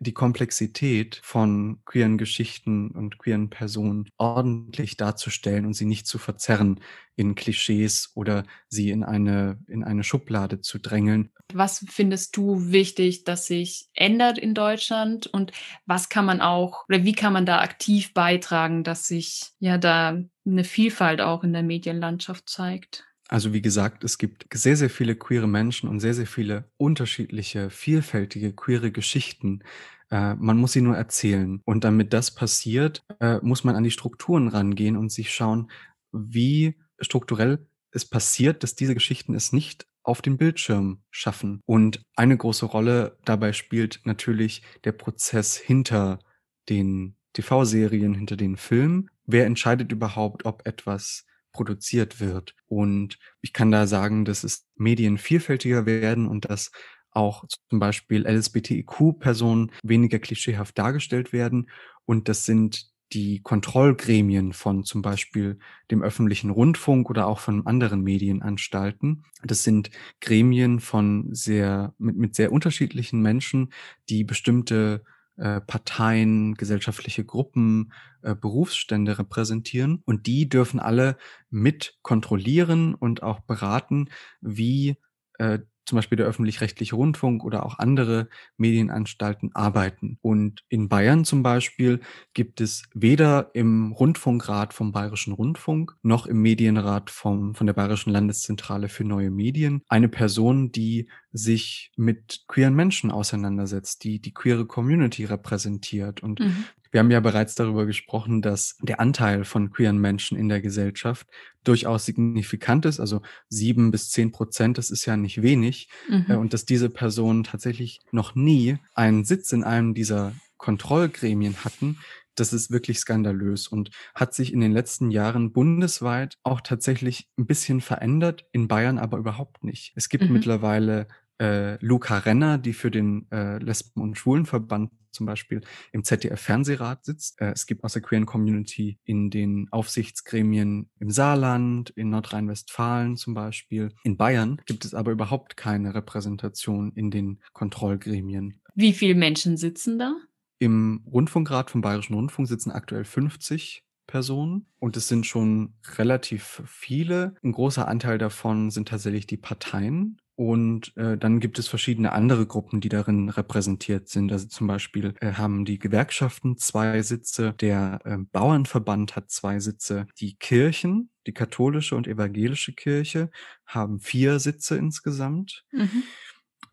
die 0.00 0.12
Komplexität 0.12 1.20
von 1.24 1.80
queeren 1.86 2.18
Geschichten 2.18 2.90
und 2.90 3.18
queeren 3.18 3.50
Personen 3.50 4.08
ordentlich 4.18 4.96
darzustellen 4.96 5.66
und 5.66 5.74
sie 5.74 5.86
nicht 5.86 6.06
zu 6.06 6.18
verzerren 6.18 6.80
in 7.16 7.34
Klischees 7.34 8.12
oder 8.14 8.44
sie 8.68 8.90
in 8.90 9.04
eine 9.04 9.58
in 9.68 9.84
eine 9.84 10.04
Schublade 10.04 10.60
zu 10.60 10.78
drängeln. 10.78 11.30
Was 11.54 11.84
findest 11.88 12.36
du 12.36 12.72
wichtig, 12.72 13.24
dass 13.24 13.46
sich 13.46 13.88
ändert 13.94 14.36
in 14.38 14.52
Deutschland 14.54 15.26
und 15.28 15.52
was 15.86 16.08
kann 16.08 16.24
man 16.26 16.40
auch 16.40 16.84
oder 16.88 17.04
wie 17.04 17.12
kann 17.12 17.32
man 17.32 17.46
da 17.46 17.60
aktiv 17.60 18.12
beitragen, 18.14 18.82
dass 18.84 19.06
sich, 19.06 19.52
ja, 19.60 19.78
da 19.78 20.18
'ne 20.44 20.64
Vielfalt 20.64 21.20
auch 21.20 21.44
in 21.44 21.52
der 21.52 21.62
Medienlandschaft 21.62 22.48
zeigt? 22.50 23.06
Also, 23.28 23.52
wie 23.52 23.62
gesagt, 23.62 24.04
es 24.04 24.18
gibt 24.18 24.46
sehr, 24.54 24.76
sehr 24.76 24.90
viele 24.90 25.16
queere 25.16 25.48
Menschen 25.48 25.88
und 25.88 26.00
sehr, 26.00 26.14
sehr 26.14 26.26
viele 26.26 26.70
unterschiedliche, 26.76 27.70
vielfältige 27.70 28.52
queere 28.52 28.92
Geschichten. 28.92 29.62
Äh, 30.10 30.34
man 30.36 30.56
muss 30.58 30.72
sie 30.72 30.80
nur 30.80 30.96
erzählen. 30.96 31.60
Und 31.64 31.82
damit 31.84 32.12
das 32.12 32.34
passiert, 32.34 33.04
äh, 33.20 33.38
muss 33.42 33.64
man 33.64 33.74
an 33.74 33.82
die 33.82 33.90
Strukturen 33.90 34.48
rangehen 34.48 34.96
und 34.96 35.10
sich 35.10 35.34
schauen, 35.34 35.70
wie 36.12 36.76
strukturell 37.00 37.66
es 37.90 38.04
passiert, 38.04 38.62
dass 38.62 38.76
diese 38.76 38.94
Geschichten 38.94 39.34
es 39.34 39.52
nicht 39.52 39.86
auf 40.04 40.22
den 40.22 40.36
Bildschirm 40.36 41.02
schaffen. 41.10 41.62
Und 41.66 42.02
eine 42.14 42.36
große 42.36 42.66
Rolle 42.66 43.18
dabei 43.24 43.52
spielt 43.52 44.00
natürlich 44.04 44.62
der 44.84 44.92
Prozess 44.92 45.56
hinter 45.56 46.20
den 46.68 47.16
TV-Serien, 47.32 48.14
hinter 48.14 48.36
den 48.36 48.56
Filmen. 48.56 49.10
Wer 49.24 49.46
entscheidet 49.46 49.90
überhaupt, 49.90 50.44
ob 50.44 50.64
etwas 50.66 51.26
produziert 51.56 52.20
wird? 52.20 52.54
Und 52.66 53.18
ich 53.40 53.52
kann 53.52 53.70
da 53.70 53.86
sagen, 53.86 54.24
dass 54.24 54.44
es 54.44 54.66
Medien 54.76 55.16
vielfältiger 55.18 55.86
werden 55.86 56.28
und 56.28 56.50
dass 56.50 56.70
auch 57.10 57.44
zum 57.70 57.78
Beispiel 57.78 58.26
LSBTIQ-Personen 58.26 59.72
weniger 59.82 60.18
klischeehaft 60.18 60.76
dargestellt 60.76 61.32
werden. 61.32 61.70
Und 62.04 62.28
das 62.28 62.44
sind 62.44 62.90
die 63.12 63.40
Kontrollgremien 63.40 64.52
von 64.52 64.84
zum 64.84 65.00
Beispiel 65.00 65.58
dem 65.90 66.02
öffentlichen 66.02 66.50
Rundfunk 66.50 67.08
oder 67.08 67.26
auch 67.26 67.38
von 67.38 67.66
anderen 67.66 68.02
Medienanstalten. 68.02 69.24
Das 69.42 69.62
sind 69.62 69.90
Gremien 70.20 70.80
von 70.80 71.28
sehr 71.32 71.94
mit 71.98 72.16
mit 72.16 72.34
sehr 72.34 72.52
unterschiedlichen 72.52 73.22
Menschen, 73.22 73.72
die 74.10 74.24
bestimmte, 74.24 75.04
äh, 75.36 75.60
Parteien, 75.60 76.54
gesellschaftliche 76.54 77.24
Gruppen, 77.24 77.92
äh, 78.22 78.34
Berufsstände 78.34 79.18
repräsentieren. 79.18 80.02
Und 80.04 80.26
die 80.26 80.48
dürfen 80.48 80.80
alle 80.80 81.16
mit 81.50 81.98
kontrollieren 82.02 82.94
und 82.94 83.22
auch 83.22 83.40
beraten, 83.40 84.08
wie, 84.40 84.96
äh, 85.38 85.60
zum 85.86 85.96
Beispiel 85.96 86.16
der 86.16 86.26
öffentlich-rechtliche 86.26 86.96
Rundfunk 86.96 87.44
oder 87.44 87.64
auch 87.64 87.78
andere 87.78 88.28
Medienanstalten 88.56 89.54
arbeiten. 89.54 90.18
Und 90.20 90.64
in 90.68 90.88
Bayern 90.88 91.24
zum 91.24 91.42
Beispiel 91.42 92.00
gibt 92.34 92.60
es 92.60 92.84
weder 92.92 93.50
im 93.54 93.92
Rundfunkrat 93.92 94.74
vom 94.74 94.92
Bayerischen 94.92 95.32
Rundfunk 95.32 95.96
noch 96.02 96.26
im 96.26 96.42
Medienrat 96.42 97.10
vom 97.10 97.54
von 97.54 97.66
der 97.66 97.74
Bayerischen 97.74 98.10
Landeszentrale 98.10 98.88
für 98.88 99.04
neue 99.04 99.30
Medien 99.30 99.82
eine 99.88 100.08
Person, 100.08 100.72
die 100.72 101.08
sich 101.32 101.92
mit 101.96 102.44
queeren 102.48 102.74
Menschen 102.74 103.10
auseinandersetzt, 103.10 104.04
die 104.04 104.20
die 104.20 104.32
queere 104.34 104.66
Community 104.66 105.24
repräsentiert. 105.24 106.22
Und 106.22 106.40
Mhm. 106.40 106.64
Wir 106.92 107.00
haben 107.00 107.10
ja 107.10 107.20
bereits 107.20 107.54
darüber 107.54 107.86
gesprochen, 107.86 108.42
dass 108.42 108.76
der 108.82 109.00
Anteil 109.00 109.44
von 109.44 109.70
queeren 109.70 109.98
Menschen 109.98 110.36
in 110.38 110.48
der 110.48 110.60
Gesellschaft 110.60 111.26
durchaus 111.64 112.04
signifikant 112.06 112.84
ist, 112.86 113.00
also 113.00 113.22
7 113.48 113.90
bis 113.90 114.10
10 114.10 114.32
%, 114.32 114.78
das 114.78 114.90
ist 114.90 115.06
ja 115.06 115.16
nicht 115.16 115.42
wenig. 115.42 115.88
Äh, 116.28 116.34
Mhm. 116.34 116.38
und 116.38 116.52
dass 116.54 116.64
diese 116.64 116.90
Personen 116.90 117.44
tatsächlich 117.44 118.00
noch 118.12 118.34
nie 118.34 118.78
einen 118.94 119.24
Sitz 119.24 119.52
in 119.52 119.64
einem 119.64 119.94
dieser 119.94 120.40
Kontrollgremien 120.58 121.64
hatten, 121.64 121.98
das 122.34 122.52
ist 122.52 122.70
wirklich 122.70 122.98
skandalös 122.98 123.66
und 123.68 123.90
hat 124.14 124.34
sich 124.34 124.52
in 124.52 124.60
den 124.60 124.72
letzten 124.72 125.10
Jahren 125.10 125.52
bundesweit 125.52 126.36
auch 126.42 126.60
tatsächlich 126.60 127.28
'n 127.38 127.46
bisschen 127.46 127.80
verändert, 127.80 128.44
in 128.52 128.68
Bayern 128.68 128.98
aber 128.98 129.18
überhaupt 129.18 129.64
nicht. 129.64 129.92
Es 129.96 130.08
gibt 130.10 130.28
Mhm. 130.28 130.34
mittlerweile, 130.34 131.08
äh, 131.40 131.84
Luca 131.84 132.18
Renner, 132.18 132.58
die 132.58 132.72
für 132.72 132.90
den, 132.90 133.30
äh, 133.30 133.58
Lesben 133.58 134.00
und 134.02 134.16
Schwulenverband 134.16 134.90
zum 135.16 135.26
Beispiel 135.26 135.62
im 135.92 136.04
ZDF-Fernsehrat 136.04 137.04
sitzt. 137.04 137.40
Äh, 137.40 137.52
es 137.52 137.66
gibt 137.66 137.82
aus 137.84 137.94
der 137.94 138.02
queeren 138.02 138.26
Community 138.26 138.98
in 139.04 139.30
den 139.30 139.66
Aufsichtsgremien 139.70 140.90
im 141.00 141.10
Saarland, 141.10 141.90
in 141.90 142.10
Nordrhein-Westfalen 142.10 143.16
zum 143.16 143.34
Beispiel. 143.34 143.92
In 144.04 144.16
Bayern 144.16 144.60
gibt 144.66 144.84
es 144.84 144.94
aber 144.94 145.10
überhaupt 145.12 145.56
keine 145.56 145.94
Repräsentation 145.94 146.92
in 146.94 147.10
den 147.10 147.40
Kontrollgremien. 147.52 148.60
Wie 148.74 148.92
viel 148.92 149.14
Menschen 149.14 149.56
sitzen 149.56 149.98
da? 149.98 150.14
Im 150.58 151.02
Rundfunkrat 151.10 151.70
vom 151.70 151.80
Bayerischen 151.80 152.14
Rundfunk 152.14 152.48
sitzen 152.48 152.70
aktuell 152.70 153.04
50 153.04 153.84
Personen 154.06 154.66
und 154.78 154.96
es 154.96 155.08
sind 155.08 155.26
schon 155.26 155.74
relativ 155.96 156.62
viele. 156.66 157.34
'N 157.42 157.52
großer 157.52 157.88
Anteil 157.88 158.18
davon 158.18 158.70
sind 158.70 158.88
tatsächlich 158.88 159.26
die 159.26 159.36
Parteien 159.36 160.18
und, 160.36 160.96
äh, 160.96 161.16
dann 161.18 161.40
gibt 161.40 161.58
es 161.58 161.66
verschiedene 161.68 162.12
andere 162.12 162.46
Gruppen, 162.46 162.80
die 162.80 162.90
darin 162.90 163.30
repräsentiert 163.30 164.08
sind. 164.08 164.30
Also, 164.32 164.46
zum 164.48 164.66
Beispiel, 164.66 165.14
äh, 165.20 165.32
haben 165.32 165.64
die 165.64 165.78
Gewerkschaften 165.78 166.58
2 166.58 167.02
Sitze, 167.02 167.54
der, 167.54 168.00
ähm, 168.04 168.28
Bauernverband 168.30 169.16
hat 169.16 169.30
2 169.30 169.58
Sitze, 169.60 170.06
die 170.20 170.36
Kirchen, 170.36 171.10
die 171.26 171.32
katholische 171.32 171.96
und 171.96 172.06
evangelische 172.06 172.72
Kirche 172.74 173.30
haben 173.66 173.98
4 173.98 174.38
Sitze 174.38 174.76
insgesamt. 174.76 175.64
Mhm. 175.72 176.02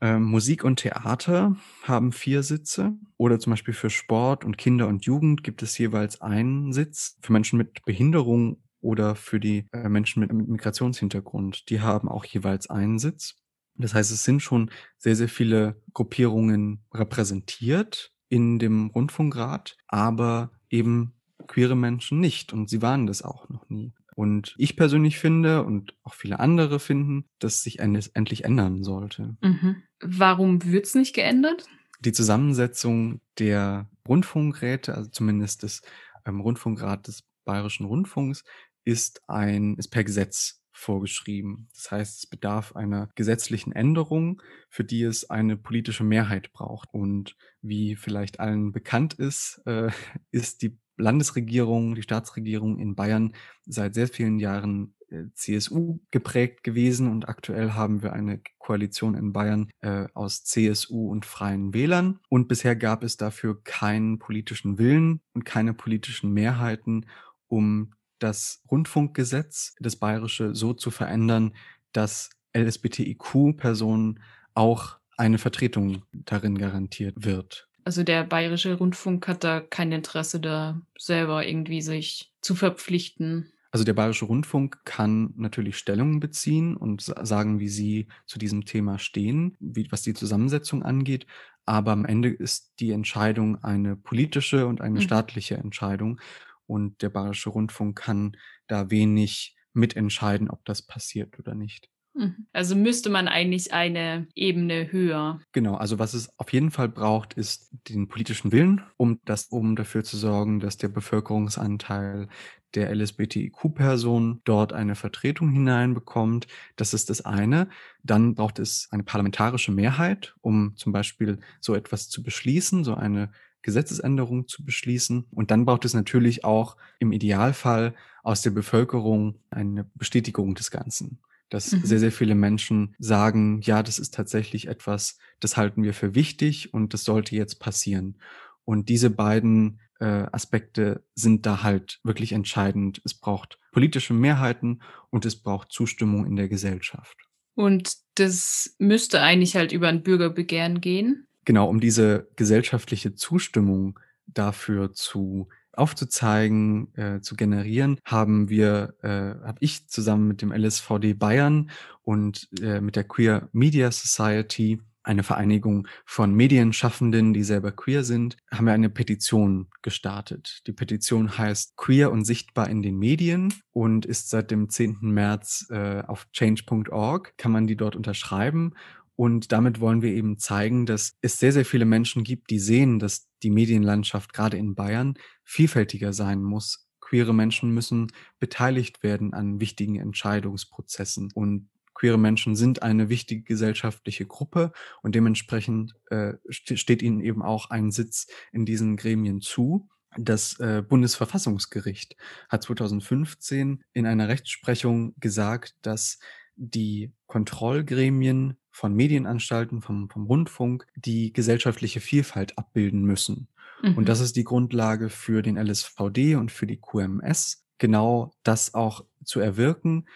Ähm, 0.01 0.23
Musik 0.23 0.63
und 0.65 0.77
Theater 0.81 1.55
haben 1.83 2.11
4 2.11 2.43
Sitze 2.43 2.93
oder 3.17 3.39
zum 3.39 3.51
Beispiel 3.51 3.73
für 3.73 3.89
Sport 3.89 4.43
und 4.43 4.57
Kinder 4.57 4.87
und 4.87 5.05
Jugend 5.05 5.43
gibt 5.43 5.63
es 5.63 5.77
jeweils 5.77 6.19
1 6.21 6.73
Sitz. 6.73 7.17
Für 7.21 7.31
Menschen 7.33 7.57
mit 7.57 7.83
Behinderung 7.85 8.61
oder 8.81 9.15
für 9.15 9.39
die, 9.39 9.67
äh, 9.71 9.87
Menschen 9.89 10.19
mit 10.21 10.33
Migrationshintergrund, 10.33 11.69
die 11.69 11.79
haben 11.81 12.09
auch 12.09 12.25
jeweils 12.25 12.69
1 12.69 13.01
Sitz. 13.01 13.35
Das 13.75 13.93
heißt, 13.93 14.11
es 14.11 14.23
sind 14.23 14.41
schon 14.41 14.71
sehr, 14.97 15.15
sehr 15.15 15.29
viele 15.29 15.81
Gruppierungen 15.93 16.83
repräsentiert 16.93 18.11
in 18.29 18.59
dem 18.59 18.87
Rundfunkrat, 18.87 19.77
aber 19.87 20.51
eben 20.69 21.13
queere 21.47 21.75
Menschen 21.75 22.19
nicht 22.19 22.53
und 22.53 22.69
sie 22.69 22.81
waren 22.81 23.05
das 23.07 23.21
auch 23.21 23.49
noch 23.49 23.69
nie. 23.69 23.93
Und 24.15 24.53
ich 24.57 24.75
persönlich 24.75 25.17
finde 25.17 25.63
und 25.63 25.95
auch 26.03 26.13
viele 26.13 26.39
andere 26.39 26.79
finden, 26.79 27.25
dass 27.39 27.63
sich 27.63 27.79
endes 27.79 28.07
endlich 28.07 28.43
ändern 28.43 28.83
sollte. 28.83 29.37
Mhm. 29.41 29.83
Warum 29.99 30.63
wird's 30.65 30.93
nicht 30.93 31.15
geändert? 31.15 31.65
Die 31.99 32.11
Zusammensetzung 32.11 33.21
der 33.39 33.89
Rundfunkräte, 34.07 34.95
also 34.95 35.09
zumindest 35.09 35.63
des, 35.63 35.81
ähm, 36.25 36.41
Rundfunkrat 36.41 37.07
des 37.07 37.23
Bayerischen 37.45 37.85
Rundfunks, 37.85 38.43
ist 38.83 39.21
ein 39.27 39.75
ist 39.77 39.87
per 39.89 40.03
Gesetz 40.03 40.62
vorgeschrieben. 40.73 41.69
Das 41.73 41.91
heißt, 41.91 42.23
es 42.23 42.27
bedarf 42.27 42.75
einer 42.75 43.09
gesetzlichen 43.15 43.71
Änderung, 43.71 44.41
für 44.69 44.83
die 44.83 45.03
es 45.03 45.29
eine 45.29 45.55
politische 45.55 46.03
Mehrheit 46.03 46.51
braucht. 46.51 46.93
Und 46.93 47.37
wie 47.61 47.95
vielleicht 47.95 48.39
allen 48.39 48.71
bekannt 48.71 49.13
ist, 49.13 49.61
äh, 49.65 49.91
ist 50.31 50.61
die 50.61 50.77
Landesregierung, 50.97 51.95
die 51.95 52.03
Staatsregierung 52.03 52.79
in 52.79 52.95
Bayern 52.95 53.33
seit 53.65 53.93
sehr 53.93 54.07
vielen 54.07 54.39
Jahren, 54.39 54.95
äh, 55.09 55.25
CSU 55.33 55.99
geprägt 56.11 56.63
gewesen 56.63 57.09
und 57.09 57.29
aktuell 57.29 57.71
haben 57.73 58.01
wir 58.01 58.13
eine 58.13 58.41
Koalition 58.57 59.15
in 59.15 59.33
Bayern, 59.33 59.69
äh, 59.81 60.07
aus 60.13 60.43
CSU 60.43 61.09
und 61.09 61.25
Freien 61.25 61.73
Wählern. 61.73 62.19
Und 62.29 62.47
bisher 62.47 62.75
gab 62.75 63.03
es 63.03 63.17
dafür 63.17 63.63
keinen 63.63 64.19
politischen 64.19 64.77
Willen 64.77 65.21
und 65.33 65.45
keine 65.45 65.73
politischen 65.73 66.31
Mehrheiten, 66.33 67.05
um 67.47 67.93
das 68.23 68.61
Rundfunkgesetz, 68.71 69.75
das 69.79 69.95
bayerische, 69.97 70.55
so 70.55 70.73
zu 70.73 70.91
verändern, 70.91 71.53
dass 71.91 72.29
LSBTIQ-Personen 72.55 74.19
auch 74.53 74.97
eine 75.17 75.37
Vertretung 75.37 76.03
darin 76.11 76.57
garantiert 76.57 77.25
wird. 77.25 77.69
Also, 77.85 78.03
der 78.03 78.23
Bayerische 78.23 78.75
Rundfunk 78.75 79.27
hat 79.27 79.43
da 79.43 79.59
kein 79.59 79.91
Interesse, 79.91 80.39
da 80.39 80.81
selber 80.97 81.45
irgendwie 81.45 81.81
sich 81.81 82.33
zu 82.41 82.55
verpflichten? 82.55 83.51
Also 83.71 83.83
der 83.83 83.93
Bayerische 83.93 84.25
Rundfunk 84.25 84.85
kann 84.85 85.33
natürlich 85.35 85.77
Stellung 85.77 86.19
beziehen 86.19 86.77
und 86.77 87.01
sagen, 87.01 87.59
wie 87.59 87.69
sie 87.69 88.07
zu 88.27 88.37
diesem 88.37 88.65
Thema 88.65 88.99
stehen, 88.99 89.57
wie, 89.59 89.87
was 89.91 90.03
die 90.03 90.13
Zusammensetzung 90.13 90.83
angeht. 90.83 91.25
Aber 91.65 91.91
am 91.91 92.05
Ende 92.05 92.29
ist 92.29 92.73
die 92.79 92.91
Entscheidung 92.91 93.63
eine 93.63 93.95
politische 93.95 94.67
und 94.67 94.79
eine 94.81 94.99
Mhm. 94.99 95.01
staatliche 95.01 95.57
Entscheidung. 95.57 96.19
Und 96.67 97.01
der 97.01 97.09
Bayerische 97.09 97.49
Rundfunk 97.49 97.97
kann 97.97 98.37
da 98.67 98.89
wenig 98.89 99.55
mitentscheiden, 99.73 100.49
ob 100.49 100.63
das 100.65 100.81
passiert 100.81 101.39
oder 101.39 101.55
nicht. 101.55 101.89
Mhm. 102.15 102.47
Also 102.53 102.75
müsste 102.75 103.09
man 103.09 103.27
eigentlich 103.27 103.73
eine 103.73 104.27
Ebene 104.35 104.91
höher. 104.91 105.39
Genau, 105.51 105.75
also 105.75 105.99
was 105.99 106.13
es 106.13 106.37
auf 106.37 106.53
jeden 106.53 106.71
Fall 106.71 106.89
braucht, 106.89 107.33
ist 107.33 107.71
den 107.89 108.07
politischen 108.07 108.51
Willen, 108.51 108.81
um 108.97 109.19
das, 109.25 109.45
um 109.47 109.75
dafür 109.75 110.03
zu 110.03 110.17
sorgen, 110.17 110.59
dass 110.59 110.77
der 110.77 110.89
Bevölkerungsanteil 110.89 112.27
der 112.75 112.93
LSBTIQ-Person 112.95 114.41
dort 114.45 114.73
eine 114.73 114.95
Vertretung 114.95 115.51
hineinbekommt. 115.51 116.47
Das 116.75 116.93
ist 116.93 117.09
das 117.09 117.21
eine. 117.21 117.69
Dann 118.03 118.35
braucht 118.35 118.59
es 118.59 118.87
eine 118.91 119.03
parlamentarische 119.03 119.71
Mehrheit, 119.71 120.35
um 120.41 120.75
zum 120.75 120.91
Beispiel 120.91 121.39
so 121.61 121.75
etwas 121.75 122.09
zu 122.09 122.23
beschließen, 122.23 122.83
so 122.83 122.95
eine 122.95 123.31
Gesetzesänderung 123.63 124.47
zu 124.47 124.63
beschließen. 124.63 125.25
Und 125.31 125.49
dann 125.49 125.65
braucht 125.65 125.85
es 125.85 125.93
natürlich 125.93 126.43
auch 126.43 126.77
im 126.99 127.11
Idealfall 127.11 127.95
aus 128.21 128.41
der 128.41 128.51
Bevölkerung 128.51 129.39
eine 129.49 129.85
Bestätigung 129.95 130.53
des 130.55 130.69
Ganzen 130.69 131.19
dass 131.53 131.71
Mhm. 131.71 131.85
sehr, 131.85 131.99
sehr 131.99 132.11
viele 132.11 132.35
Menschen 132.35 132.95
sagen, 132.97 133.61
ja, 133.61 133.83
das 133.83 133.99
ist 133.99 134.13
tatsächlich 134.13 134.67
etwas, 134.67 135.19
das 135.39 135.55
halten 135.55 135.83
wir 135.83 135.93
für 135.93 136.15
wichtig 136.15 136.73
und 136.73 136.93
das 136.93 137.03
sollte 137.03 137.35
jetzt 137.35 137.59
passieren. 137.59 138.17
Und 138.65 138.89
diese 138.89 139.09
beiden 139.11 139.79
äh, 139.99 140.25
Aspekte 140.31 141.03
sind 141.13 141.45
da 141.45 141.61
halt 141.61 141.99
wirklich 142.03 142.31
entscheidend. 142.31 143.01
Es 143.05 143.13
braucht 143.13 143.59
politische 143.71 144.13
Mehrheiten 144.13 144.81
und 145.11 145.25
es 145.25 145.35
braucht 145.35 145.71
Zustimmung 145.71 146.25
in 146.25 146.35
der 146.35 146.47
Gesellschaft. 146.47 147.17
Und 147.55 147.97
das 148.15 148.75
müsste 148.79 149.21
eigentlich 149.21 149.55
halt 149.55 149.71
über 149.71 149.87
ein 149.87 150.01
Bürgerbegehren 150.01 150.81
gehen. 150.81 151.27
Genau, 151.45 151.67
um 151.67 151.79
diese 151.79 152.27
gesellschaftliche 152.35 153.15
Zustimmung 153.15 153.99
dafür 154.27 154.93
zu 154.93 155.49
aufzuzeigen, 155.73 156.95
äh, 156.95 157.21
zu 157.21 157.35
generieren, 157.35 157.99
haben 158.05 158.49
wir, 158.49 158.93
äh, 159.01 159.07
habe 159.45 159.57
ich 159.59 159.87
zusammen 159.87 160.27
mit 160.27 160.41
dem 160.41 160.51
LSVD 160.51 161.13
Bayern 161.13 161.71
und 162.03 162.47
äh, 162.61 162.79
mit 162.79 162.95
der 162.95 163.05
Queer 163.05 163.49
Media 163.53 163.91
Society 163.91 164.79
eine 165.03 165.23
Vereinigung 165.23 165.87
von 166.05 166.33
Medienschaffenden, 166.33 167.33
die 167.33 167.43
selber 167.43 167.71
queer 167.73 168.03
sind, 168.03 168.37
haben 168.49 168.65
wir 168.65 168.73
eine 168.73 168.89
Petition 168.89 169.67
gestartet. 169.81 170.61
Die 170.65 170.71
Petition 170.71 171.37
heißt 171.37 171.75
Queer 171.75 172.11
und 172.11 172.23
sichtbar 172.23 172.69
in 172.69 172.81
den 172.81 172.97
Medien 172.97 173.53
und 173.73 174.05
ist 174.05 174.29
seit 174.29 174.49
dem 174.49 174.69
10. 174.69 174.99
März 175.01 175.67
äh, 175.69 176.03
auf 176.07 176.27
change.org, 176.31 177.37
kann 177.37 177.51
man 177.51 177.67
die 177.67 177.75
dort 177.75 177.97
unterschreiben. 177.97 178.75
Und 179.15 179.51
damit 179.51 179.79
wollen 179.79 180.01
wir 180.01 180.11
eben 180.11 180.39
zeigen, 180.39 180.85
dass 180.85 181.13
es 181.21 181.39
sehr, 181.39 181.53
sehr 181.53 181.65
viele 181.65 181.85
Menschen 181.85 182.23
gibt, 182.23 182.49
die 182.49 182.59
sehen, 182.59 182.99
dass 182.99 183.27
die 183.43 183.51
Medienlandschaft 183.51 184.33
gerade 184.33 184.57
in 184.57 184.75
Bayern 184.75 185.15
vielfältiger 185.43 186.13
sein 186.13 186.41
muss. 186.41 186.87
Queere 186.99 187.33
Menschen 187.33 187.71
müssen 187.73 188.11
beteiligt 188.39 189.03
werden 189.03 189.33
an 189.33 189.59
wichtigen 189.59 189.97
Entscheidungsprozessen 189.97 191.29
und 191.33 191.69
queere 191.93 192.17
Menschen 192.17 192.55
sind 192.55 192.81
eine 192.81 193.09
wichtige 193.09 193.43
gesellschaftliche 193.43 194.25
Gruppe 194.25 194.71
und 195.03 195.13
dementsprechend 195.13 195.93
äh, 196.09 196.33
steht 196.49 197.01
ihnen 197.01 197.21
eben 197.21 197.43
auch 197.43 197.69
ein 197.69 197.91
Sitz 197.91 198.27
in 198.51 198.65
diesen 198.65 198.97
Gremien 198.97 199.41
zu. 199.41 199.87
Das 200.17 200.59
äh, 200.59 200.83
Bundesverfassungsgericht 200.87 202.15
hat 202.49 202.63
2015 202.63 203.83
in 203.93 204.05
einer 204.05 204.27
Rechtsprechung 204.27 205.13
gesagt, 205.19 205.75
dass 205.81 206.19
die 206.55 207.11
Kontrollgremien 207.27 208.57
von 208.73 208.93
Medienanstalten, 208.93 209.81
vom, 209.81 210.09
vom 210.09 210.25
Rundfunk, 210.25 210.87
die 210.95 211.31
gesellschaftliche 211.31 212.01
Vielfalt 212.01 212.57
abbilden 212.57 213.03
müssen. 213.03 213.47
Mhm. 213.81 213.97
Und 213.97 214.09
das 214.09 214.19
ist 214.19 214.35
die 214.35 214.43
Grundlage 214.43 215.09
für 215.09 215.43
den 215.43 215.57
LSVD 215.57 216.35
und 216.35 216.51
für 216.51 216.65
die 216.65 216.81
QMS, 216.81 217.63
genau 217.77 218.31
das 218.41 218.73
auch 218.73 219.05
zu 219.23 219.39
erwirken, 219.39 220.07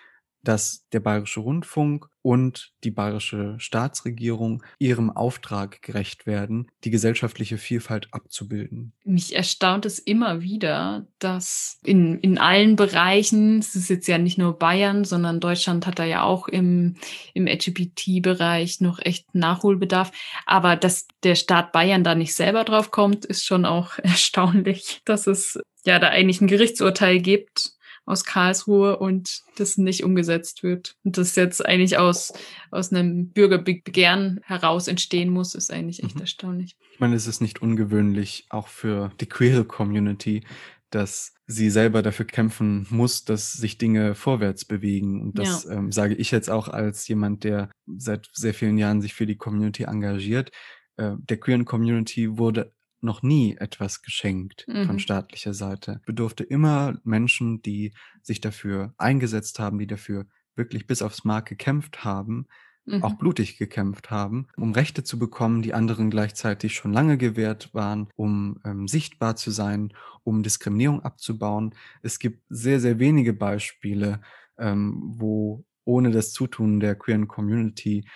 dass 0.48 0.88
der 0.94 1.02
Bayerische 1.02 1.42
Rundfunk 1.42 2.08
und 2.22 2.72
die 2.84 2.92
bayerische 2.92 3.56
Staatsregierung 3.58 4.64
ihrem 4.80 5.10
Auftrag 5.10 5.82
gerecht 5.82 6.26
werden, 6.26 6.70
die 6.84 6.90
gesellschaftliche 6.90 7.58
Vielfalt 7.58 8.08
abzubilden. 8.12 8.94
Mich 9.04 9.36
erstaunt 9.36 9.86
es 9.86 10.00
immer 10.00 10.42
wieder, 10.42 11.08
dass 11.20 11.80
in, 11.84 12.20
in 12.20 12.38
allen 12.38 12.76
Bereichen, 12.76 13.60
es 13.60 13.76
ist 13.76 13.90
jetzt 13.90 14.08
ja 14.08 14.18
nicht 14.18 14.38
nur 14.38 14.58
Bayern, 14.58 15.04
sondern 15.04 15.40
Deutschland 15.42 15.86
hat 15.86 16.00
da 16.00 16.06
ja 16.06 16.24
auch 16.24 16.48
im, 16.48 16.96
im 17.34 17.46
LGBT-Bereich 17.46 18.80
noch 18.80 19.00
echt 19.00 19.36
Nachholbedarf. 19.36 20.12
Aber 20.46 20.76
dass 20.76 21.08
der 21.24 21.36
Staat 21.36 21.72
Bayern 21.74 22.04
da 22.04 22.16
nicht 22.16 22.34
selber 22.34 22.64
drauf 22.64 22.92
kommt, 22.92 23.26
ist 23.26 23.46
schon 23.46 23.66
auch 23.66 23.98
erstaunlich, 24.04 25.02
dass 25.04 25.28
es 25.28 25.60
ja 25.86 26.00
da 26.00 26.10
eigentlich 26.10 26.42
ein 26.42 26.48
Gerichtsurteil 26.48 27.20
gibt, 27.20 27.77
aus 28.08 28.24
Karlsruhe 28.24 28.98
und 28.98 29.42
das 29.58 29.78
nicht 29.78 30.04
umgesetzt 30.04 30.64
wird. 30.64 30.96
Und 31.04 31.18
das 31.18 31.36
jetzt 31.36 31.64
eigentlich 31.64 31.98
aus, 31.98 32.34
aus 32.72 32.92
einem 32.92 33.30
Bürgerbegehren 33.30 34.40
heraus 34.44 34.88
entstehen 34.88 35.30
muss, 35.30 35.54
ist 35.54 35.72
eigentlich 35.72 36.04
echt 36.04 36.16
Mhm. 36.16 36.22
erstaunlich. 36.22 36.78
Ich 36.94 37.00
meine, 37.00 37.16
es 37.16 37.28
ist 37.28 37.42
nicht 37.42 37.62
ungewöhnlich, 37.62 38.46
auch 38.50 38.68
für 38.70 39.12
die 39.20 39.28
queere 39.28 39.66
Community, 39.66 40.44
dass 40.90 41.34
sie 41.46 41.70
selber 41.70 42.02
dafür 42.02 42.26
kämpfen 42.26 42.88
muss, 42.90 43.26
dass 43.26 43.52
sich 43.54 43.78
Dinge 43.78 44.16
vorwärts 44.16 44.64
bewegen. 44.64 45.22
Und 45.22 45.38
das 45.38 45.66
ähm, 45.66 45.92
sage 45.92 46.16
ich 46.16 46.32
jetzt 46.32 46.50
auch 46.50 46.70
als 46.70 47.08
jemand, 47.10 47.44
der 47.44 47.70
seit 47.86 48.30
sehr 48.34 48.54
vielen 48.54 48.78
Jahren 48.78 49.02
sich 49.02 49.14
für 49.14 49.26
die 49.26 49.36
Community 49.36 49.84
engagiert. 49.84 50.52
Äh, 50.96 51.16
der 51.18 51.38
queeren 51.38 51.66
Community 51.66 52.38
wurde 52.38 52.74
noch 53.02 53.22
nie 53.24 53.56
etwas 53.58 54.02
geschenkt 54.02 54.70
von 54.80 54.98
Mhm. 54.98 55.00
staatlicher 55.00 55.54
Seite. 55.54 56.02
Bedurfte 56.06 56.44
immer 56.44 57.00
Menschen, 57.04 57.62
die 57.62 57.94
sich 58.22 58.42
dafür 58.42 58.94
eingesetzt 58.98 59.60
haben, 59.60 59.80
die 59.80 59.88
dafür 59.88 60.26
wirklich 60.56 60.88
bis 60.88 61.02
aufs 61.02 61.24
Mark 61.24 61.48
gekämpft 61.48 62.04
haben, 62.04 62.48
auch 63.00 63.14
Mhm. 63.14 63.18
blutig 63.18 63.58
gekämpft 63.58 64.10
haben, 64.10 64.48
um 64.58 64.72
Rechte 64.72 65.04
zu 65.04 65.20
bekommen, 65.20 65.62
die 65.62 65.74
anderen 65.76 66.10
gleichzeitig 66.10 66.74
schon 66.74 66.94
lange 66.94 67.18
gewährt 67.18 67.74
waren, 67.74 68.10
um 68.16 68.60
ähm, 68.66 68.88
sichtbar 68.88 69.36
zu 69.36 69.52
sein, 69.52 69.94
um 70.24 70.42
Diskriminierung 70.42 71.02
abzubauen. 71.04 71.76
Es 72.02 72.18
gibt 72.18 72.42
sehr, 72.50 72.80
sehr 72.80 72.98
wenige 72.98 73.34
Beispiele, 73.34 74.22
ähm, 74.58 75.00
wo 75.18 75.64
ohne 75.86 76.10
das 76.12 76.34
Zutun 76.34 76.80
der 76.80 76.96
queeren 76.96 77.28
Community 77.28 78.08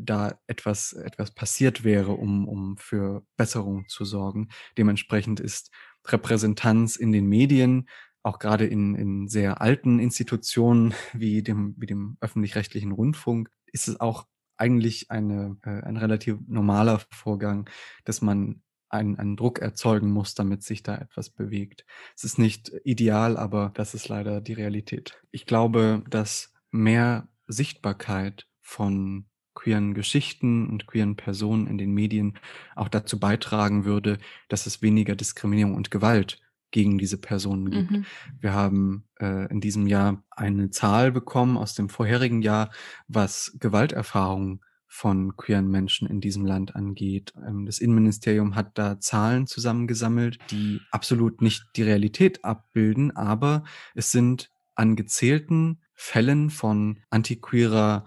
da 0.00 0.38
etwas, 0.46 0.92
etwas 0.92 1.32
passiert 1.32 1.84
wäre, 1.84 2.12
um, 2.12 2.48
um 2.48 2.76
für 2.76 3.24
Besserung 3.36 3.88
zu 3.88 4.04
sorgen. 4.04 4.48
Dementsprechend 4.78 5.40
ist 5.40 5.70
Repräsentanz 6.06 6.96
in 6.96 7.12
den 7.12 7.26
Medien, 7.26 7.88
auch 8.22 8.38
gerade 8.38 8.66
in, 8.66 8.94
in 8.94 9.28
sehr 9.28 9.60
alten 9.60 9.98
Institutionen 9.98 10.94
wie 11.12 11.42
dem, 11.42 11.74
wie 11.78 11.86
dem 11.86 12.16
öffentlich-rechtlichen 12.20 12.92
Rundfunk, 12.92 13.50
ist 13.66 13.88
es 13.88 14.00
auch 14.00 14.26
eigentlich 14.56 15.10
eine, 15.10 15.56
äh, 15.62 15.82
ein 15.82 15.96
relativ 15.96 16.38
normaler 16.46 17.00
Vorgang, 17.10 17.68
dass 18.04 18.22
man 18.22 18.62
einen, 18.88 19.18
einen 19.18 19.36
Druck 19.36 19.58
erzeugen 19.58 20.10
muss, 20.10 20.34
damit 20.34 20.62
sich 20.62 20.82
da 20.82 20.96
etwas 20.96 21.30
bewegt. 21.30 21.84
Es 22.16 22.24
ist 22.24 22.38
nicht 22.38 22.72
ideal, 22.84 23.36
aber 23.36 23.72
das 23.74 23.94
ist 23.94 24.08
leider 24.08 24.40
die 24.40 24.52
Realität. 24.52 25.20
Ich 25.32 25.46
glaube, 25.46 26.04
dass 26.08 26.54
mehr 26.70 27.28
Sichtbarkeit 27.46 28.46
von 28.60 29.26
queeren 29.54 29.94
Geschichten 29.94 30.68
und 30.68 30.86
queeren 30.86 31.16
Personen 31.16 31.66
in 31.66 31.78
den 31.78 31.92
Medien 31.92 32.34
auch 32.74 32.88
dazu 32.88 33.18
beitragen 33.18 33.84
würde, 33.84 34.18
dass 34.48 34.66
es 34.66 34.82
weniger 34.82 35.16
Diskriminierung 35.16 35.74
und 35.74 35.90
Gewalt 35.90 36.40
gegen 36.70 36.98
diese 36.98 37.18
Personen 37.18 37.70
gibt. 37.70 37.90
Mhm. 37.92 38.04
Wir 38.40 38.52
haben 38.52 39.04
äh, 39.20 39.48
in 39.48 39.60
diesem 39.60 39.86
Jahr 39.86 40.24
eine 40.30 40.70
Zahl 40.70 41.12
bekommen 41.12 41.56
aus 41.56 41.74
dem 41.74 41.88
vorherigen 41.88 42.42
Jahr, 42.42 42.70
was 43.06 43.56
Gewalterfahrungen 43.60 44.60
von 44.88 45.36
queeren 45.36 45.70
Menschen 45.70 46.08
in 46.08 46.20
diesem 46.20 46.44
Land 46.44 46.74
angeht. 46.74 47.32
Ähm, 47.46 47.66
das 47.66 47.78
Innenministerium 47.78 48.56
hat 48.56 48.76
da 48.76 48.98
Zahlen 48.98 49.46
zusammengesammelt, 49.46 50.38
die 50.50 50.80
absolut 50.90 51.42
nicht 51.42 51.64
die 51.76 51.82
Realität 51.82 52.44
abbilden, 52.44 53.14
aber 53.16 53.62
es 53.94 54.10
sind 54.10 54.50
an 54.74 54.96
gezählten 54.96 55.80
Fällen 55.94 56.50
von 56.50 56.98
antiqueerer 57.10 58.04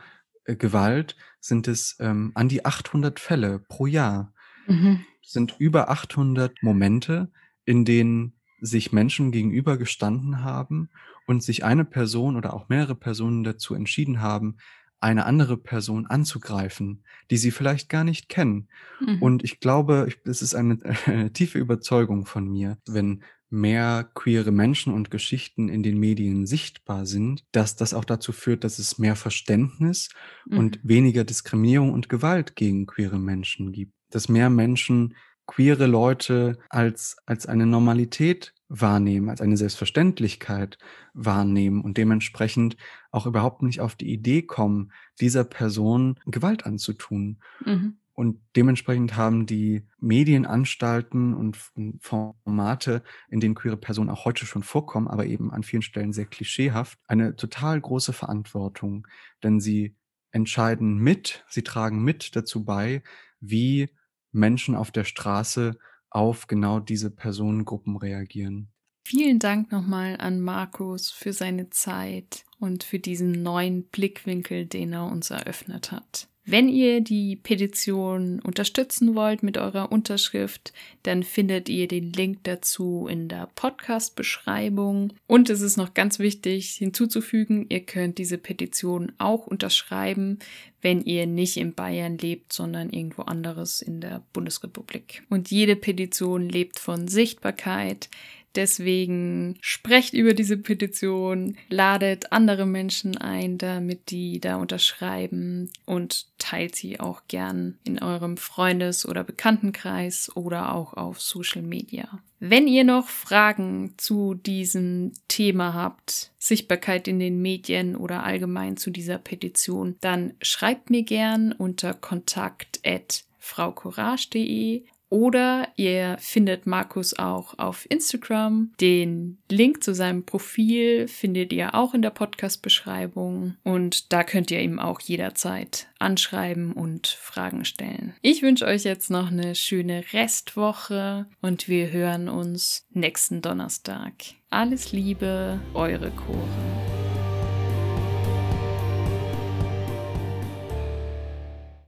Gewalt 0.56 1.16
sind 1.40 1.68
es 1.68 1.98
ähm, 2.00 2.32
an 2.36 2.50
die 2.50 2.66
800 2.66 3.20
Fälle 3.20 3.60
pro 3.60 3.86
Jahr. 3.86 4.34
Mhm. 4.68 5.06
Es 5.24 5.34
sind 5.34 5.56
über 5.60 5.90
800 5.90 6.64
Momente, 6.64 7.32
in 7.66 7.86
denen 7.86 8.34
sich 8.60 8.92
Menschen 8.92 9.32
gegenüber 9.32 9.78
gestanden 9.78 10.44
haben 10.44 10.90
und 11.26 11.44
sich 11.44 11.64
eine 11.64 11.86
Person 11.86 12.38
oder 12.38 12.54
auch 12.54 12.70
mehrere 12.70 12.96
Personen 12.96 13.44
dazu 13.44 13.76
entschieden 13.76 14.22
haben, 14.22 14.58
eine 15.00 15.26
andere 15.26 15.58
Person 15.58 16.08
anzugreifen, 16.08 17.04
die 17.30 17.38
sie 17.38 17.52
vielleicht 17.52 17.90
gar 17.90 18.04
nicht 18.04 18.30
kennen. 18.30 18.68
Mhm. 19.00 19.22
Und 19.22 19.44
ich 19.44 19.60
glaube, 19.60 20.10
es 20.24 20.42
ist 20.42 20.56
eine, 20.56 20.80
eine 21.06 21.32
tiefe 21.34 21.60
Überzeugung 21.60 22.26
von 22.26 22.48
mir, 22.48 22.78
wenn 22.88 23.24
mehr 23.50 24.10
queere 24.14 24.52
Menschen 24.52 24.94
und 24.94 25.10
Geschichten 25.12 25.70
in 25.70 25.84
den 25.84 26.00
Medien 26.00 26.46
sichtbar 26.46 27.06
sind, 27.06 27.44
dass 27.52 27.76
das 27.76 27.94
auch 27.94 28.06
dazu 28.06 28.32
führt, 28.32 28.64
dass 28.64 28.80
es 28.80 28.98
mehr 29.00 29.16
Verständnis 29.16 30.10
Mhm. 30.46 30.58
und 30.58 30.80
weniger 30.84 31.24
Diskriminierung 31.24 31.94
und 31.94 32.10
Gewalt 32.10 32.56
gegen 32.56 32.86
queere 32.86 33.20
Menschen 33.20 33.72
gibt. 33.72 33.94
Dass 34.10 34.30
mehr 34.30 34.50
Menschen 34.50 35.16
queere 35.46 35.88
Leute 35.88 36.58
als 36.70 37.18
als 37.26 37.46
eine 37.46 37.66
Normalität 37.66 38.54
wahrnehmen, 38.70 39.30
als 39.30 39.40
eine 39.40 39.56
Selbstverständlichkeit 39.56 40.78
wahrnehmen 41.14 41.82
und 41.82 41.98
dementsprechend 41.98 42.76
auch 43.12 43.26
überhaupt 43.26 43.62
nicht 43.64 43.80
auf 43.80 43.96
die 43.96 44.12
Idee 44.12 44.42
kommen, 44.42 44.92
dieser 45.22 45.46
Person 45.46 46.20
Gewalt 46.26 46.66
anzutun. 46.66 47.40
Mhm. 47.66 47.98
Und 48.18 48.42
dementsprechend 48.56 49.16
haben 49.16 49.46
die 49.46 49.84
Medienanstalten 50.00 51.36
und 51.36 51.56
Formate, 52.00 53.04
in 53.30 53.40
denen 53.40 53.54
queere 53.54 53.78
Personen 53.78 54.10
auch 54.10 54.26
heute 54.26 54.48
schon 54.48 54.64
vorkommen, 54.64 55.08
aber 55.08 55.28
eben 55.28 55.52
an 55.52 55.62
vielen 55.62 55.84
Stellen 55.84 56.14
sehr 56.14 56.26
klischeehaft, 56.26 56.98
eine 57.06 57.36
total 57.36 57.80
große 57.80 58.14
Verantwortung. 58.14 59.06
Denn 59.44 59.60
sie 59.60 59.96
entscheiden 60.32 60.98
mit 60.98 61.46
sie 61.48 61.62
tragen 61.62 62.04
mit 62.04 62.36
dazu 62.36 62.66
bei, 62.66 63.04
wie 63.40 63.90
Menschen 64.32 64.74
auf 64.74 64.90
der 64.90 65.04
Straße 65.04 65.78
auf 66.10 66.48
genau 66.48 66.80
diese 66.80 67.12
Personengruppen 67.12 67.98
reagieren. 67.98 68.70
Vielen 69.06 69.38
Dank 69.38 69.72
noch 69.72 69.86
mal 69.86 70.18
an 70.18 70.42
Markus 70.42 71.12
für 71.12 71.34
seine 71.34 71.70
Zeit 71.70 72.46
und 72.58 72.84
für 72.84 72.98
diesen 72.98 73.44
neuen 73.44 73.88
Blickwinkel, 73.90 74.66
den 74.66 74.94
er 74.94 75.06
uns 75.06 75.30
eröffnet 75.30 75.92
hat. 75.92 76.28
Wenn 76.50 76.70
ihr 76.70 77.02
die 77.02 77.36
Petition 77.36 78.40
unterstützen 78.40 79.16
wollt 79.16 79.44
mit 79.44 79.58
eurer 79.58 79.92
Unterschrift, 79.92 80.72
dann 81.04 81.24
findet 81.24 81.68
ihr 81.68 81.90
den 81.90 82.14
Link 82.14 82.40
dazu 82.44 83.06
in 83.10 83.28
der 83.28 83.50
Podcast-Beschreibung. 83.54 85.12
Und 85.28 85.50
es 85.50 85.60
ist 85.60 85.76
noch 85.76 85.94
ganz 85.94 86.20
wichtig 86.20 86.70
hinzuzufügen, 86.76 87.66
ihr 87.68 87.82
könnt 87.82 88.18
diese 88.18 88.38
Petition 88.38 89.12
auch 89.18 89.46
unterschreiben, 89.46 90.40
wenn 90.82 91.02
ihr 91.02 91.28
nicht 91.28 91.58
in 91.58 91.74
Bayern 91.74 92.18
lebt, 92.18 92.54
sondern 92.54 92.92
irgendwo 92.92 93.24
anderes 93.24 93.82
in 93.82 94.00
der 94.00 94.24
Bundesrepublik. 94.32 95.24
Und 95.28 95.52
jede 95.52 95.76
Petition 95.76 96.48
lebt 96.48 96.80
von 96.80 97.10
Sichtbarkeit. 97.10 98.10
Deswegen 98.58 99.56
sprecht 99.62 100.14
über 100.16 100.34
diese 100.34 100.58
Petition, 100.58 101.56
ladet 101.70 102.32
andere 102.32 102.66
Menschen 102.66 103.16
ein, 103.16 103.60
damit 103.60 104.10
die 104.10 104.40
da 104.40 104.56
unterschreiben 104.56 105.70
und 105.86 106.26
teilt 106.40 106.76
sie 106.76 107.00
auch 107.00 107.22
gern 107.28 107.78
in 107.84 108.02
eurem 108.02 108.36
Freundes- 108.36 109.08
oder 109.08 109.24
Bekanntenkreis 109.24 110.36
oder 110.36 110.74
auch 110.74 110.96
auf 110.96 111.22
Social 111.22 111.62
Media. 111.62 112.24
Wenn 112.40 112.68
ihr 112.68 112.84
noch 112.84 113.10
Fragen 113.10 113.94
zu 113.98 114.34
diesem 114.34 115.12
Thema 115.28 115.76
habt, 115.76 116.32
Sichtbarkeit 116.40 117.08
in 117.08 117.20
den 117.20 117.40
Medien 117.40 117.96
oder 117.96 118.24
allgemein 118.24 118.76
zu 118.76 118.90
dieser 118.90 119.20
Petition, 119.20 119.98
dann 120.02 120.34
schreibt 120.42 120.90
mir 120.90 121.04
gern 121.04 121.52
unter 121.52 121.94
kontakt@fraucourage.de 121.94 124.82
oder 125.10 125.68
ihr 125.76 126.18
findet 126.20 126.66
Markus 126.66 127.18
auch 127.18 127.58
auf 127.58 127.90
Instagram. 127.90 128.72
Den 128.82 129.38
Link 129.50 129.84
zu 129.84 129.94
seinem 129.94 130.26
Profil 130.26 131.08
findet 131.08 131.54
ihr 131.54 131.76
auch 131.76 131.94
in 131.94 132.02
der 132.02 132.10
Podcast-Beschreibung. 132.10 133.56
Und 133.64 134.12
da 134.12 134.24
könnt 134.24 134.52
ihr 134.52 134.62
ihm 134.62 134.80
auch 134.80 135.00
jederzeit 135.00 135.88
anschreiben 136.00 136.74
und 136.74 137.08
Fragen 137.08 137.66
stellen. 137.66 138.16
Ich 138.22 138.42
wünsche 138.42 138.66
euch 138.66 138.84
jetzt 138.84 139.10
noch 139.10 139.32
eine 139.32 139.56
schöne 139.56 140.04
Restwoche 140.14 141.28
und 141.42 141.68
wir 141.68 141.92
hören 141.92 142.30
uns 142.30 142.86
nächsten 142.92 143.42
Donnerstag. 143.42 144.14
Alles 144.50 144.92
Liebe, 144.92 145.60
eure 145.74 146.12
Cora. 146.12 147.07